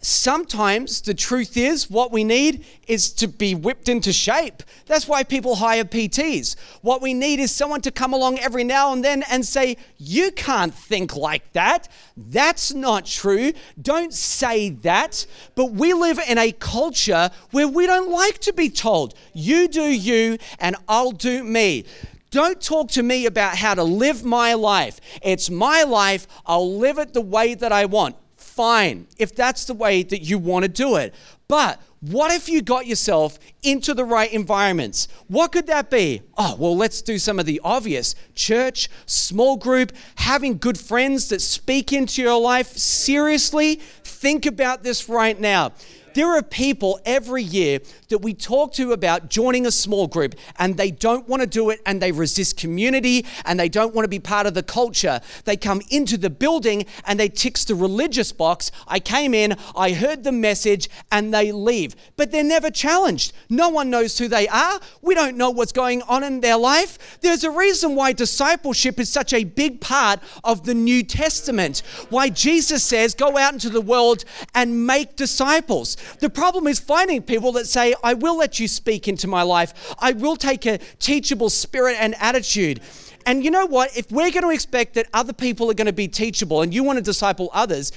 sometimes 0.00 1.00
the 1.00 1.14
truth 1.14 1.56
is 1.56 1.90
what 1.90 2.12
we 2.12 2.24
need 2.24 2.64
is 2.86 3.12
to 3.14 3.26
be 3.26 3.54
whipped 3.54 3.88
into 3.88 4.12
shape. 4.12 4.62
That's 4.86 5.08
why 5.08 5.22
people 5.22 5.56
hire 5.56 5.84
PTs. 5.84 6.56
What 6.82 7.02
we 7.02 7.14
need 7.14 7.40
is 7.40 7.50
someone 7.50 7.80
to 7.82 7.90
come 7.90 8.12
along 8.12 8.38
every 8.38 8.64
now 8.64 8.92
and 8.92 9.04
then 9.04 9.24
and 9.30 9.44
say, 9.44 9.76
You 9.96 10.30
can't 10.30 10.74
think 10.74 11.16
like 11.16 11.52
that. 11.52 11.88
That's 12.16 12.72
not 12.72 13.06
true. 13.06 13.52
Don't 13.80 14.14
say 14.14 14.70
that. 14.70 15.26
But 15.54 15.72
we 15.72 15.92
live 15.92 16.20
in 16.28 16.38
a 16.38 16.52
culture 16.52 17.30
where 17.50 17.68
we 17.68 17.86
don't 17.86 18.10
like 18.10 18.38
to 18.40 18.52
be 18.52 18.70
told, 18.70 19.14
You 19.34 19.68
do 19.68 19.82
you 19.82 20.38
and 20.60 20.76
I'll 20.88 21.12
do 21.12 21.42
me. 21.42 21.84
Don't 22.30 22.60
talk 22.60 22.90
to 22.90 23.02
me 23.02 23.26
about 23.26 23.56
how 23.56 23.74
to 23.74 23.82
live 23.82 24.22
my 24.22 24.52
life. 24.52 25.00
It's 25.22 25.48
my 25.48 25.82
life. 25.82 26.26
I'll 26.44 26.76
live 26.76 26.98
it 26.98 27.14
the 27.14 27.22
way 27.22 27.54
that 27.54 27.72
I 27.72 27.86
want 27.86 28.16
fine 28.58 29.06
if 29.18 29.36
that's 29.36 29.66
the 29.66 29.72
way 29.72 30.02
that 30.02 30.22
you 30.22 30.36
want 30.36 30.64
to 30.64 30.68
do 30.68 30.96
it. 30.96 31.14
But 31.46 31.80
what 32.00 32.32
if 32.32 32.48
you 32.48 32.60
got 32.60 32.88
yourself 32.88 33.38
into 33.62 33.94
the 33.94 34.04
right 34.04 34.32
environments? 34.32 35.06
What 35.28 35.52
could 35.52 35.68
that 35.68 35.90
be? 35.90 36.22
Oh, 36.36 36.56
well, 36.58 36.76
let's 36.76 37.00
do 37.00 37.20
some 37.20 37.38
of 37.38 37.46
the 37.46 37.60
obvious 37.62 38.16
church, 38.34 38.88
small 39.06 39.56
group, 39.56 39.92
having 40.16 40.58
good 40.58 40.76
friends 40.76 41.28
that 41.28 41.40
speak 41.40 41.92
into 41.92 42.20
your 42.20 42.40
life. 42.40 42.76
Seriously, 42.76 43.76
think 44.02 44.44
about 44.44 44.82
this 44.82 45.08
right 45.08 45.38
now. 45.38 45.72
There 46.14 46.36
are 46.36 46.42
people 46.42 47.00
every 47.04 47.42
year 47.42 47.80
that 48.08 48.18
we 48.18 48.32
talk 48.34 48.72
to 48.74 48.92
about 48.92 49.28
joining 49.28 49.66
a 49.66 49.70
small 49.70 50.06
group 50.06 50.34
and 50.58 50.76
they 50.76 50.90
don't 50.90 51.28
want 51.28 51.42
to 51.42 51.46
do 51.46 51.70
it 51.70 51.80
and 51.84 52.00
they 52.00 52.12
resist 52.12 52.56
community 52.56 53.26
and 53.44 53.60
they 53.60 53.68
don't 53.68 53.94
want 53.94 54.04
to 54.04 54.08
be 54.08 54.18
part 54.18 54.46
of 54.46 54.54
the 54.54 54.62
culture. 54.62 55.20
They 55.44 55.56
come 55.56 55.82
into 55.90 56.16
the 56.16 56.30
building 56.30 56.86
and 57.04 57.20
they 57.20 57.28
tick 57.28 57.58
the 57.66 57.74
religious 57.74 58.30
box. 58.32 58.70
I 58.86 59.00
came 59.00 59.34
in, 59.34 59.56
I 59.74 59.92
heard 59.92 60.22
the 60.22 60.32
message, 60.32 60.88
and 61.10 61.32
they 61.32 61.50
leave. 61.50 61.96
But 62.16 62.30
they're 62.30 62.44
never 62.44 62.70
challenged. 62.70 63.32
No 63.48 63.68
one 63.68 63.90
knows 63.90 64.18
who 64.18 64.28
they 64.28 64.46
are. 64.48 64.80
We 65.02 65.14
don't 65.14 65.36
know 65.36 65.50
what's 65.50 65.72
going 65.72 66.02
on 66.02 66.22
in 66.22 66.40
their 66.40 66.56
life. 66.56 67.18
There's 67.20 67.44
a 67.44 67.50
reason 67.50 67.94
why 67.94 68.12
discipleship 68.12 69.00
is 69.00 69.08
such 69.08 69.32
a 69.32 69.44
big 69.44 69.80
part 69.80 70.20
of 70.44 70.64
the 70.64 70.74
New 70.74 71.02
Testament. 71.02 71.82
Why 72.10 72.28
Jesus 72.28 72.84
says, 72.84 73.14
go 73.14 73.36
out 73.38 73.52
into 73.54 73.70
the 73.70 73.80
world 73.80 74.24
and 74.54 74.86
make 74.86 75.16
disciples. 75.16 75.96
The 76.20 76.30
problem 76.30 76.66
is 76.66 76.78
finding 76.78 77.22
people 77.22 77.52
that 77.52 77.66
say, 77.66 77.94
I 78.02 78.14
will 78.14 78.36
let 78.36 78.58
you 78.60 78.68
speak 78.68 79.08
into 79.08 79.26
my 79.26 79.42
life. 79.42 79.94
I 79.98 80.12
will 80.12 80.36
take 80.36 80.66
a 80.66 80.78
teachable 80.98 81.50
spirit 81.50 81.96
and 81.98 82.14
attitude. 82.20 82.80
And 83.26 83.44
you 83.44 83.50
know 83.50 83.66
what? 83.66 83.96
If 83.96 84.10
we're 84.10 84.30
going 84.30 84.44
to 84.44 84.50
expect 84.50 84.94
that 84.94 85.06
other 85.12 85.32
people 85.32 85.70
are 85.70 85.74
going 85.74 85.86
to 85.86 85.92
be 85.92 86.08
teachable 86.08 86.62
and 86.62 86.72
you 86.72 86.82
want 86.82 86.98
to 86.98 87.02
disciple 87.02 87.50
others, 87.52 87.92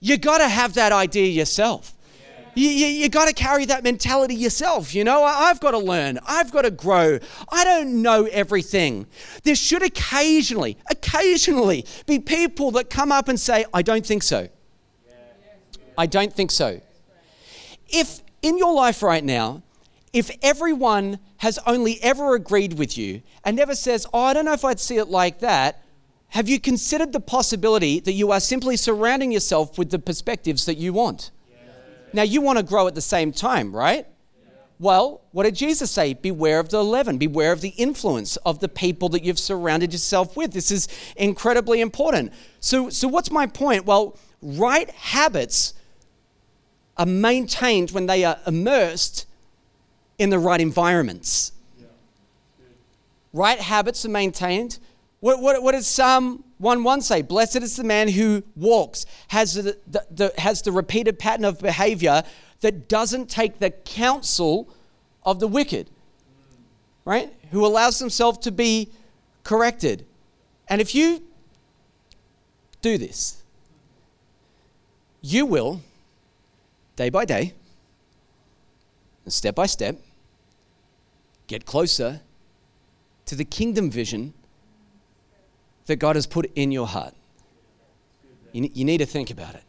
you 0.00 0.16
got 0.16 0.38
to 0.38 0.48
have 0.48 0.74
that 0.74 0.92
idea 0.92 1.26
yourself. 1.26 1.94
You, 2.54 2.68
you, 2.68 2.86
you 2.86 3.08
got 3.08 3.28
to 3.28 3.34
carry 3.34 3.64
that 3.66 3.84
mentality 3.84 4.34
yourself. 4.34 4.94
You 4.94 5.04
know, 5.04 5.22
I've 5.22 5.60
got 5.60 5.70
to 5.70 5.78
learn. 5.78 6.18
I've 6.26 6.50
got 6.50 6.62
to 6.62 6.70
grow. 6.70 7.18
I 7.50 7.64
don't 7.64 8.02
know 8.02 8.24
everything. 8.26 9.06
There 9.44 9.54
should 9.54 9.82
occasionally, 9.82 10.76
occasionally 10.90 11.84
be 12.06 12.18
people 12.18 12.72
that 12.72 12.90
come 12.90 13.12
up 13.12 13.28
and 13.28 13.38
say, 13.38 13.64
I 13.72 13.82
don't 13.82 14.04
think 14.04 14.22
so. 14.22 14.48
I 15.96 16.06
don't 16.06 16.32
think 16.32 16.50
so. 16.50 16.80
If 17.92 18.20
in 18.42 18.58
your 18.58 18.72
life 18.72 19.02
right 19.02 19.24
now, 19.24 19.62
if 20.12 20.30
everyone 20.42 21.18
has 21.38 21.58
only 21.66 22.02
ever 22.02 22.34
agreed 22.34 22.78
with 22.78 22.98
you 22.98 23.22
and 23.44 23.56
never 23.56 23.74
says, 23.74 24.06
Oh, 24.12 24.24
I 24.24 24.32
don't 24.32 24.44
know 24.44 24.52
if 24.52 24.64
I'd 24.64 24.80
see 24.80 24.96
it 24.96 25.08
like 25.08 25.40
that, 25.40 25.84
have 26.28 26.48
you 26.48 26.60
considered 26.60 27.12
the 27.12 27.20
possibility 27.20 28.00
that 28.00 28.12
you 28.12 28.30
are 28.30 28.40
simply 28.40 28.76
surrounding 28.76 29.32
yourself 29.32 29.78
with 29.78 29.90
the 29.90 29.98
perspectives 29.98 30.64
that 30.66 30.76
you 30.76 30.92
want? 30.92 31.30
Now, 32.12 32.22
you 32.22 32.40
want 32.40 32.58
to 32.58 32.64
grow 32.64 32.88
at 32.88 32.94
the 32.94 33.00
same 33.00 33.32
time, 33.32 33.74
right? 33.74 34.06
Well, 34.80 35.20
what 35.32 35.42
did 35.44 35.54
Jesus 35.54 35.90
say? 35.90 36.14
Beware 36.14 36.58
of 36.58 36.70
the 36.70 36.82
leaven, 36.82 37.18
beware 37.18 37.52
of 37.52 37.60
the 37.60 37.68
influence 37.70 38.36
of 38.38 38.60
the 38.60 38.68
people 38.68 39.08
that 39.10 39.22
you've 39.22 39.38
surrounded 39.38 39.92
yourself 39.92 40.36
with. 40.36 40.52
This 40.52 40.70
is 40.70 40.88
incredibly 41.16 41.80
important. 41.80 42.32
So, 42.60 42.88
so 42.88 43.06
what's 43.06 43.30
my 43.30 43.46
point? 43.46 43.84
Well, 43.84 44.16
right 44.40 44.90
habits 44.90 45.74
are 47.00 47.06
maintained 47.06 47.92
when 47.92 48.04
they 48.04 48.24
are 48.24 48.38
immersed 48.46 49.26
in 50.18 50.28
the 50.28 50.38
right 50.38 50.60
environments. 50.60 51.52
Right 53.32 53.58
habits 53.58 54.04
are 54.04 54.10
maintained. 54.10 54.78
What, 55.20 55.40
what, 55.40 55.62
what 55.62 55.72
does 55.72 55.86
Psalm 55.86 56.44
1 56.58 56.84
1 56.84 57.00
say? 57.00 57.22
Blessed 57.22 57.62
is 57.62 57.76
the 57.76 57.84
man 57.84 58.08
who 58.08 58.42
walks, 58.54 59.06
has 59.28 59.54
the, 59.54 59.78
the, 59.86 60.04
the, 60.10 60.34
has 60.36 60.60
the 60.60 60.72
repeated 60.72 61.18
pattern 61.18 61.46
of 61.46 61.60
behavior 61.60 62.22
that 62.60 62.86
doesn't 62.86 63.30
take 63.30 63.60
the 63.60 63.70
counsel 63.70 64.68
of 65.22 65.40
the 65.40 65.48
wicked, 65.48 65.88
right? 67.06 67.32
Who 67.50 67.64
allows 67.64 67.98
himself 67.98 68.40
to 68.42 68.52
be 68.52 68.90
corrected. 69.42 70.04
And 70.68 70.82
if 70.82 70.94
you 70.94 71.22
do 72.82 72.98
this, 72.98 73.42
you 75.22 75.46
will 75.46 75.80
day 77.00 77.08
by 77.08 77.24
day, 77.24 77.54
and 79.24 79.32
step 79.32 79.54
by 79.54 79.64
step, 79.64 79.96
get 81.46 81.64
closer 81.64 82.20
to 83.24 83.34
the 83.34 83.44
kingdom 83.46 83.90
vision 83.90 84.34
that 85.86 85.96
God 85.96 86.14
has 86.14 86.26
put 86.26 86.52
in 86.54 86.70
your 86.70 86.86
heart. 86.86 87.14
You, 88.52 88.68
you 88.74 88.84
need 88.84 88.98
to 88.98 89.06
think 89.06 89.30
about 89.30 89.54
it. 89.54 89.62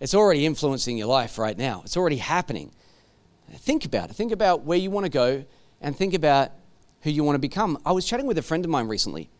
It's 0.00 0.12
already 0.12 0.44
influencing 0.44 0.98
your 0.98 1.06
life 1.06 1.38
right 1.38 1.56
now, 1.56 1.82
it's 1.84 1.96
already 1.96 2.16
happening. 2.16 2.72
Think 3.58 3.84
about 3.84 4.10
it. 4.10 4.14
Think 4.14 4.32
about 4.32 4.64
where 4.64 4.76
you 4.76 4.90
want 4.90 5.06
to 5.06 5.10
go 5.10 5.44
and 5.80 5.96
think 5.96 6.14
about 6.14 6.50
who 7.02 7.10
you 7.10 7.22
want 7.22 7.36
to 7.36 7.40
become. 7.40 7.78
I 7.86 7.92
was 7.92 8.04
chatting 8.04 8.26
with 8.26 8.38
a 8.38 8.42
friend 8.42 8.64
of 8.64 8.70
mine 8.72 8.88
recently, 8.88 9.30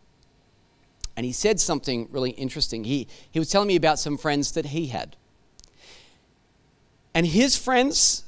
and 1.16 1.26
he 1.26 1.32
said 1.32 1.58
something 1.58 2.06
really 2.12 2.30
interesting. 2.30 2.84
He, 2.84 3.08
he 3.32 3.40
was 3.40 3.50
telling 3.50 3.66
me 3.66 3.74
about 3.74 3.98
some 3.98 4.16
friends 4.16 4.52
that 4.52 4.66
he 4.66 4.86
had. 4.86 5.16
And 7.16 7.26
his 7.26 7.56
friends 7.56 8.24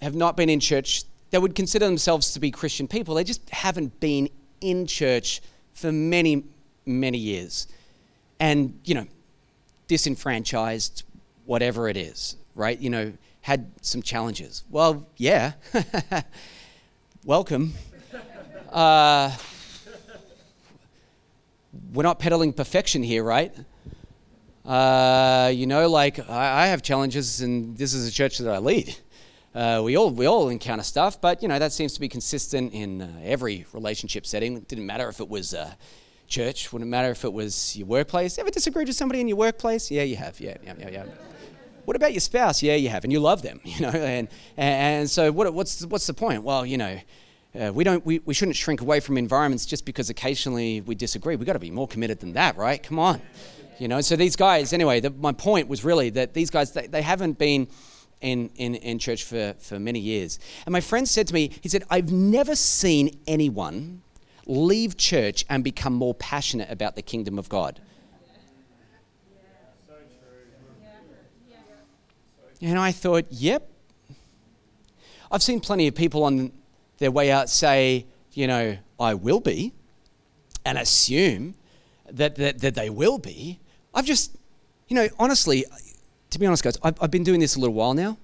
have 0.00 0.14
not 0.14 0.34
been 0.34 0.48
in 0.48 0.60
church. 0.60 1.04
They 1.28 1.36
would 1.36 1.54
consider 1.54 1.84
themselves 1.84 2.32
to 2.32 2.40
be 2.40 2.50
Christian 2.50 2.88
people. 2.88 3.14
They 3.14 3.22
just 3.22 3.46
haven't 3.50 4.00
been 4.00 4.30
in 4.62 4.86
church 4.86 5.42
for 5.74 5.92
many, 5.92 6.44
many 6.86 7.18
years. 7.18 7.68
And, 8.40 8.80
you 8.86 8.94
know, 8.94 9.06
disenfranchised, 9.88 11.02
whatever 11.44 11.86
it 11.86 11.98
is, 11.98 12.36
right? 12.54 12.80
You 12.80 12.88
know, 12.88 13.12
had 13.42 13.70
some 13.82 14.00
challenges. 14.00 14.64
Well, 14.70 15.06
yeah. 15.18 15.52
Welcome. 17.26 17.74
Uh, 18.72 19.36
we're 21.92 22.04
not 22.04 22.18
peddling 22.18 22.54
perfection 22.54 23.02
here, 23.02 23.22
right? 23.22 23.54
Uh, 24.68 25.50
you 25.54 25.66
know, 25.66 25.88
like 25.88 26.28
I, 26.28 26.64
I, 26.64 26.66
have 26.66 26.82
challenges, 26.82 27.40
and 27.40 27.74
this 27.78 27.94
is 27.94 28.06
a 28.06 28.12
church 28.12 28.36
that 28.36 28.52
I 28.52 28.58
lead. 28.58 28.94
Uh, 29.54 29.80
we 29.82 29.96
all 29.96 30.10
we 30.10 30.26
all 30.26 30.50
encounter 30.50 30.82
stuff, 30.82 31.18
but 31.22 31.40
you 31.42 31.48
know 31.48 31.58
that 31.58 31.72
seems 31.72 31.94
to 31.94 32.00
be 32.00 32.08
consistent 32.08 32.74
in 32.74 33.00
uh, 33.00 33.08
every 33.24 33.64
relationship 33.72 34.26
setting. 34.26 34.58
It 34.58 34.68
didn't 34.68 34.84
matter 34.84 35.08
if 35.08 35.20
it 35.20 35.28
was 35.30 35.54
uh, 35.54 35.72
church, 36.26 36.70
wouldn't 36.70 36.90
matter 36.90 37.10
if 37.10 37.24
it 37.24 37.32
was 37.32 37.78
your 37.78 37.86
workplace. 37.86 38.36
Ever 38.36 38.50
disagreed 38.50 38.88
with 38.88 38.96
somebody 38.96 39.22
in 39.22 39.28
your 39.28 39.38
workplace? 39.38 39.90
Yeah, 39.90 40.02
you 40.02 40.16
have. 40.16 40.38
Yeah, 40.38 40.58
yeah, 40.62 40.74
yeah, 40.78 40.90
yeah. 40.90 41.04
what 41.86 41.96
about 41.96 42.12
your 42.12 42.20
spouse? 42.20 42.62
Yeah, 42.62 42.74
you 42.74 42.90
have, 42.90 43.04
and 43.04 43.12
you 43.12 43.20
love 43.20 43.40
them. 43.40 43.62
You 43.64 43.80
know, 43.80 43.88
and 43.88 44.28
and 44.58 45.08
so 45.08 45.32
what, 45.32 45.54
what's 45.54 45.82
what's 45.86 46.06
the 46.06 46.14
point? 46.14 46.42
Well, 46.42 46.66
you 46.66 46.76
know. 46.76 47.00
Uh, 47.58 47.72
we 47.72 47.82
don't 47.82 48.04
we, 48.04 48.18
we 48.26 48.34
shouldn't 48.34 48.56
shrink 48.56 48.82
away 48.82 49.00
from 49.00 49.16
environments 49.16 49.64
just 49.64 49.86
because 49.86 50.10
occasionally 50.10 50.82
we 50.82 50.94
disagree 50.94 51.34
we've 51.34 51.46
got 51.46 51.54
to 51.54 51.58
be 51.58 51.70
more 51.70 51.88
committed 51.88 52.20
than 52.20 52.34
that 52.34 52.58
right 52.58 52.82
come 52.82 52.98
on 52.98 53.22
you 53.78 53.88
know, 53.88 54.00
so 54.00 54.16
these 54.16 54.36
guys, 54.36 54.72
anyway, 54.72 55.00
the, 55.00 55.10
my 55.10 55.32
point 55.32 55.68
was 55.68 55.84
really 55.84 56.10
that 56.10 56.34
these 56.34 56.50
guys, 56.50 56.72
they, 56.72 56.86
they 56.86 57.02
haven't 57.02 57.38
been 57.38 57.68
in, 58.20 58.50
in, 58.56 58.74
in 58.74 58.98
church 58.98 59.24
for, 59.24 59.54
for 59.58 59.78
many 59.78 60.00
years. 60.00 60.38
And 60.66 60.72
my 60.72 60.80
friend 60.80 61.08
said 61.08 61.28
to 61.28 61.34
me, 61.34 61.52
he 61.60 61.68
said, 61.68 61.84
I've 61.88 62.10
never 62.10 62.56
seen 62.56 63.18
anyone 63.26 64.02
leave 64.46 64.96
church 64.96 65.44
and 65.48 65.62
become 65.62 65.94
more 65.94 66.14
passionate 66.14 66.70
about 66.70 66.96
the 66.96 67.02
kingdom 67.02 67.38
of 67.38 67.48
God. 67.48 67.80
And 72.60 72.76
I 72.76 72.90
thought, 72.90 73.26
yep. 73.30 73.70
I've 75.30 75.42
seen 75.42 75.60
plenty 75.60 75.86
of 75.86 75.94
people 75.94 76.24
on 76.24 76.50
their 76.98 77.12
way 77.12 77.30
out 77.30 77.48
say, 77.48 78.06
you 78.32 78.48
know, 78.48 78.78
I 78.98 79.14
will 79.14 79.38
be, 79.38 79.74
and 80.64 80.76
assume 80.76 81.54
that, 82.10 82.34
that, 82.36 82.60
that 82.60 82.74
they 82.74 82.90
will 82.90 83.18
be. 83.18 83.60
I've 83.98 84.04
just, 84.04 84.36
you 84.86 84.94
know, 84.94 85.08
honestly, 85.18 85.64
to 86.30 86.38
be 86.38 86.46
honest, 86.46 86.62
guys, 86.62 86.78
I've, 86.84 87.02
I've 87.02 87.10
been 87.10 87.24
doing 87.24 87.40
this 87.40 87.56
a 87.56 87.58
little 87.58 87.74
while 87.74 87.94
now. 87.94 88.16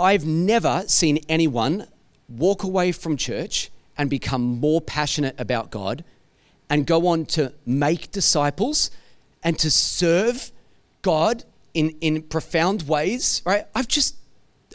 I've 0.00 0.26
never 0.26 0.82
seen 0.88 1.20
anyone 1.28 1.86
walk 2.28 2.64
away 2.64 2.90
from 2.90 3.16
church 3.16 3.70
and 3.96 4.10
become 4.10 4.42
more 4.42 4.80
passionate 4.80 5.38
about 5.38 5.70
God 5.70 6.02
and 6.68 6.84
go 6.84 7.06
on 7.06 7.24
to 7.26 7.52
make 7.64 8.10
disciples 8.10 8.90
and 9.44 9.56
to 9.60 9.70
serve 9.70 10.50
God 11.02 11.44
in, 11.74 11.90
in 12.00 12.22
profound 12.22 12.88
ways, 12.88 13.40
right? 13.46 13.66
I've 13.72 13.86
just 13.86 14.16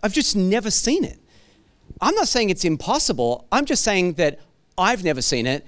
I've 0.02 0.14
just 0.14 0.38
never 0.38 0.72
seen 0.72 1.04
it. 1.04 1.20
I'm 2.00 2.16
not 2.16 2.30
saying 2.30 2.50
it's 2.50 2.64
impossible. 2.64 3.46
I'm 3.52 3.66
just 3.66 3.84
saying 3.84 4.14
that 4.14 4.40
I've 4.78 5.04
never 5.04 5.22
seen 5.22 5.48
it 5.48 5.66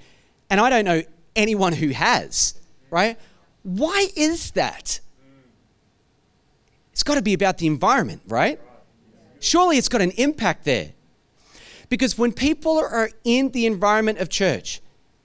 and 0.48 0.62
I 0.62 0.70
don't 0.70 0.86
know 0.86 1.02
anyone 1.36 1.74
who 1.74 1.88
has, 1.88 2.59
right? 2.90 3.18
Why 3.62 4.08
is 4.16 4.52
that? 4.52 5.00
It's 6.92 7.02
got 7.02 7.14
to 7.14 7.22
be 7.22 7.34
about 7.34 7.58
the 7.58 7.66
environment, 7.66 8.22
right? 8.26 8.60
Surely 9.38 9.78
it's 9.78 9.88
got 9.88 10.02
an 10.02 10.10
impact 10.12 10.64
there. 10.64 10.92
Because 11.88 12.16
when 12.16 12.32
people 12.32 12.78
are 12.78 13.10
in 13.24 13.50
the 13.50 13.66
environment 13.66 14.18
of 14.18 14.28
church, 14.28 14.80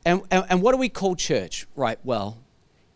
and, 0.06 0.22
and, 0.32 0.46
and, 0.50 0.62
what 0.62 0.72
do 0.72 0.78
we 0.78 0.90
call 0.90 1.16
church? 1.16 1.68
Right, 1.76 2.00
well, 2.04 2.38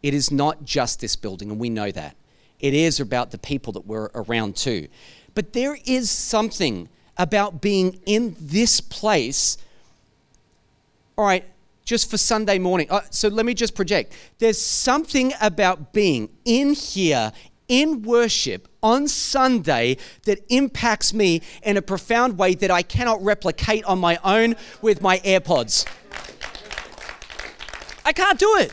it 0.03 0.13
is 0.13 0.31
not 0.31 0.63
just 0.63 1.01
this 1.01 1.15
building, 1.15 1.49
and 1.49 1.59
we 1.59 1.69
know 1.69 1.91
that. 1.91 2.15
It 2.59 2.73
is 2.73 2.99
about 2.99 3.31
the 3.31 3.37
people 3.37 3.73
that 3.73 3.85
we're 3.85 4.09
around 4.13 4.55
too. 4.55 4.87
But 5.33 5.53
there 5.53 5.77
is 5.85 6.09
something 6.09 6.89
about 7.17 7.61
being 7.61 7.99
in 8.05 8.35
this 8.39 8.79
place. 8.79 9.57
All 11.17 11.25
right, 11.25 11.45
just 11.89 12.07
for 12.07 12.19
Sunday 12.19 12.59
morning. 12.59 12.85
Uh, 12.91 13.01
so 13.09 13.29
let 13.29 13.47
me 13.47 13.55
just 13.55 13.73
project. 13.73 14.13
There's 14.37 14.61
something 14.61 15.33
about 15.41 15.91
being 15.91 16.29
in 16.45 16.73
here 16.73 17.31
in 17.67 18.03
worship 18.03 18.67
on 18.83 19.07
Sunday 19.07 19.97
that 20.25 20.39
impacts 20.49 21.15
me 21.15 21.41
in 21.63 21.77
a 21.77 21.81
profound 21.81 22.37
way 22.37 22.53
that 22.53 22.69
I 22.69 22.83
cannot 22.83 23.23
replicate 23.23 23.83
on 23.85 23.97
my 23.97 24.19
own 24.23 24.55
with 24.83 25.01
my 25.01 25.17
AirPods. 25.19 25.87
I 28.05 28.13
can't 28.13 28.37
do 28.37 28.57
it. 28.57 28.71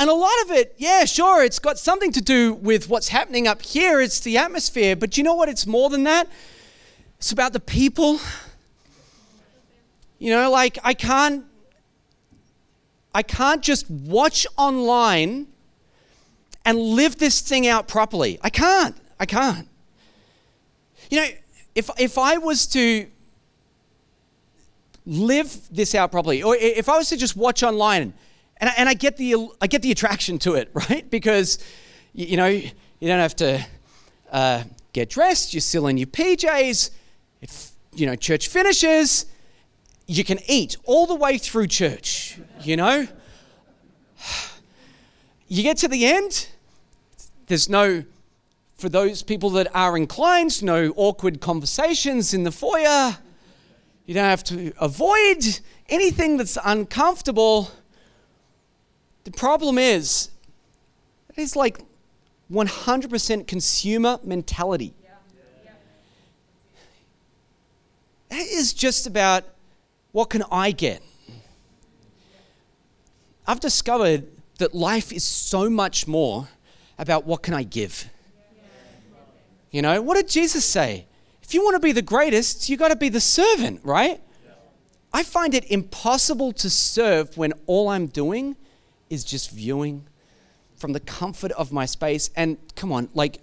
And 0.00 0.10
a 0.10 0.14
lot 0.14 0.34
of 0.46 0.50
it, 0.50 0.74
yeah, 0.78 1.04
sure, 1.04 1.44
it's 1.44 1.60
got 1.60 1.78
something 1.78 2.10
to 2.10 2.20
do 2.20 2.54
with 2.54 2.88
what's 2.88 3.10
happening 3.10 3.46
up 3.46 3.62
here. 3.62 4.00
It's 4.00 4.18
the 4.18 4.36
atmosphere. 4.36 4.96
But 4.96 5.16
you 5.16 5.22
know 5.22 5.34
what? 5.34 5.48
It's 5.48 5.64
more 5.64 5.90
than 5.90 6.02
that. 6.02 6.26
It's 7.18 7.30
about 7.30 7.52
the 7.52 7.60
people. 7.60 8.18
You 10.18 10.30
know, 10.30 10.50
like 10.50 10.78
I 10.82 10.94
can't 10.94 11.44
I 13.16 13.22
can't 13.22 13.62
just 13.62 13.90
watch 13.90 14.46
online 14.58 15.46
and 16.66 16.78
live 16.78 17.16
this 17.16 17.40
thing 17.40 17.66
out 17.66 17.88
properly. 17.88 18.38
I 18.42 18.50
can't. 18.50 18.94
I 19.18 19.24
can't. 19.24 19.68
You 21.08 21.20
know, 21.20 21.28
if, 21.74 21.88
if 21.98 22.18
I 22.18 22.36
was 22.36 22.66
to 22.68 23.06
live 25.06 25.56
this 25.70 25.94
out 25.94 26.10
properly, 26.12 26.42
or 26.42 26.56
if 26.56 26.90
I 26.90 26.98
was 26.98 27.08
to 27.08 27.16
just 27.16 27.36
watch 27.36 27.62
online, 27.62 28.12
and 28.58 28.68
I, 28.68 28.74
and 28.76 28.88
I 28.88 28.94
get 28.94 29.16
the 29.16 29.48
I 29.62 29.66
get 29.66 29.80
the 29.80 29.92
attraction 29.92 30.38
to 30.40 30.54
it, 30.54 30.70
right? 30.74 31.08
Because 31.08 31.58
you, 32.12 32.36
know 32.36 32.46
you 32.46 32.70
don't 33.00 33.20
have 33.20 33.36
to 33.36 33.64
uh, 34.30 34.64
get 34.92 35.08
dressed. 35.08 35.54
You're 35.54 35.62
still 35.62 35.86
in 35.86 35.96
your 35.96 36.08
PJs. 36.08 36.90
If 37.40 37.70
you 37.94 38.06
know 38.06 38.16
church 38.16 38.48
finishes, 38.48 39.24
you 40.06 40.24
can 40.24 40.38
eat 40.46 40.76
all 40.84 41.06
the 41.06 41.14
way 41.14 41.38
through 41.38 41.66
church. 41.66 42.38
You 42.62 42.76
know, 42.76 43.08
you 45.48 45.62
get 45.62 45.76
to 45.78 45.88
the 45.88 46.06
end, 46.06 46.48
there's 47.46 47.68
no, 47.68 48.04
for 48.76 48.88
those 48.88 49.22
people 49.22 49.50
that 49.50 49.68
are 49.74 49.96
inclined, 49.96 50.62
no 50.62 50.92
awkward 50.96 51.40
conversations 51.40 52.34
in 52.34 52.44
the 52.44 52.52
foyer. 52.52 53.18
You 54.06 54.14
don't 54.14 54.24
have 54.24 54.44
to 54.44 54.72
avoid 54.80 55.60
anything 55.88 56.36
that's 56.36 56.58
uncomfortable. 56.64 57.70
The 59.24 59.32
problem 59.32 59.78
is, 59.78 60.30
it's 61.36 61.56
like 61.56 61.80
100% 62.52 63.46
consumer 63.46 64.20
mentality. 64.22 64.94
It 68.30 68.50
is 68.52 68.72
just 68.72 69.06
about 69.06 69.44
what 70.16 70.30
can 70.30 70.42
I 70.50 70.70
get? 70.70 71.02
I've 73.46 73.60
discovered 73.60 74.26
that 74.56 74.74
life 74.74 75.12
is 75.12 75.22
so 75.22 75.68
much 75.68 76.08
more 76.08 76.48
about 76.98 77.26
what 77.26 77.42
can 77.42 77.52
I 77.52 77.64
give. 77.64 78.08
You 79.70 79.82
know, 79.82 80.00
what 80.00 80.14
did 80.14 80.26
Jesus 80.26 80.64
say? 80.64 81.04
If 81.42 81.52
you 81.52 81.62
want 81.62 81.74
to 81.74 81.80
be 81.80 81.92
the 81.92 82.00
greatest, 82.00 82.70
you 82.70 82.78
got 82.78 82.88
to 82.88 82.96
be 82.96 83.10
the 83.10 83.20
servant, 83.20 83.82
right? 83.84 84.22
I 85.12 85.22
find 85.22 85.52
it 85.52 85.70
impossible 85.70 86.54
to 86.54 86.70
serve 86.70 87.36
when 87.36 87.52
all 87.66 87.90
I'm 87.90 88.06
doing 88.06 88.56
is 89.10 89.22
just 89.22 89.50
viewing 89.50 90.06
from 90.76 90.94
the 90.94 91.00
comfort 91.00 91.52
of 91.52 91.72
my 91.72 91.84
space. 91.84 92.30
And 92.34 92.56
come 92.74 92.90
on, 92.90 93.10
like 93.12 93.42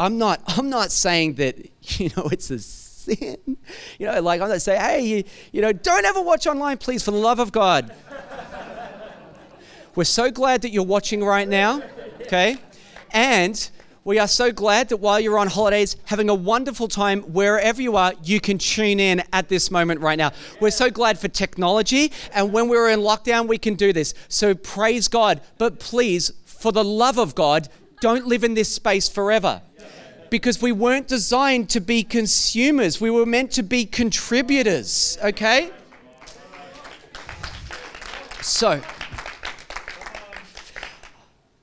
I'm 0.00 0.18
not 0.18 0.42
I'm 0.48 0.68
not 0.68 0.90
saying 0.90 1.34
that, 1.34 1.58
you 2.00 2.10
know, 2.16 2.26
it's 2.32 2.50
a 2.50 2.87
sin. 2.98 3.56
You 3.98 4.06
know, 4.06 4.20
like 4.20 4.40
I'm 4.40 4.48
not 4.48 4.62
saying, 4.62 4.80
hey, 4.80 5.00
you, 5.00 5.24
you 5.52 5.62
know, 5.62 5.72
don't 5.72 6.04
ever 6.04 6.20
watch 6.20 6.46
online, 6.46 6.78
please, 6.78 7.02
for 7.02 7.10
the 7.10 7.18
love 7.18 7.38
of 7.38 7.52
God. 7.52 7.94
We're 9.94 10.04
so 10.04 10.30
glad 10.30 10.62
that 10.62 10.70
you're 10.70 10.84
watching 10.84 11.24
right 11.24 11.48
now, 11.48 11.82
okay? 12.22 12.56
And 13.10 13.70
we 14.04 14.18
are 14.18 14.28
so 14.28 14.52
glad 14.52 14.88
that 14.90 14.98
while 14.98 15.20
you're 15.20 15.38
on 15.38 15.48
holidays, 15.48 15.96
having 16.04 16.30
a 16.30 16.34
wonderful 16.34 16.88
time 16.88 17.20
wherever 17.22 17.82
you 17.82 17.96
are, 17.96 18.12
you 18.22 18.40
can 18.40 18.58
tune 18.58 19.00
in 19.00 19.22
at 19.32 19.48
this 19.48 19.70
moment 19.70 20.00
right 20.00 20.16
now. 20.16 20.30
We're 20.60 20.70
so 20.70 20.90
glad 20.90 21.18
for 21.18 21.28
technology, 21.28 22.12
and 22.32 22.52
when 22.52 22.68
we 22.68 22.76
were 22.76 22.88
in 22.88 23.00
lockdown, 23.00 23.48
we 23.48 23.58
can 23.58 23.74
do 23.74 23.92
this. 23.92 24.14
So 24.28 24.54
praise 24.54 25.08
God. 25.08 25.40
But 25.58 25.78
please, 25.78 26.32
for 26.44 26.72
the 26.72 26.84
love 26.84 27.18
of 27.18 27.34
God, 27.34 27.68
don't 28.00 28.26
live 28.26 28.44
in 28.44 28.54
this 28.54 28.72
space 28.72 29.08
forever. 29.08 29.62
Because 30.30 30.60
we 30.60 30.72
weren't 30.72 31.08
designed 31.08 31.70
to 31.70 31.80
be 31.80 32.02
consumers, 32.02 33.00
we 33.00 33.10
were 33.10 33.26
meant 33.26 33.52
to 33.52 33.62
be 33.62 33.84
contributors, 33.84 35.18
okay? 35.22 35.70
So, 38.42 38.82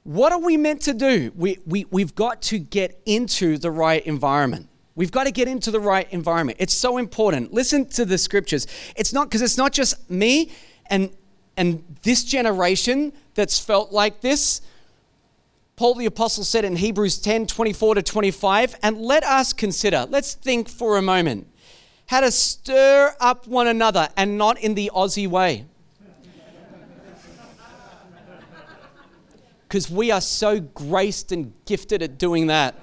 what 0.03 0.31
are 0.31 0.39
we 0.39 0.55
meant 0.57 0.81
to 0.83 0.93
do? 0.93 1.31
We, 1.35 1.59
we, 1.65 1.85
we've 1.89 2.13
got 2.15 2.41
to 2.43 2.59
get 2.59 3.01
into 3.05 3.57
the 3.57 3.71
right 3.71 4.05
environment. 4.05 4.69
We've 4.95 5.11
got 5.11 5.25
to 5.25 5.31
get 5.31 5.47
into 5.47 5.71
the 5.71 5.79
right 5.79 6.07
environment. 6.11 6.57
It's 6.61 6.73
so 6.73 6.97
important. 6.97 7.53
Listen 7.53 7.85
to 7.89 8.05
the 8.05 8.17
scriptures. 8.17 8.65
It's 8.95 9.11
not 9.11 9.27
because 9.27 9.41
it's 9.41 9.57
not 9.57 9.73
just 9.73 10.09
me 10.09 10.51
and 10.87 11.09
and 11.57 11.83
this 12.03 12.23
generation 12.23 13.13
that's 13.33 13.59
felt 13.59 13.91
like 13.91 14.21
this. 14.21 14.61
Paul 15.75 15.95
the 15.95 16.05
apostle 16.05 16.45
said 16.45 16.63
in 16.63 16.77
Hebrews 16.77 17.17
10, 17.19 17.47
24 17.47 17.95
to 17.95 18.03
25, 18.03 18.77
and 18.81 18.97
let 18.97 19.25
us 19.25 19.51
consider, 19.51 20.05
let's 20.09 20.33
think 20.33 20.69
for 20.69 20.97
a 20.97 21.01
moment, 21.01 21.47
how 22.07 22.21
to 22.21 22.31
stir 22.31 23.13
up 23.19 23.45
one 23.45 23.67
another 23.67 24.07
and 24.15 24.37
not 24.37 24.57
in 24.59 24.75
the 24.75 24.89
Aussie 24.95 25.27
way. 25.27 25.65
because 29.67 29.91
we 29.91 30.11
are 30.11 30.21
so 30.21 30.61
graced 30.61 31.33
and 31.33 31.51
gifted 31.65 32.01
at 32.01 32.17
doing 32.17 32.47
that. 32.47 32.75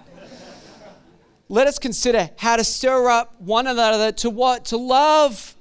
Let 1.49 1.67
us 1.67 1.79
consider 1.79 2.31
how 2.37 2.57
to 2.57 2.65
stir 2.65 3.09
up 3.09 3.41
one 3.41 3.67
another 3.67 4.13
to 4.13 4.29
what? 4.29 4.67
To 4.67 4.77
love 4.77 5.57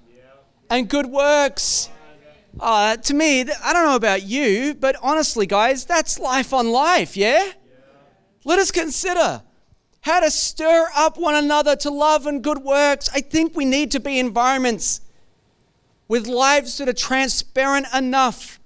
and 0.69 0.89
good 0.89 1.05
works. 1.05 1.89
Uh, 2.59 2.97
to 2.97 3.13
me, 3.13 3.41
I 3.41 3.73
don't 3.73 3.85
know 3.85 3.95
about 3.95 4.23
you, 4.23 4.73
but 4.73 4.95
honestly, 5.01 5.45
guys, 5.45 5.85
that's 5.85 6.19
life 6.19 6.53
on 6.53 6.69
life, 6.71 7.15
yeah? 7.15 7.51
Let 8.43 8.59
us 8.59 8.71
consider 8.71 9.41
how 10.01 10.19
to 10.19 10.31
stir 10.31 10.87
up 10.95 11.17
one 11.17 11.35
another 11.35 11.75
to 11.77 11.89
love 11.89 12.25
and 12.25 12.43
good 12.43 12.59
works. 12.59 13.09
I 13.13 13.21
think 13.21 13.55
we 13.55 13.65
need 13.65 13.91
to 13.91 13.99
be 13.99 14.19
environments 14.19 15.01
with 16.07 16.27
lives 16.27 16.77
that 16.79 16.89
are 16.89 16.93
transparent 16.93 17.87
enough 17.93 18.59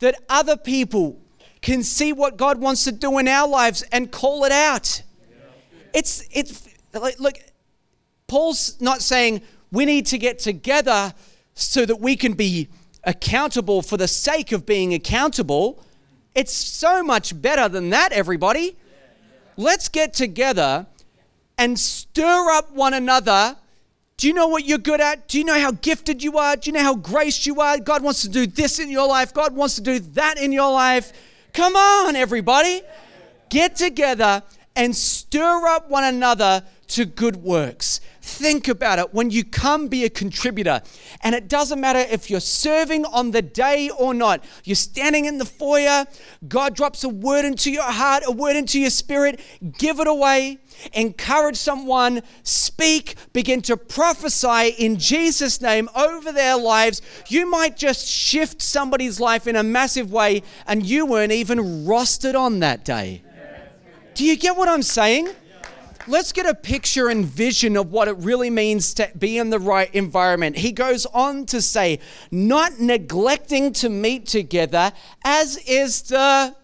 that 0.00 0.14
other 0.28 0.56
people 0.56 1.20
can 1.60 1.82
see 1.82 2.12
what 2.12 2.36
God 2.36 2.58
wants 2.58 2.84
to 2.84 2.92
do 2.92 3.18
in 3.18 3.28
our 3.28 3.48
lives 3.48 3.82
and 3.90 4.10
call 4.10 4.44
it 4.44 4.52
out. 4.52 5.02
It's 5.92 6.26
it's 6.32 6.68
like 6.92 7.18
look, 7.18 7.36
Paul's 8.26 8.80
not 8.80 9.02
saying 9.02 9.42
we 9.70 9.84
need 9.84 10.06
to 10.06 10.18
get 10.18 10.38
together 10.38 11.14
so 11.54 11.86
that 11.86 12.00
we 12.00 12.16
can 12.16 12.34
be 12.34 12.68
accountable 13.06 13.82
for 13.82 13.96
the 13.96 14.08
sake 14.08 14.52
of 14.52 14.66
being 14.66 14.94
accountable. 14.94 15.82
It's 16.34 16.52
so 16.52 17.02
much 17.02 17.40
better 17.40 17.68
than 17.68 17.90
that, 17.90 18.12
everybody. 18.12 18.76
Let's 19.56 19.88
get 19.88 20.14
together 20.14 20.86
and 21.56 21.78
stir 21.78 22.50
up 22.50 22.72
one 22.72 22.94
another. 22.94 23.56
Do 24.16 24.28
you 24.28 24.34
know 24.34 24.48
what 24.48 24.64
you're 24.64 24.78
good 24.78 25.00
at? 25.00 25.28
Do 25.28 25.38
you 25.38 25.44
know 25.44 25.58
how 25.58 25.72
gifted 25.72 26.22
you 26.22 26.38
are? 26.38 26.56
Do 26.56 26.70
you 26.70 26.72
know 26.72 26.82
how 26.82 26.94
graced 26.94 27.46
you 27.46 27.60
are? 27.60 27.78
God 27.78 28.02
wants 28.02 28.22
to 28.22 28.28
do 28.28 28.46
this 28.46 28.78
in 28.78 28.90
your 28.90 29.08
life. 29.08 29.34
God 29.34 29.54
wants 29.54 29.76
to 29.76 29.80
do 29.80 29.98
that 30.00 30.38
in 30.38 30.52
your 30.52 30.72
life. 30.72 31.12
Come 31.52 31.76
on, 31.76 32.16
everybody. 32.16 32.82
Get 33.48 33.76
together 33.76 34.42
and 34.74 34.94
stir 34.96 35.66
up 35.68 35.88
one 35.88 36.04
another 36.04 36.64
to 36.94 37.04
good 37.04 37.36
works. 37.36 38.00
Think 38.22 38.68
about 38.68 39.00
it. 39.00 39.12
When 39.12 39.30
you 39.30 39.44
come, 39.44 39.88
be 39.88 40.04
a 40.04 40.08
contributor. 40.10 40.80
And 41.22 41.34
it 41.34 41.48
doesn't 41.48 41.80
matter 41.80 41.98
if 41.98 42.30
you're 42.30 42.38
serving 42.38 43.04
on 43.04 43.32
the 43.32 43.42
day 43.42 43.90
or 43.90 44.14
not. 44.14 44.44
You're 44.62 44.76
standing 44.76 45.24
in 45.24 45.38
the 45.38 45.44
foyer, 45.44 46.06
God 46.46 46.76
drops 46.76 47.02
a 47.02 47.08
word 47.08 47.44
into 47.44 47.72
your 47.72 47.82
heart, 47.82 48.22
a 48.24 48.30
word 48.30 48.54
into 48.54 48.80
your 48.80 48.90
spirit. 48.90 49.40
Give 49.76 49.98
it 49.98 50.06
away. 50.06 50.58
Encourage 50.92 51.56
someone, 51.56 52.22
speak, 52.44 53.16
begin 53.32 53.60
to 53.62 53.76
prophesy 53.76 54.68
in 54.78 54.96
Jesus' 54.96 55.60
name 55.60 55.88
over 55.96 56.30
their 56.30 56.56
lives. 56.56 57.02
You 57.28 57.50
might 57.50 57.76
just 57.76 58.06
shift 58.06 58.62
somebody's 58.62 59.18
life 59.18 59.48
in 59.48 59.56
a 59.56 59.62
massive 59.64 60.12
way, 60.12 60.42
and 60.66 60.86
you 60.86 61.06
weren't 61.06 61.32
even 61.32 61.58
rostered 61.58 62.38
on 62.38 62.60
that 62.60 62.84
day. 62.84 63.22
Do 64.14 64.24
you 64.24 64.36
get 64.36 64.56
what 64.56 64.68
I'm 64.68 64.82
saying? 64.82 65.28
Let's 66.06 66.32
get 66.32 66.46
a 66.46 66.54
picture 66.54 67.08
and 67.08 67.24
vision 67.24 67.76
of 67.76 67.90
what 67.90 68.08
it 68.08 68.16
really 68.18 68.50
means 68.50 68.94
to 68.94 69.10
be 69.18 69.38
in 69.38 69.50
the 69.50 69.58
right 69.58 69.92
environment. 69.94 70.58
He 70.58 70.72
goes 70.72 71.06
on 71.06 71.46
to 71.46 71.62
say, 71.62 72.00
not 72.30 72.78
neglecting 72.80 73.72
to 73.74 73.88
meet 73.88 74.26
together, 74.26 74.92
as 75.24 75.56
is 75.66 76.02
the 76.02 76.54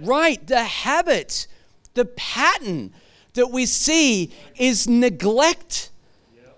right, 0.00 0.44
the 0.46 0.64
habit, 0.64 1.46
the 1.94 2.04
pattern 2.04 2.92
that 3.34 3.50
we 3.50 3.66
see 3.66 4.32
is 4.56 4.88
neglect. 4.88 5.90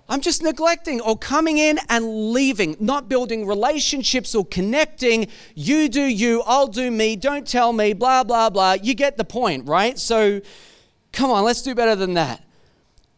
I'm 0.08 0.20
just 0.20 0.42
neglecting 0.42 1.00
or 1.00 1.18
coming 1.18 1.58
in 1.58 1.80
and 1.88 2.32
leaving, 2.32 2.76
not 2.78 3.08
building 3.08 3.46
relationships 3.46 4.34
or 4.34 4.44
connecting. 4.44 5.26
You 5.54 5.88
do 5.88 6.02
you, 6.02 6.42
I'll 6.46 6.68
do 6.68 6.90
me, 6.90 7.16
don't 7.16 7.46
tell 7.46 7.72
me, 7.72 7.92
blah, 7.92 8.22
blah, 8.22 8.50
blah. 8.50 8.74
You 8.74 8.94
get 8.94 9.16
the 9.16 9.24
point, 9.24 9.66
right? 9.66 9.98
So, 9.98 10.42
Come 11.16 11.30
on, 11.30 11.44
let's 11.44 11.62
do 11.62 11.74
better 11.74 11.96
than 11.96 12.12
that. 12.12 12.44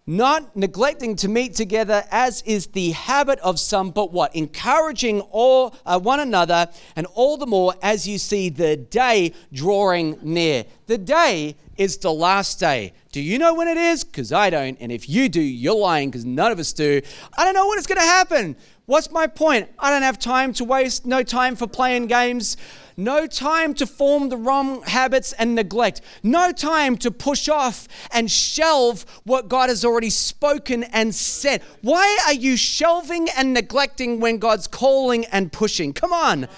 Not 0.06 0.54
neglecting 0.54 1.16
to 1.16 1.28
meet 1.28 1.56
together, 1.56 2.04
as 2.12 2.42
is 2.42 2.68
the 2.68 2.92
habit 2.92 3.40
of 3.40 3.58
some, 3.58 3.90
but 3.90 4.12
what? 4.12 4.37
Encouraging 4.37 5.20
all 5.20 5.74
uh, 5.84 5.98
one 5.98 6.20
another, 6.20 6.68
and 6.94 7.08
all 7.14 7.37
the 7.37 7.44
more 7.44 7.74
as 7.82 8.06
you 8.06 8.18
see 8.18 8.50
the 8.50 8.76
day 8.76 9.34
drawing 9.52 10.16
near. 10.22 10.64
The 10.87 10.96
day 10.96 11.56
is 11.76 11.98
the 11.98 12.12
last 12.12 12.61
day. 12.61 12.92
Do 13.11 13.20
you 13.20 13.37
know 13.37 13.52
when 13.52 13.66
it 13.66 13.76
is? 13.76 14.04
Because 14.04 14.32
I 14.32 14.48
don't. 14.48 14.78
And 14.80 14.92
if 14.92 15.08
you 15.08 15.28
do, 15.28 15.42
you're 15.42 15.74
lying 15.74 16.11
because 16.11 16.24
none 16.24 16.52
of 16.52 16.61
us 16.61 16.72
do. 16.72 17.02
I 17.37 17.44
don't 17.44 17.54
know 17.54 17.66
when 17.66 17.78
it's 17.78 17.88
going 17.88 18.00
to 18.00 18.06
happen. 18.06 18.54
What's 18.87 19.11
my 19.11 19.26
point? 19.26 19.68
I 19.76 19.90
don't 19.90 20.02
have 20.02 20.20
time 20.20 20.52
to 20.54 20.64
waste, 20.64 21.04
no 21.04 21.24
time 21.24 21.56
for 21.56 21.66
playing 21.66 22.06
games, 22.06 22.56
no 22.98 23.26
time 23.28 23.72
to 23.74 23.87
form 23.87 24.28
the 24.28 24.37
wrong 24.37 24.82
habits 24.82 25.32
and 25.34 25.54
neglect, 25.54 26.00
no 26.22 26.50
time 26.50 26.96
to 26.98 27.11
push 27.12 27.48
off 27.48 27.87
and 28.11 28.28
shelve 28.28 29.06
what 29.22 29.48
God 29.48 29.68
has 29.68 29.84
already 29.84 30.11
spoken 30.11 30.82
and 30.82 31.14
said. 31.14 31.62
Why 31.80 32.18
are 32.26 32.34
you 32.34 32.56
shelving 32.56 33.28
and 33.37 33.54
neglecting 33.54 34.18
when 34.18 34.38
God's 34.38 34.66
calling 34.66 35.24
and 35.26 35.52
pushing? 35.52 35.92
Come 35.92 36.12
on. 36.12 36.48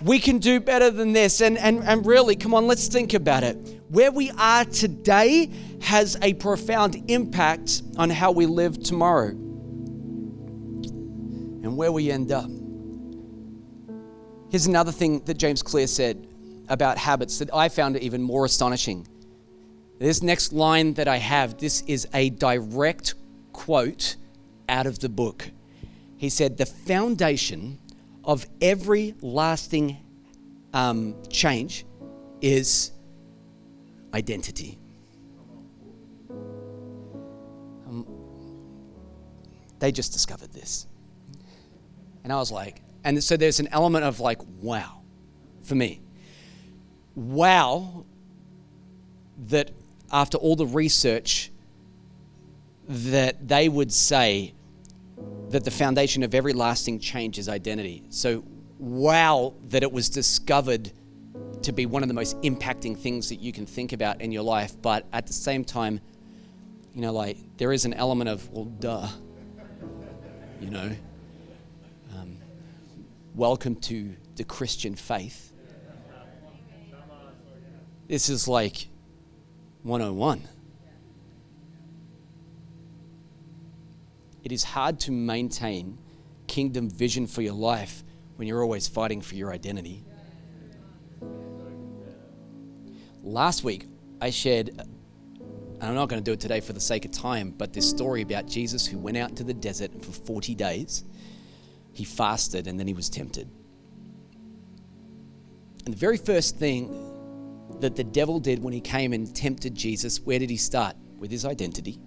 We 0.00 0.20
can 0.20 0.38
do 0.38 0.60
better 0.60 0.90
than 0.90 1.12
this. 1.12 1.40
And, 1.40 1.58
and, 1.58 1.82
and 1.82 2.06
really, 2.06 2.36
come 2.36 2.54
on, 2.54 2.68
let's 2.68 2.86
think 2.86 3.12
about 3.12 3.42
it. 3.42 3.56
Where 3.88 4.12
we 4.12 4.30
are 4.38 4.64
today 4.64 5.50
has 5.82 6.16
a 6.22 6.34
profound 6.34 7.10
impact 7.10 7.82
on 7.96 8.10
how 8.10 8.30
we 8.30 8.46
live 8.46 8.80
tomorrow 8.80 9.30
and 11.62 11.76
where 11.76 11.90
we 11.90 12.10
end 12.12 12.30
up. 12.30 12.48
Here's 14.52 14.66
another 14.66 14.92
thing 14.92 15.20
that 15.20 15.38
James 15.38 15.62
Clear 15.62 15.86
said 15.86 16.28
about 16.68 16.98
habits 16.98 17.38
that 17.38 17.48
I 17.54 17.70
found 17.70 17.96
even 17.96 18.20
more 18.20 18.44
astonishing. 18.44 19.08
This 19.98 20.22
next 20.22 20.52
line 20.52 20.92
that 20.94 21.08
I 21.08 21.16
have, 21.16 21.56
this 21.56 21.80
is 21.86 22.06
a 22.12 22.28
direct 22.28 23.14
quote 23.54 24.16
out 24.68 24.86
of 24.86 24.98
the 24.98 25.08
book. 25.08 25.50
He 26.18 26.28
said, 26.28 26.58
The 26.58 26.66
foundation 26.66 27.78
of 28.24 28.44
every 28.60 29.14
lasting 29.22 29.96
um, 30.74 31.16
change 31.30 31.86
is 32.42 32.92
identity. 34.12 34.78
Um, 37.88 38.06
they 39.78 39.92
just 39.92 40.12
discovered 40.12 40.52
this. 40.52 40.86
And 42.22 42.30
I 42.30 42.36
was 42.36 42.52
like, 42.52 42.82
and 43.04 43.22
so 43.22 43.36
there's 43.36 43.60
an 43.60 43.68
element 43.68 44.04
of 44.04 44.20
like, 44.20 44.38
wow, 44.60 45.02
for 45.62 45.74
me. 45.74 46.00
Wow, 47.14 48.04
that 49.48 49.72
after 50.10 50.38
all 50.38 50.56
the 50.56 50.66
research, 50.66 51.50
that 52.88 53.48
they 53.48 53.68
would 53.68 53.92
say 53.92 54.54
that 55.50 55.64
the 55.64 55.70
foundation 55.70 56.22
of 56.22 56.34
every 56.34 56.52
lasting 56.52 57.00
change 57.00 57.38
is 57.38 57.48
identity. 57.48 58.04
So, 58.10 58.44
wow, 58.78 59.54
that 59.68 59.82
it 59.82 59.92
was 59.92 60.08
discovered 60.08 60.92
to 61.62 61.72
be 61.72 61.86
one 61.86 62.02
of 62.02 62.08
the 62.08 62.14
most 62.14 62.40
impacting 62.40 62.96
things 62.96 63.28
that 63.28 63.40
you 63.40 63.52
can 63.52 63.66
think 63.66 63.92
about 63.92 64.20
in 64.20 64.32
your 64.32 64.42
life. 64.42 64.80
But 64.80 65.06
at 65.12 65.26
the 65.26 65.32
same 65.32 65.64
time, 65.64 66.00
you 66.94 67.02
know, 67.02 67.12
like 67.12 67.38
there 67.56 67.72
is 67.72 67.84
an 67.84 67.94
element 67.94 68.30
of, 68.30 68.48
well, 68.50 68.64
duh, 68.64 69.08
you 70.60 70.70
know 70.70 70.92
welcome 73.34 73.74
to 73.74 74.14
the 74.36 74.44
Christian 74.44 74.94
faith. 74.94 75.52
This 78.06 78.28
is 78.28 78.46
like 78.46 78.88
101. 79.84 80.46
It 84.44 84.52
is 84.52 84.64
hard 84.64 85.00
to 85.00 85.12
maintain 85.12 85.98
kingdom 86.46 86.90
vision 86.90 87.26
for 87.26 87.40
your 87.40 87.54
life 87.54 88.04
when 88.36 88.46
you're 88.48 88.62
always 88.62 88.86
fighting 88.86 89.22
for 89.22 89.34
your 89.34 89.50
identity. 89.50 90.04
Last 93.22 93.64
week, 93.64 93.86
I 94.20 94.28
shared, 94.28 94.68
and 94.68 94.88
I'm 95.80 95.94
not 95.94 96.10
going 96.10 96.22
to 96.22 96.24
do 96.24 96.32
it 96.32 96.40
today 96.40 96.60
for 96.60 96.74
the 96.74 96.80
sake 96.80 97.06
of 97.06 97.12
time, 97.12 97.54
but 97.56 97.72
this 97.72 97.88
story 97.88 98.20
about 98.20 98.46
Jesus 98.46 98.86
who 98.86 98.98
went 98.98 99.16
out 99.16 99.30
into 99.30 99.44
the 99.44 99.54
desert 99.54 100.04
for 100.04 100.12
40 100.12 100.54
days 100.54 101.04
he 101.92 102.04
fasted 102.04 102.66
and 102.66 102.78
then 102.78 102.86
he 102.86 102.94
was 102.94 103.08
tempted. 103.08 103.48
And 105.84 105.94
the 105.94 105.98
very 105.98 106.16
first 106.16 106.58
thing 106.58 107.12
that 107.80 107.96
the 107.96 108.04
devil 108.04 108.38
did 108.38 108.62
when 108.62 108.72
he 108.72 108.80
came 108.80 109.12
and 109.12 109.34
tempted 109.34 109.74
Jesus, 109.74 110.20
where 110.20 110.38
did 110.38 110.50
he 110.50 110.56
start? 110.56 110.96
With 111.18 111.30
his 111.30 111.44
identity. 111.44 111.98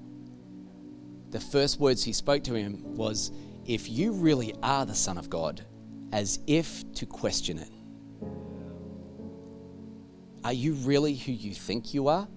The 1.32 1.40
first 1.40 1.80
words 1.80 2.04
he 2.04 2.14
spoke 2.14 2.44
to 2.46 2.54
him 2.54 2.96
was, 2.96 3.32
If 3.66 3.90
you 3.90 4.14
really 4.14 4.54
are 4.64 4.86
the 4.86 4.96
Son 4.96 5.18
of 5.18 5.30
God, 5.30 5.66
as 6.12 6.40
if 6.48 6.90
to 6.94 7.06
question 7.06 7.60
it. 7.60 7.70
Are 10.44 10.54
you 10.54 10.74
really 10.74 11.16
who 11.16 11.32
you 11.32 11.54
think 11.54 11.94
you 11.94 12.08
are? 12.08 12.28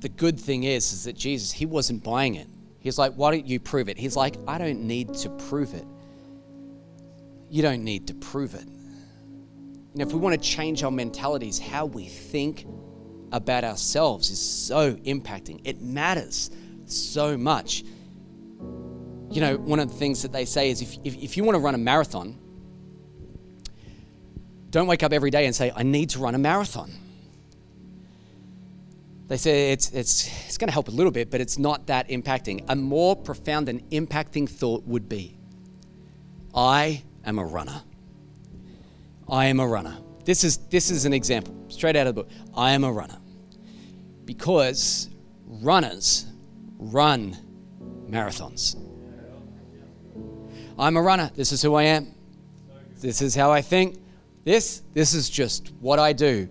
The 0.00 0.08
good 0.08 0.38
thing 0.38 0.64
is, 0.64 0.92
is 0.92 1.04
that 1.04 1.16
Jesus, 1.16 1.50
he 1.50 1.66
wasn't 1.66 2.04
buying 2.04 2.36
it. 2.36 2.46
He's 2.80 2.98
like, 2.98 3.14
Why 3.14 3.30
don't 3.32 3.46
you 3.46 3.60
prove 3.60 3.88
it? 3.88 3.98
He's 3.98 4.16
like, 4.16 4.36
I 4.46 4.58
don't 4.58 4.86
need 4.86 5.14
to 5.14 5.30
prove 5.30 5.74
it. 5.74 5.86
You 7.50 7.62
don't 7.62 7.84
need 7.84 8.08
to 8.08 8.14
prove 8.14 8.54
it. 8.54 8.66
You 8.66 10.04
know, 10.04 10.06
if 10.06 10.12
we 10.12 10.18
want 10.18 10.40
to 10.40 10.48
change 10.48 10.82
our 10.82 10.90
mentalities, 10.90 11.58
how 11.58 11.86
we 11.86 12.06
think 12.06 12.66
about 13.32 13.64
ourselves 13.64 14.30
is 14.30 14.40
so 14.40 14.94
impacting. 14.94 15.60
It 15.64 15.80
matters 15.80 16.50
so 16.86 17.36
much. 17.36 17.84
You 19.30 19.40
know, 19.40 19.56
one 19.56 19.80
of 19.80 19.88
the 19.90 19.94
things 19.94 20.22
that 20.22 20.32
they 20.32 20.44
say 20.44 20.70
is 20.70 20.80
if, 20.80 20.96
if, 21.04 21.16
if 21.16 21.36
you 21.36 21.44
want 21.44 21.56
to 21.56 21.60
run 21.60 21.74
a 21.74 21.78
marathon, 21.78 22.38
don't 24.70 24.86
wake 24.86 25.02
up 25.02 25.12
every 25.12 25.30
day 25.30 25.46
and 25.46 25.54
say, 25.54 25.72
I 25.74 25.82
need 25.82 26.10
to 26.10 26.18
run 26.18 26.34
a 26.34 26.38
marathon 26.38 26.90
they 29.28 29.36
say 29.36 29.72
it's, 29.72 29.90
it's, 29.90 30.26
it's 30.46 30.56
going 30.56 30.68
to 30.68 30.72
help 30.72 30.88
a 30.88 30.90
little 30.90 31.12
bit, 31.12 31.30
but 31.30 31.40
it's 31.40 31.58
not 31.58 31.86
that 31.86 32.08
impacting. 32.08 32.64
A 32.68 32.74
more 32.74 33.14
profound 33.14 33.68
and 33.68 33.88
impacting 33.90 34.48
thought 34.48 34.84
would 34.84 35.08
be 35.08 35.38
I 36.54 37.02
am 37.24 37.38
a 37.38 37.44
runner. 37.44 37.82
I 39.28 39.46
am 39.46 39.60
a 39.60 39.66
runner. 39.66 39.98
This 40.24 40.44
is, 40.44 40.56
this 40.68 40.90
is 40.90 41.04
an 41.04 41.12
example, 41.12 41.54
straight 41.68 41.94
out 41.94 42.06
of 42.06 42.14
the 42.14 42.22
book. 42.22 42.30
I 42.56 42.72
am 42.72 42.84
a 42.84 42.92
runner. 42.92 43.18
Because 44.24 45.10
runners 45.46 46.26
run 46.78 47.36
marathons. 48.08 48.76
I'm 50.78 50.96
a 50.96 51.02
runner. 51.02 51.30
This 51.34 51.52
is 51.52 51.60
who 51.60 51.74
I 51.74 51.84
am. 51.84 52.14
This 53.00 53.20
is 53.20 53.34
how 53.34 53.52
I 53.52 53.60
think. 53.60 53.98
This, 54.44 54.82
this 54.94 55.12
is 55.12 55.28
just 55.28 55.72
what 55.80 55.98
I 55.98 56.14
do. 56.14 56.48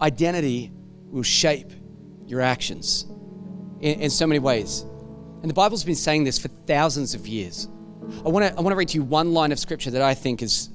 Identity 0.00 0.72
will 1.10 1.22
shape 1.22 1.72
your 2.26 2.40
actions 2.40 3.06
in, 3.80 4.00
in 4.00 4.10
so 4.10 4.26
many 4.26 4.38
ways. 4.38 4.84
And 5.42 5.50
the 5.50 5.54
Bible's 5.54 5.84
been 5.84 5.94
saying 5.94 6.24
this 6.24 6.38
for 6.38 6.48
thousands 6.48 7.14
of 7.14 7.26
years. 7.26 7.68
I 8.24 8.28
want 8.28 8.46
to 8.46 8.52
I 8.56 8.60
want 8.60 8.72
to 8.72 8.76
read 8.76 8.88
to 8.88 8.98
you 8.98 9.02
one 9.02 9.32
line 9.32 9.52
of 9.52 9.58
scripture 9.58 9.90
that 9.90 10.02
I 10.02 10.14
think 10.14 10.42
is 10.42 10.70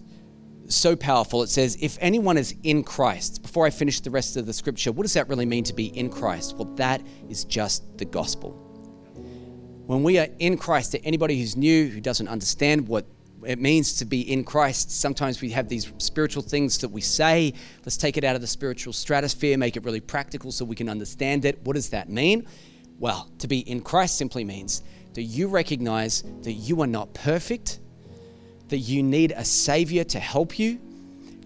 so 0.67 0.95
powerful. 0.95 1.43
It 1.43 1.49
says, 1.49 1.77
If 1.81 1.97
anyone 2.01 2.37
is 2.37 2.55
in 2.63 2.83
Christ, 2.83 3.41
before 3.41 3.65
I 3.65 3.69
finish 3.69 3.99
the 3.99 4.11
rest 4.11 4.37
of 4.37 4.45
the 4.45 4.53
scripture, 4.53 4.91
what 4.91 5.03
does 5.03 5.13
that 5.13 5.27
really 5.29 5.45
mean 5.45 5.63
to 5.65 5.73
be 5.73 5.87
in 5.97 6.09
Christ? 6.09 6.55
Well, 6.57 6.73
that 6.75 7.01
is 7.29 7.43
just 7.45 7.97
the 7.97 8.05
gospel. 8.05 8.51
When 9.85 10.03
we 10.03 10.19
are 10.19 10.27
in 10.39 10.57
Christ, 10.57 10.91
to 10.91 11.03
anybody 11.03 11.39
who's 11.39 11.57
new, 11.57 11.87
who 11.87 11.99
doesn't 11.99 12.27
understand 12.27 12.87
what 12.87 13.05
it 13.45 13.59
means 13.59 13.93
to 13.99 14.05
be 14.05 14.21
in 14.21 14.43
Christ, 14.43 14.91
sometimes 14.91 15.41
we 15.41 15.49
have 15.51 15.67
these 15.69 15.91
spiritual 15.97 16.43
things 16.43 16.77
that 16.79 16.89
we 16.89 17.01
say. 17.01 17.53
Let's 17.85 17.97
take 17.97 18.17
it 18.17 18.23
out 18.23 18.35
of 18.35 18.41
the 18.41 18.47
spiritual 18.47 18.93
stratosphere, 18.93 19.57
make 19.57 19.77
it 19.77 19.83
really 19.83 19.99
practical 19.99 20.51
so 20.51 20.65
we 20.65 20.75
can 20.75 20.89
understand 20.89 21.45
it. 21.45 21.59
What 21.63 21.73
does 21.73 21.89
that 21.89 22.09
mean? 22.09 22.47
Well, 22.99 23.29
to 23.39 23.47
be 23.47 23.59
in 23.59 23.81
Christ 23.81 24.17
simply 24.17 24.43
means 24.43 24.83
that 25.13 25.23
you 25.23 25.47
recognize 25.47 26.23
that 26.43 26.53
you 26.53 26.81
are 26.81 26.87
not 26.87 27.13
perfect 27.13 27.79
that 28.71 28.79
you 28.79 29.03
need 29.03 29.33
a 29.35 29.45
Savior 29.45 30.03
to 30.05 30.19
help 30.19 30.57
you. 30.57 30.79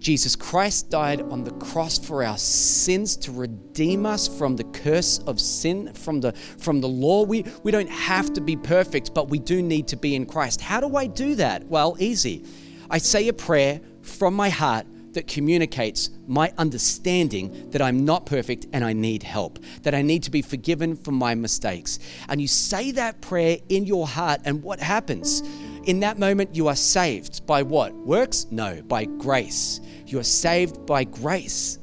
Jesus 0.06 0.36
Christ 0.36 0.92
died 0.92 1.24
on 1.32 1.44
the 1.44 1.50
cross 1.54 1.98
for 1.98 2.24
our 2.24 2.38
sins 2.38 3.18
to 3.18 3.32
redeem 3.32 4.06
us 4.06 4.28
from 4.28 4.56
the 4.56 4.64
curse 4.66 5.18
of 5.26 5.42
sin, 5.42 5.92
from 5.94 6.22
the, 6.22 6.32
from 6.32 6.80
the 6.80 6.88
law. 6.88 7.24
We, 7.24 7.44
we 7.64 7.72
don't 7.72 7.90
have 7.90 8.32
to 8.34 8.42
be 8.42 8.56
perfect, 8.56 9.16
but 9.16 9.30
we 9.30 9.40
do 9.40 9.64
need 9.64 9.88
to 9.88 9.96
be 9.96 10.14
in 10.14 10.28
Christ. 10.28 10.62
How 10.62 10.80
do 10.80 10.96
I 10.96 11.08
do 11.08 11.34
that? 11.38 11.66
Well, 11.66 11.96
easy. 11.98 12.46
I 12.88 13.00
say 13.00 13.28
a 13.30 13.34
prayer 13.34 13.82
from 14.04 14.36
my 14.36 14.50
heart 14.50 14.86
that 15.14 15.26
communicates 15.26 16.12
my 16.28 16.54
understanding 16.60 17.72
that 17.72 17.82
I'm 17.82 18.06
not 18.06 18.28
perfect 18.28 18.68
and 18.74 18.86
I 18.86 18.94
need 18.94 19.24
help, 19.24 19.58
that 19.82 19.96
I 19.96 20.04
need 20.04 20.22
to 20.24 20.30
be 20.30 20.44
forgiven 20.44 20.96
for 20.96 21.14
my 21.14 21.34
mistakes. 21.34 21.98
And 22.30 22.40
you 22.40 22.48
say 22.48 22.92
that 22.92 23.22
prayer 23.22 23.58
in 23.70 23.86
your 23.86 24.06
heart, 24.06 24.42
and 24.46 24.62
what 24.62 24.80
happens? 24.80 25.42
In 25.86 26.00
that 26.02 26.18
moment, 26.18 26.56
you 26.56 26.68
are 26.68 26.76
saved 26.76 27.46
by 27.46 27.62
what? 27.62 27.94
Works? 27.94 28.48
No, 28.50 28.82
by 28.82 29.06
grace. 29.06 29.80
You 30.16 30.22
are 30.22 30.24
saved 30.24 30.86
by 30.86 31.04
grace. 31.04 31.78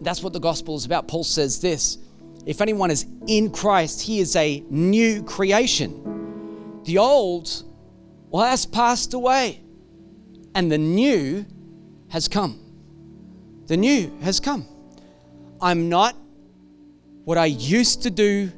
That's 0.00 0.22
what 0.22 0.32
the 0.32 0.38
gospel 0.38 0.76
is 0.76 0.84
about. 0.84 1.08
Paul 1.08 1.24
says 1.24 1.60
this 1.60 1.98
if 2.46 2.60
anyone 2.60 2.92
is 2.92 3.04
in 3.26 3.50
Christ, 3.50 4.02
he 4.02 4.20
is 4.20 4.36
a 4.36 4.62
new 4.70 5.24
creation. 5.24 6.82
The 6.84 6.98
old, 6.98 7.64
well, 8.30 8.44
has 8.44 8.64
passed 8.64 9.12
away, 9.12 9.60
and 10.54 10.70
the 10.70 10.78
new 10.78 11.44
has 12.10 12.28
come. 12.28 12.60
The 13.66 13.76
new 13.76 14.16
has 14.20 14.38
come. 14.38 14.68
I'm 15.60 15.88
not 15.88 16.14
what 17.24 17.38
I 17.38 17.46
used 17.46 18.04
to 18.04 18.10
do 18.12 18.52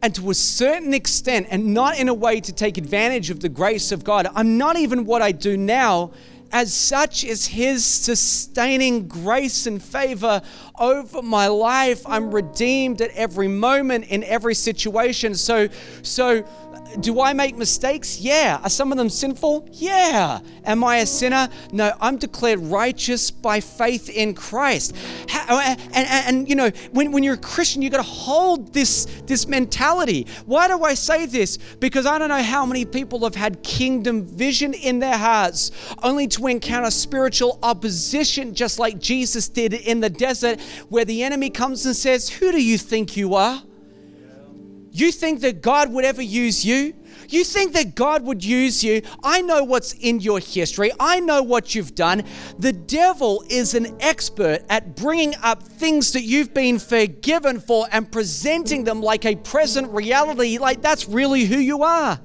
and 0.00 0.14
to 0.14 0.30
a 0.30 0.34
certain 0.34 0.94
extent, 0.94 1.48
and 1.50 1.74
not 1.74 1.98
in 1.98 2.08
a 2.08 2.14
way 2.14 2.40
to 2.40 2.52
take 2.52 2.78
advantage 2.78 3.30
of 3.30 3.40
the 3.40 3.48
grace 3.48 3.90
of 3.90 4.04
God, 4.04 4.28
I'm 4.34 4.56
not 4.56 4.76
even 4.76 5.04
what 5.04 5.22
I 5.22 5.32
do 5.32 5.56
now. 5.56 6.12
As 6.50 6.72
such 6.72 7.24
is 7.24 7.46
His 7.46 7.84
sustaining 7.84 9.06
grace 9.06 9.66
and 9.66 9.82
favor 9.82 10.40
over 10.78 11.20
my 11.20 11.48
life. 11.48 12.02
I'm 12.06 12.30
redeemed 12.30 13.02
at 13.02 13.10
every 13.10 13.48
moment 13.48 14.06
in 14.06 14.24
every 14.24 14.54
situation. 14.54 15.34
So, 15.34 15.68
so 16.02 16.44
do 17.00 17.20
I 17.20 17.32
make 17.32 17.56
mistakes? 17.56 18.20
Yeah. 18.20 18.60
Are 18.62 18.70
some 18.70 18.92
of 18.92 18.98
them 18.98 19.08
sinful? 19.08 19.68
Yeah. 19.72 20.40
Am 20.64 20.82
I 20.84 20.98
a 20.98 21.06
sinner? 21.06 21.48
No, 21.72 21.92
I'm 22.00 22.16
declared 22.16 22.60
righteous 22.60 23.30
by 23.30 23.60
faith 23.60 24.08
in 24.08 24.34
Christ. 24.34 24.96
How, 25.28 25.58
uh, 25.58 25.60
and, 25.62 25.78
and, 25.94 26.26
and, 26.26 26.48
you 26.48 26.54
know, 26.54 26.70
when, 26.92 27.12
when 27.12 27.22
you're 27.22 27.34
a 27.34 27.38
Christian, 27.38 27.82
you've 27.82 27.92
got 27.92 27.98
to 27.98 28.02
hold 28.02 28.72
this, 28.72 29.06
this 29.26 29.46
mentality. 29.46 30.26
Why 30.46 30.68
do 30.68 30.82
I 30.82 30.94
say 30.94 31.26
this? 31.26 31.58
Because 31.78 32.06
I 32.06 32.18
don't 32.18 32.28
know 32.28 32.42
how 32.42 32.66
many 32.66 32.84
people 32.84 33.20
have 33.20 33.34
had 33.34 33.62
kingdom 33.62 34.24
vision 34.24 34.74
in 34.74 34.98
their 34.98 35.16
hearts 35.16 35.70
only 36.02 36.26
to 36.28 36.46
encounter 36.46 36.90
spiritual 36.90 37.58
opposition, 37.62 38.54
just 38.54 38.78
like 38.78 38.98
Jesus 38.98 39.48
did 39.48 39.72
in 39.72 40.00
the 40.00 40.10
desert, 40.10 40.60
where 40.88 41.04
the 41.04 41.22
enemy 41.22 41.50
comes 41.50 41.86
and 41.86 41.94
says, 41.94 42.28
Who 42.28 42.52
do 42.52 42.62
you 42.62 42.78
think 42.78 43.16
you 43.16 43.34
are? 43.34 43.62
You 44.98 45.12
think 45.12 45.42
that 45.42 45.62
God 45.62 45.92
would 45.92 46.04
ever 46.04 46.22
use 46.22 46.64
you? 46.64 46.92
You 47.28 47.44
think 47.44 47.72
that 47.74 47.94
God 47.94 48.24
would 48.24 48.44
use 48.44 48.82
you? 48.82 49.02
I 49.22 49.42
know 49.42 49.62
what's 49.62 49.92
in 49.92 50.18
your 50.18 50.40
history. 50.40 50.90
I 50.98 51.20
know 51.20 51.42
what 51.42 51.74
you've 51.74 51.94
done. 51.94 52.24
The 52.58 52.72
devil 52.72 53.44
is 53.48 53.74
an 53.74 53.96
expert 54.00 54.62
at 54.68 54.96
bringing 54.96 55.34
up 55.42 55.62
things 55.62 56.12
that 56.12 56.22
you've 56.22 56.52
been 56.52 56.80
forgiven 56.80 57.60
for 57.60 57.86
and 57.92 58.10
presenting 58.10 58.82
them 58.82 59.00
like 59.00 59.24
a 59.24 59.36
present 59.36 59.92
reality, 59.92 60.58
like 60.58 60.82
that's 60.82 61.06
really 61.06 61.44
who 61.44 61.58
you 61.58 61.84
are. 61.84 62.18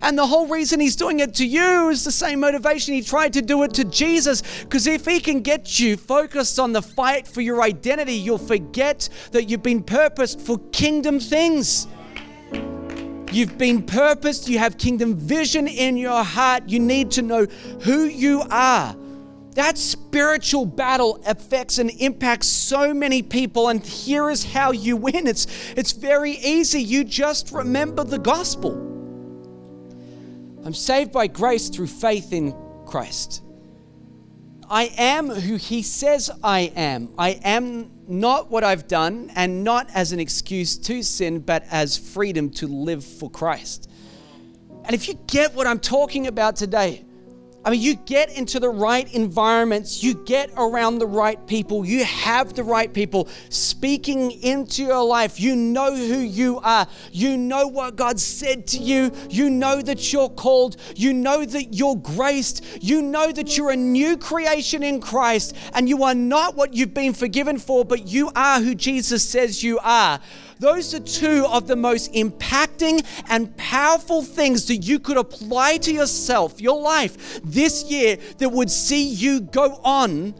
And 0.00 0.16
the 0.16 0.26
whole 0.26 0.46
reason 0.46 0.80
he's 0.80 0.96
doing 0.96 1.20
it 1.20 1.34
to 1.34 1.46
you 1.46 1.90
is 1.90 2.04
the 2.04 2.12
same 2.12 2.40
motivation 2.40 2.94
he 2.94 3.02
tried 3.02 3.32
to 3.34 3.42
do 3.42 3.62
it 3.62 3.74
to 3.74 3.84
Jesus. 3.84 4.42
Because 4.62 4.86
if 4.86 5.04
he 5.04 5.20
can 5.20 5.40
get 5.40 5.80
you 5.80 5.96
focused 5.96 6.58
on 6.58 6.72
the 6.72 6.82
fight 6.82 7.26
for 7.26 7.40
your 7.40 7.62
identity, 7.62 8.14
you'll 8.14 8.38
forget 8.38 9.08
that 9.32 9.50
you've 9.50 9.62
been 9.62 9.82
purposed 9.82 10.40
for 10.40 10.58
kingdom 10.70 11.18
things. 11.18 11.88
You've 13.32 13.58
been 13.58 13.82
purposed, 13.82 14.48
you 14.48 14.58
have 14.58 14.78
kingdom 14.78 15.16
vision 15.16 15.66
in 15.68 15.96
your 15.96 16.24
heart. 16.24 16.68
You 16.68 16.78
need 16.78 17.10
to 17.12 17.22
know 17.22 17.46
who 17.82 18.04
you 18.04 18.42
are. 18.50 18.96
That 19.56 19.78
spiritual 19.78 20.66
battle 20.66 21.18
affects 21.26 21.78
and 21.78 21.90
impacts 21.90 22.46
so 22.46 22.92
many 22.92 23.22
people, 23.22 23.68
and 23.68 23.82
here 23.82 24.28
is 24.28 24.44
how 24.44 24.72
you 24.72 24.96
win. 24.96 25.26
It's, 25.26 25.46
it's 25.74 25.92
very 25.92 26.32
easy. 26.32 26.82
You 26.82 27.04
just 27.04 27.52
remember 27.52 28.04
the 28.04 28.18
gospel. 28.18 28.72
I'm 30.64 30.74
saved 30.74 31.10
by 31.10 31.26
grace 31.26 31.68
through 31.70 31.86
faith 31.86 32.32
in 32.32 32.54
Christ. 32.84 33.42
I 34.68 34.92
am 34.98 35.30
who 35.30 35.56
He 35.56 35.82
says 35.82 36.30
I 36.42 36.72
am. 36.76 37.08
I 37.16 37.30
am 37.42 37.90
not 38.08 38.50
what 38.50 38.64
I've 38.64 38.86
done 38.86 39.30
and 39.34 39.64
not 39.64 39.88
as 39.94 40.12
an 40.12 40.20
excuse 40.20 40.76
to 40.78 41.02
sin, 41.02 41.40
but 41.40 41.64
as 41.70 41.96
freedom 41.96 42.50
to 42.50 42.66
live 42.66 43.04
for 43.04 43.30
Christ. 43.30 43.90
And 44.84 44.94
if 44.94 45.08
you 45.08 45.14
get 45.26 45.54
what 45.54 45.66
I'm 45.66 45.80
talking 45.80 46.26
about 46.26 46.56
today, 46.56 47.05
I 47.66 47.70
mean, 47.70 47.80
you 47.80 47.96
get 47.96 48.30
into 48.30 48.60
the 48.60 48.68
right 48.68 49.12
environments, 49.12 50.00
you 50.00 50.14
get 50.14 50.52
around 50.56 51.00
the 51.00 51.06
right 51.06 51.44
people, 51.48 51.84
you 51.84 52.04
have 52.04 52.54
the 52.54 52.62
right 52.62 52.94
people 52.94 53.28
speaking 53.48 54.30
into 54.30 54.84
your 54.84 55.04
life. 55.04 55.40
You 55.40 55.56
know 55.56 55.92
who 55.92 56.20
you 56.20 56.60
are, 56.60 56.86
you 57.10 57.36
know 57.36 57.66
what 57.66 57.96
God 57.96 58.20
said 58.20 58.68
to 58.68 58.78
you, 58.78 59.10
you 59.28 59.50
know 59.50 59.82
that 59.82 60.12
you're 60.12 60.28
called, 60.28 60.76
you 60.94 61.12
know 61.12 61.44
that 61.44 61.74
you're 61.74 61.96
graced, 61.96 62.64
you 62.80 63.02
know 63.02 63.32
that 63.32 63.56
you're 63.56 63.72
a 63.72 63.76
new 63.76 64.16
creation 64.16 64.84
in 64.84 65.00
Christ, 65.00 65.56
and 65.72 65.88
you 65.88 66.04
are 66.04 66.14
not 66.14 66.54
what 66.54 66.72
you've 66.72 66.94
been 66.94 67.14
forgiven 67.14 67.58
for, 67.58 67.84
but 67.84 68.06
you 68.06 68.30
are 68.36 68.60
who 68.60 68.76
Jesus 68.76 69.28
says 69.28 69.64
you 69.64 69.80
are. 69.82 70.20
Those 70.58 70.94
are 70.94 71.00
two 71.00 71.46
of 71.46 71.66
the 71.66 71.76
most 71.76 72.12
impacting 72.14 73.04
and 73.28 73.54
powerful 73.56 74.22
things 74.22 74.66
that 74.68 74.76
you 74.76 74.98
could 74.98 75.16
apply 75.16 75.76
to 75.78 75.92
yourself, 75.92 76.60
your 76.60 76.80
life 76.80 77.40
this 77.42 77.84
year 77.84 78.16
that 78.38 78.48
would 78.48 78.70
see 78.70 79.06
you 79.06 79.40
go 79.40 79.80
on 79.84 80.34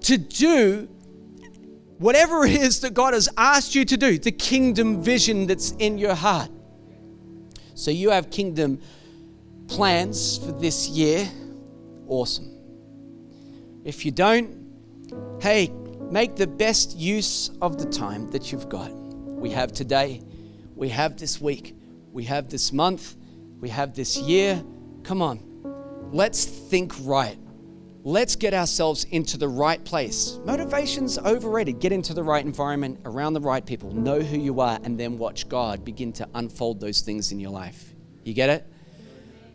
to 0.00 0.18
do 0.18 0.88
whatever 1.98 2.44
it 2.44 2.52
is 2.52 2.80
that 2.80 2.94
God 2.94 3.14
has 3.14 3.28
asked 3.36 3.74
you 3.74 3.84
to 3.84 3.96
do, 3.96 4.18
the 4.18 4.32
kingdom 4.32 5.02
vision 5.02 5.46
that's 5.46 5.72
in 5.72 5.98
your 5.98 6.14
heart. 6.14 6.50
So 7.74 7.90
you 7.90 8.10
have 8.10 8.30
kingdom 8.30 8.80
plans 9.68 10.38
for 10.38 10.52
this 10.52 10.88
year. 10.88 11.28
Awesome. 12.08 12.50
If 13.84 14.04
you 14.04 14.10
don't, 14.10 15.38
hey, 15.40 15.70
Make 16.10 16.34
the 16.34 16.48
best 16.48 16.96
use 16.96 17.50
of 17.62 17.78
the 17.78 17.86
time 17.86 18.30
that 18.32 18.50
you've 18.50 18.68
got. 18.68 18.90
We 18.92 19.50
have 19.50 19.72
today, 19.72 20.20
we 20.74 20.88
have 20.88 21.16
this 21.16 21.40
week, 21.40 21.76
we 22.12 22.24
have 22.24 22.48
this 22.48 22.72
month, 22.72 23.14
we 23.60 23.68
have 23.68 23.94
this 23.94 24.18
year. 24.18 24.60
Come 25.04 25.22
on, 25.22 25.40
let's 26.12 26.44
think 26.44 26.92
right. 27.02 27.38
Let's 28.02 28.34
get 28.34 28.54
ourselves 28.54 29.04
into 29.04 29.36
the 29.36 29.46
right 29.46 29.84
place. 29.84 30.40
Motivation's 30.44 31.16
overrated. 31.18 31.78
Get 31.78 31.92
into 31.92 32.12
the 32.12 32.24
right 32.24 32.44
environment, 32.44 32.98
around 33.04 33.34
the 33.34 33.40
right 33.40 33.64
people, 33.64 33.94
know 33.94 34.20
who 34.20 34.36
you 34.36 34.60
are, 34.60 34.80
and 34.82 34.98
then 34.98 35.16
watch 35.16 35.48
God 35.48 35.84
begin 35.84 36.12
to 36.14 36.28
unfold 36.34 36.80
those 36.80 37.02
things 37.02 37.30
in 37.30 37.38
your 37.38 37.50
life. 37.50 37.94
You 38.24 38.34
get 38.34 38.50
it? 38.50 38.66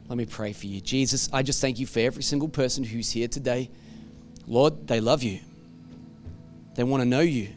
Let 0.08 0.18
me 0.18 0.26
pray 0.26 0.54
for 0.54 0.68
you. 0.68 0.80
Jesus, 0.80 1.28
I 1.34 1.44
just 1.44 1.60
thank 1.60 1.80
you 1.80 1.86
for 1.86 2.00
every 2.00 2.24
single 2.24 2.48
person 2.48 2.86
who's 2.86 3.12
here 3.12 3.28
today. 3.28 3.72
Lord, 4.48 4.88
they 4.88 5.02
love 5.02 5.22
you. 5.22 5.40
They 6.76 6.84
want 6.84 7.02
to 7.02 7.06
know 7.06 7.22
you. 7.22 7.50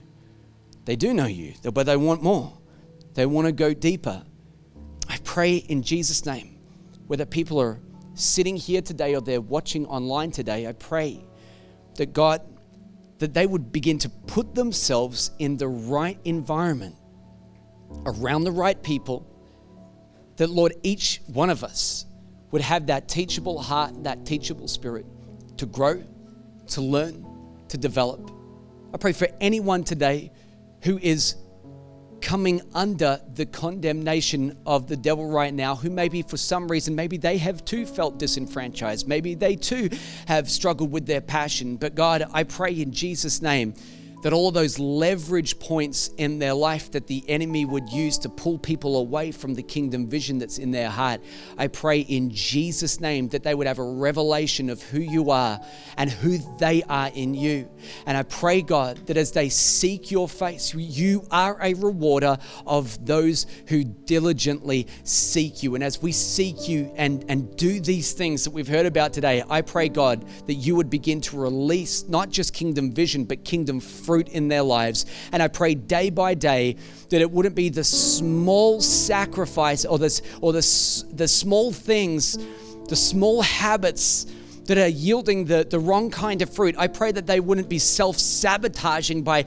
They 0.85 0.97
do 0.97 1.12
know 1.12 1.27
you, 1.27 1.55
but 1.62 1.85
they 1.85 1.97
want 1.97 2.23
more. 2.23 2.57
They 3.14 3.27
want 3.27 3.47
to 3.47 3.53
go 3.53 3.75
deeper. 3.75 4.23
I 5.09 5.19
pray 5.25 5.57
in 5.57 5.83
Jesus' 5.83 6.25
name, 6.25 6.59
whether 7.07 7.27
people 7.27 7.61
are 7.61 7.79
sitting 8.14 8.57
here 8.57 8.81
today 8.81 9.14
or 9.14 9.21
they're 9.21 9.41
watching 9.41 9.87
online 9.87 10.31
today, 10.31 10.66
I 10.66 10.73
pray 10.73 11.25
that 11.97 12.12
God, 12.12 12.41
that 13.19 13.35
they 13.35 13.47
would 13.47 13.73
begin 13.73 13.99
to 13.99 14.09
put 14.09 14.55
themselves 14.55 15.31
in 15.39 15.57
the 15.57 15.69
right 15.69 16.19
environment, 16.25 16.95
around 18.07 18.45
the 18.45 18.53
right 18.53 18.81
people, 18.83 19.27
that 20.37 20.49
Lord, 20.49 20.75
each 20.83 21.21
one 21.27 21.51
of 21.51 21.64
us 21.64 22.07
would 22.51 22.62
have 22.62 22.87
that 22.87 23.09
teachable 23.09 23.61
heart, 23.61 24.05
that 24.05 24.25
teachable 24.25 24.69
spirit 24.69 25.05
to 25.57 25.66
grow, 25.66 26.03
to 26.69 26.81
learn, 26.81 27.27
to 27.69 27.77
develop. 27.77 28.31
I 28.93 28.97
pray 28.97 29.12
for 29.12 29.28
anyone 29.41 29.84
today 29.84 30.32
who 30.82 30.99
is 30.99 31.36
coming 32.22 32.62
under 32.74 33.20
the 33.34 33.45
condemnation 33.45 34.57
of 34.64 34.86
the 34.86 34.97
devil 34.97 35.28
right 35.30 35.53
now, 35.53 35.76
who 35.76 35.91
maybe 35.91 36.22
for 36.22 36.39
some 36.39 36.68
reason, 36.68 36.95
maybe 36.95 37.18
they 37.18 37.36
have 37.36 37.64
too 37.64 37.84
felt 37.84 38.18
disenfranchised. 38.18 39.07
Maybe 39.07 39.34
they 39.34 39.57
too 39.57 39.91
have 40.26 40.51
struggled 40.51 40.91
with 40.91 41.07
their 41.07 41.20
passion. 41.20 41.76
But 41.76 41.95
God, 41.95 42.24
I 42.32 42.45
pray 42.45 42.72
in 42.72 42.93
Jesus' 42.93 43.43
name 43.43 43.74
that 44.23 44.33
all 44.33 44.51
those 44.51 44.79
leverage 44.79 45.59
points 45.59 46.09
in 46.16 46.39
their 46.39 46.55
life 46.55 46.91
that 46.93 47.07
the 47.07 47.25
enemy 47.29 47.64
would 47.64 47.89
use 47.91 48.19
to 48.19 48.29
pull 48.29 48.59
people 48.59 48.97
away 48.97 49.31
from 49.31 49.55
the 49.55 49.62
kingdom 49.62 50.09
vision 50.09 50.39
that's 50.39 50.59
in 50.59 50.71
their 50.71 50.91
heart, 50.91 51.21
I 51.57 51.69
pray 51.69 52.01
in 52.01 52.31
Jesus' 52.31 53.01
name 53.01 53.29
that 53.29 53.43
they 53.43 53.55
would 53.55 53.66
have 53.66 53.79
a 53.79 53.83
revelation 53.83 54.71
of 54.71 54.83
who 54.83 55.01
you 55.01 55.31
are 55.31 55.61
and 55.97 56.11
who 56.11 56.39
they 56.59 56.83
are 56.85 57.11
in 57.14 57.35
you. 57.35 57.69
And 58.07 58.16
I 58.16 58.23
pray, 58.25 58.62
God, 58.62 59.07
that 59.07 59.16
as 59.16 59.33
they 59.33 59.49
seek 59.49 60.11
your 60.11 60.29
face, 60.29 60.75
you 60.75 61.25
are 61.31 61.59
a 61.62 61.75
rewarder 61.75 62.39
of 62.66 63.05
those 63.07 63.47
who 63.69 63.85
diligently 63.85 64.87
seek 65.05 65.62
you. 65.62 65.75
And 65.75 65.85
as 65.85 66.03
we 66.03 66.12
seek 66.12 66.69
you 66.69 66.93
and, 66.97 67.25
and 67.29 67.57
do 67.57 67.81
these 67.81 68.12
things 68.12 68.45
that 68.45 68.51
we've 68.51 68.69
heard 68.69 68.87
about 68.87 69.12
today, 69.12 69.45
I 69.49 69.62
pray, 69.62 69.89
God, 69.89 70.27
that 70.47 70.55
you 70.55 70.77
would 70.77 70.91
begin 70.91 71.21
to 71.23 71.39
release 71.39 72.09
not 72.09 72.31
just 72.31 72.53
kingdom 72.53 72.93
vision, 72.93 73.25
but 73.25 73.45
kingdom 73.45 73.81
fruit 74.09 74.29
in 74.31 74.49
their 74.49 74.63
lives. 74.63 75.05
And 75.33 75.43
I 75.43 75.49
pray 75.49 75.75
day 75.75 76.09
by 76.09 76.33
day 76.33 76.77
that 77.11 77.21
it 77.21 77.31
wouldn't 77.31 77.55
be 77.55 77.69
the 77.69 77.85
small 77.85 78.81
sacrifice 78.81 79.85
or 79.85 79.99
this 79.99 80.23
or 80.41 80.55
the, 80.55 81.05
the 81.13 81.29
small 81.29 81.73
things, 81.73 82.39
the 82.89 82.97
small 82.97 83.43
habits 83.43 84.25
that 84.65 84.79
are 84.79 84.89
yielding 84.89 85.45
the, 85.45 85.67
the 85.69 85.79
wrong 85.79 86.11
kind 86.11 86.41
of 86.41 86.49
fruit. 86.49 86.75
I 86.79 86.87
pray 86.87 87.13
that 87.13 87.27
they 87.27 87.39
wouldn't 87.39 87.69
be 87.69 87.79
self 87.79 88.17
sabotaging 88.17 89.25
by 89.25 89.45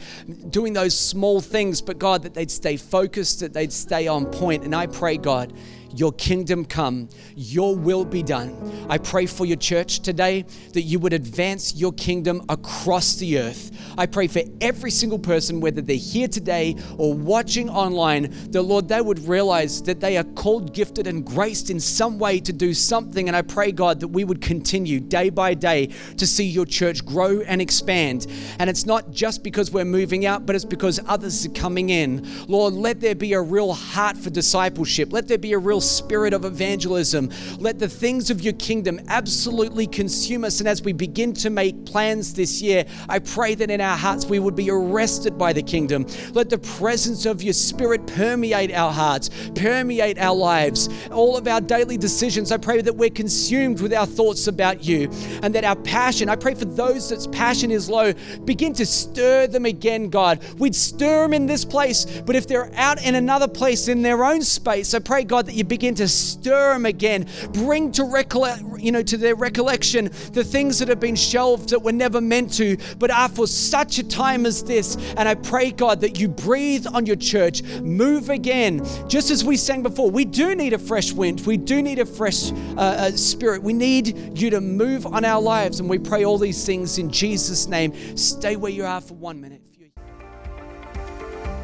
doing 0.51 0.73
those 0.73 0.95
small 0.95 1.41
things, 1.41 1.81
but 1.81 1.97
God, 1.97 2.21
that 2.21 2.35
they'd 2.35 2.51
stay 2.51 2.77
focused, 2.77 3.39
that 3.39 3.53
they'd 3.53 3.73
stay 3.73 4.07
on 4.07 4.27
point. 4.27 4.63
And 4.63 4.75
I 4.75 4.85
pray, 4.85 5.17
God, 5.17 5.53
your 5.95 6.11
kingdom 6.13 6.65
come, 6.65 7.09
your 7.35 7.75
will 7.75 8.05
be 8.05 8.23
done. 8.23 8.87
I 8.89 8.97
pray 8.97 9.25
for 9.25 9.45
your 9.45 9.57
church 9.57 9.99
today 9.99 10.45
that 10.73 10.81
you 10.81 10.99
would 10.99 11.13
advance 11.13 11.75
your 11.75 11.93
kingdom 11.93 12.43
across 12.49 13.15
the 13.15 13.39
earth. 13.39 13.71
I 13.97 14.05
pray 14.05 14.27
for 14.27 14.41
every 14.59 14.91
single 14.91 15.19
person, 15.19 15.59
whether 15.59 15.81
they're 15.81 15.95
here 15.95 16.27
today 16.27 16.75
or 16.97 17.13
watching 17.13 17.69
online, 17.69 18.33
that 18.51 18.61
Lord, 18.61 18.87
they 18.87 19.01
would 19.01 19.19
realize 19.27 19.81
that 19.83 19.99
they 19.99 20.17
are 20.17 20.23
called, 20.23 20.73
gifted, 20.73 21.07
and 21.07 21.25
graced 21.25 21.69
in 21.69 21.79
some 21.79 22.19
way 22.19 22.39
to 22.39 22.53
do 22.53 22.73
something. 22.73 23.27
And 23.27 23.35
I 23.35 23.41
pray, 23.41 23.71
God, 23.71 23.99
that 23.99 24.07
we 24.07 24.23
would 24.23 24.41
continue 24.41 24.99
day 24.99 25.29
by 25.29 25.53
day 25.53 25.87
to 26.17 26.27
see 26.27 26.45
your 26.45 26.65
church 26.65 27.05
grow 27.05 27.41
and 27.41 27.61
expand. 27.61 28.27
And 28.59 28.69
it's 28.69 28.85
not 28.85 29.11
just 29.11 29.43
because 29.43 29.71
we're 29.71 29.85
moving 29.85 30.25
out, 30.25 30.45
but 30.45 30.55
it's 30.55 30.65
because 30.65 30.99
others 31.07 31.45
are 31.45 31.49
coming 31.49 31.89
in. 31.89 32.27
Lord, 32.47 32.73
let 32.73 33.01
there 33.01 33.15
be 33.15 33.33
a 33.33 33.41
real 33.41 33.73
heart 33.73 34.17
for 34.17 34.29
discipleship. 34.29 35.11
Let 35.11 35.27
there 35.27 35.37
be 35.37 35.53
a 35.53 35.59
real 35.59 35.80
spirit 35.81 36.33
of 36.33 36.45
evangelism. 36.45 37.29
Let 37.59 37.79
the 37.79 37.89
things 37.89 38.29
of 38.29 38.41
your 38.41 38.53
kingdom 38.53 38.99
absolutely 39.07 39.87
consume 39.87 40.43
us. 40.43 40.59
And 40.59 40.69
as 40.69 40.81
we 40.81 40.93
begin 40.93 41.33
to 41.33 41.49
make 41.49 41.85
plans 41.85 42.33
this 42.33 42.61
year, 42.61 42.85
I 43.09 43.19
pray 43.19 43.55
that 43.55 43.69
in 43.69 43.81
our 43.81 43.97
hearts 43.97 44.25
we 44.25 44.39
would 44.39 44.55
be 44.55 44.69
arrested 44.69 45.37
by 45.37 45.53
the 45.53 45.63
kingdom. 45.63 46.05
Let 46.33 46.49
the 46.49 46.57
presence 46.57 47.25
of 47.25 47.41
your 47.41 47.53
spirit 47.53 48.05
permeate 48.07 48.71
our 48.71 48.91
hearts, 48.91 49.29
permeate 49.55 50.17
our 50.17 50.35
lives, 50.35 50.89
all 51.11 51.37
of 51.37 51.47
our 51.47 51.61
daily 51.61 51.97
decisions. 51.97 52.51
I 52.51 52.57
pray 52.57 52.81
that 52.81 52.95
we're 52.95 53.09
consumed 53.09 53.81
with 53.81 53.93
our 53.93 54.05
thoughts 54.05 54.47
about 54.47 54.83
you 54.83 55.09
and 55.43 55.53
that 55.55 55.63
our 55.63 55.75
passion, 55.75 56.29
I 56.29 56.35
pray 56.35 56.55
for 56.55 56.65
those 56.65 57.09
that's 57.09 57.27
passion 57.27 57.71
is 57.71 57.89
low, 57.89 58.13
begin 58.45 58.73
to 58.73 58.85
stir 58.85 59.47
them 59.47 59.65
again, 59.65 60.09
God. 60.09 60.43
We'd 60.57 60.75
stir 60.75 61.23
them 61.23 61.33
in 61.33 61.45
this 61.45 61.65
place, 61.65 62.05
but 62.25 62.35
if 62.35 62.47
they're 62.47 62.71
out 62.75 63.03
in 63.03 63.15
another 63.15 63.47
place 63.47 63.87
in 63.87 64.01
their 64.01 64.23
own 64.23 64.41
space, 64.41 64.93
I 64.93 64.99
pray, 64.99 65.23
God, 65.23 65.45
that 65.47 65.55
you 65.55 65.63
begin 65.71 65.95
to 65.95 66.05
stir 66.05 66.73
them 66.73 66.85
again, 66.85 67.25
bring 67.53 67.93
to 67.93 68.03
recollect, 68.03 68.61
you 68.77 68.91
know, 68.91 69.01
to 69.01 69.15
their 69.15 69.35
recollection 69.35 70.09
the 70.33 70.43
things 70.43 70.79
that 70.79 70.89
have 70.89 70.99
been 70.99 71.15
shelved 71.15 71.69
that 71.69 71.81
were 71.81 71.93
never 71.93 72.19
meant 72.19 72.51
to, 72.51 72.75
but 72.99 73.09
are 73.09 73.29
for 73.29 73.47
such 73.47 73.97
a 73.97 74.03
time 74.03 74.45
as 74.45 74.65
this. 74.65 74.97
And 75.15 75.29
I 75.29 75.35
pray, 75.35 75.71
God, 75.71 76.01
that 76.01 76.19
you 76.19 76.27
breathe 76.27 76.85
on 76.93 77.05
your 77.05 77.15
church, 77.15 77.63
move 77.81 78.29
again, 78.29 78.85
just 79.07 79.31
as 79.31 79.45
we 79.45 79.55
sang 79.55 79.81
before. 79.81 80.11
We 80.11 80.25
do 80.25 80.55
need 80.55 80.73
a 80.73 80.77
fresh 80.77 81.13
wind, 81.13 81.39
we 81.47 81.55
do 81.55 81.81
need 81.81 81.99
a 81.99 82.05
fresh 82.05 82.51
uh, 82.51 82.75
uh, 82.75 83.11
spirit. 83.11 83.63
We 83.63 83.71
need 83.71 84.37
you 84.37 84.49
to 84.49 84.59
move 84.59 85.05
on 85.05 85.23
our 85.23 85.41
lives, 85.41 85.79
and 85.79 85.89
we 85.89 85.99
pray 85.99 86.25
all 86.25 86.37
these 86.37 86.65
things 86.65 86.97
in 86.97 87.09
Jesus' 87.09 87.67
name. 87.67 88.17
Stay 88.17 88.57
where 88.57 88.73
you 88.73 88.83
are 88.83 88.99
for 88.99 89.13
one 89.13 89.39
minute. 89.39 89.61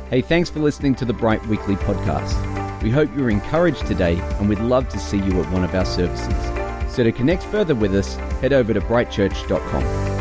Hey, 0.09 0.21
thanks 0.21 0.49
for 0.49 0.61
listening 0.61 0.95
to 0.95 1.03
the 1.03 1.11
Bright 1.11 1.45
Weekly 1.47 1.75
podcast. 1.75 2.66
We 2.81 2.91
hope 2.91 3.13
you 3.15 3.23
were 3.23 3.29
encouraged 3.29 3.85
today 3.87 4.19
and 4.39 4.47
we'd 4.47 4.59
love 4.59 4.87
to 4.89 4.99
see 4.99 5.17
you 5.17 5.41
at 5.41 5.51
one 5.51 5.63
of 5.63 5.73
our 5.73 5.85
services. 5.85 6.93
So 6.93 7.03
to 7.03 7.11
connect 7.11 7.43
further 7.43 7.75
with 7.75 7.93
us, 7.95 8.15
head 8.41 8.53
over 8.53 8.73
to 8.73 8.81
brightchurch.com. 8.81 10.16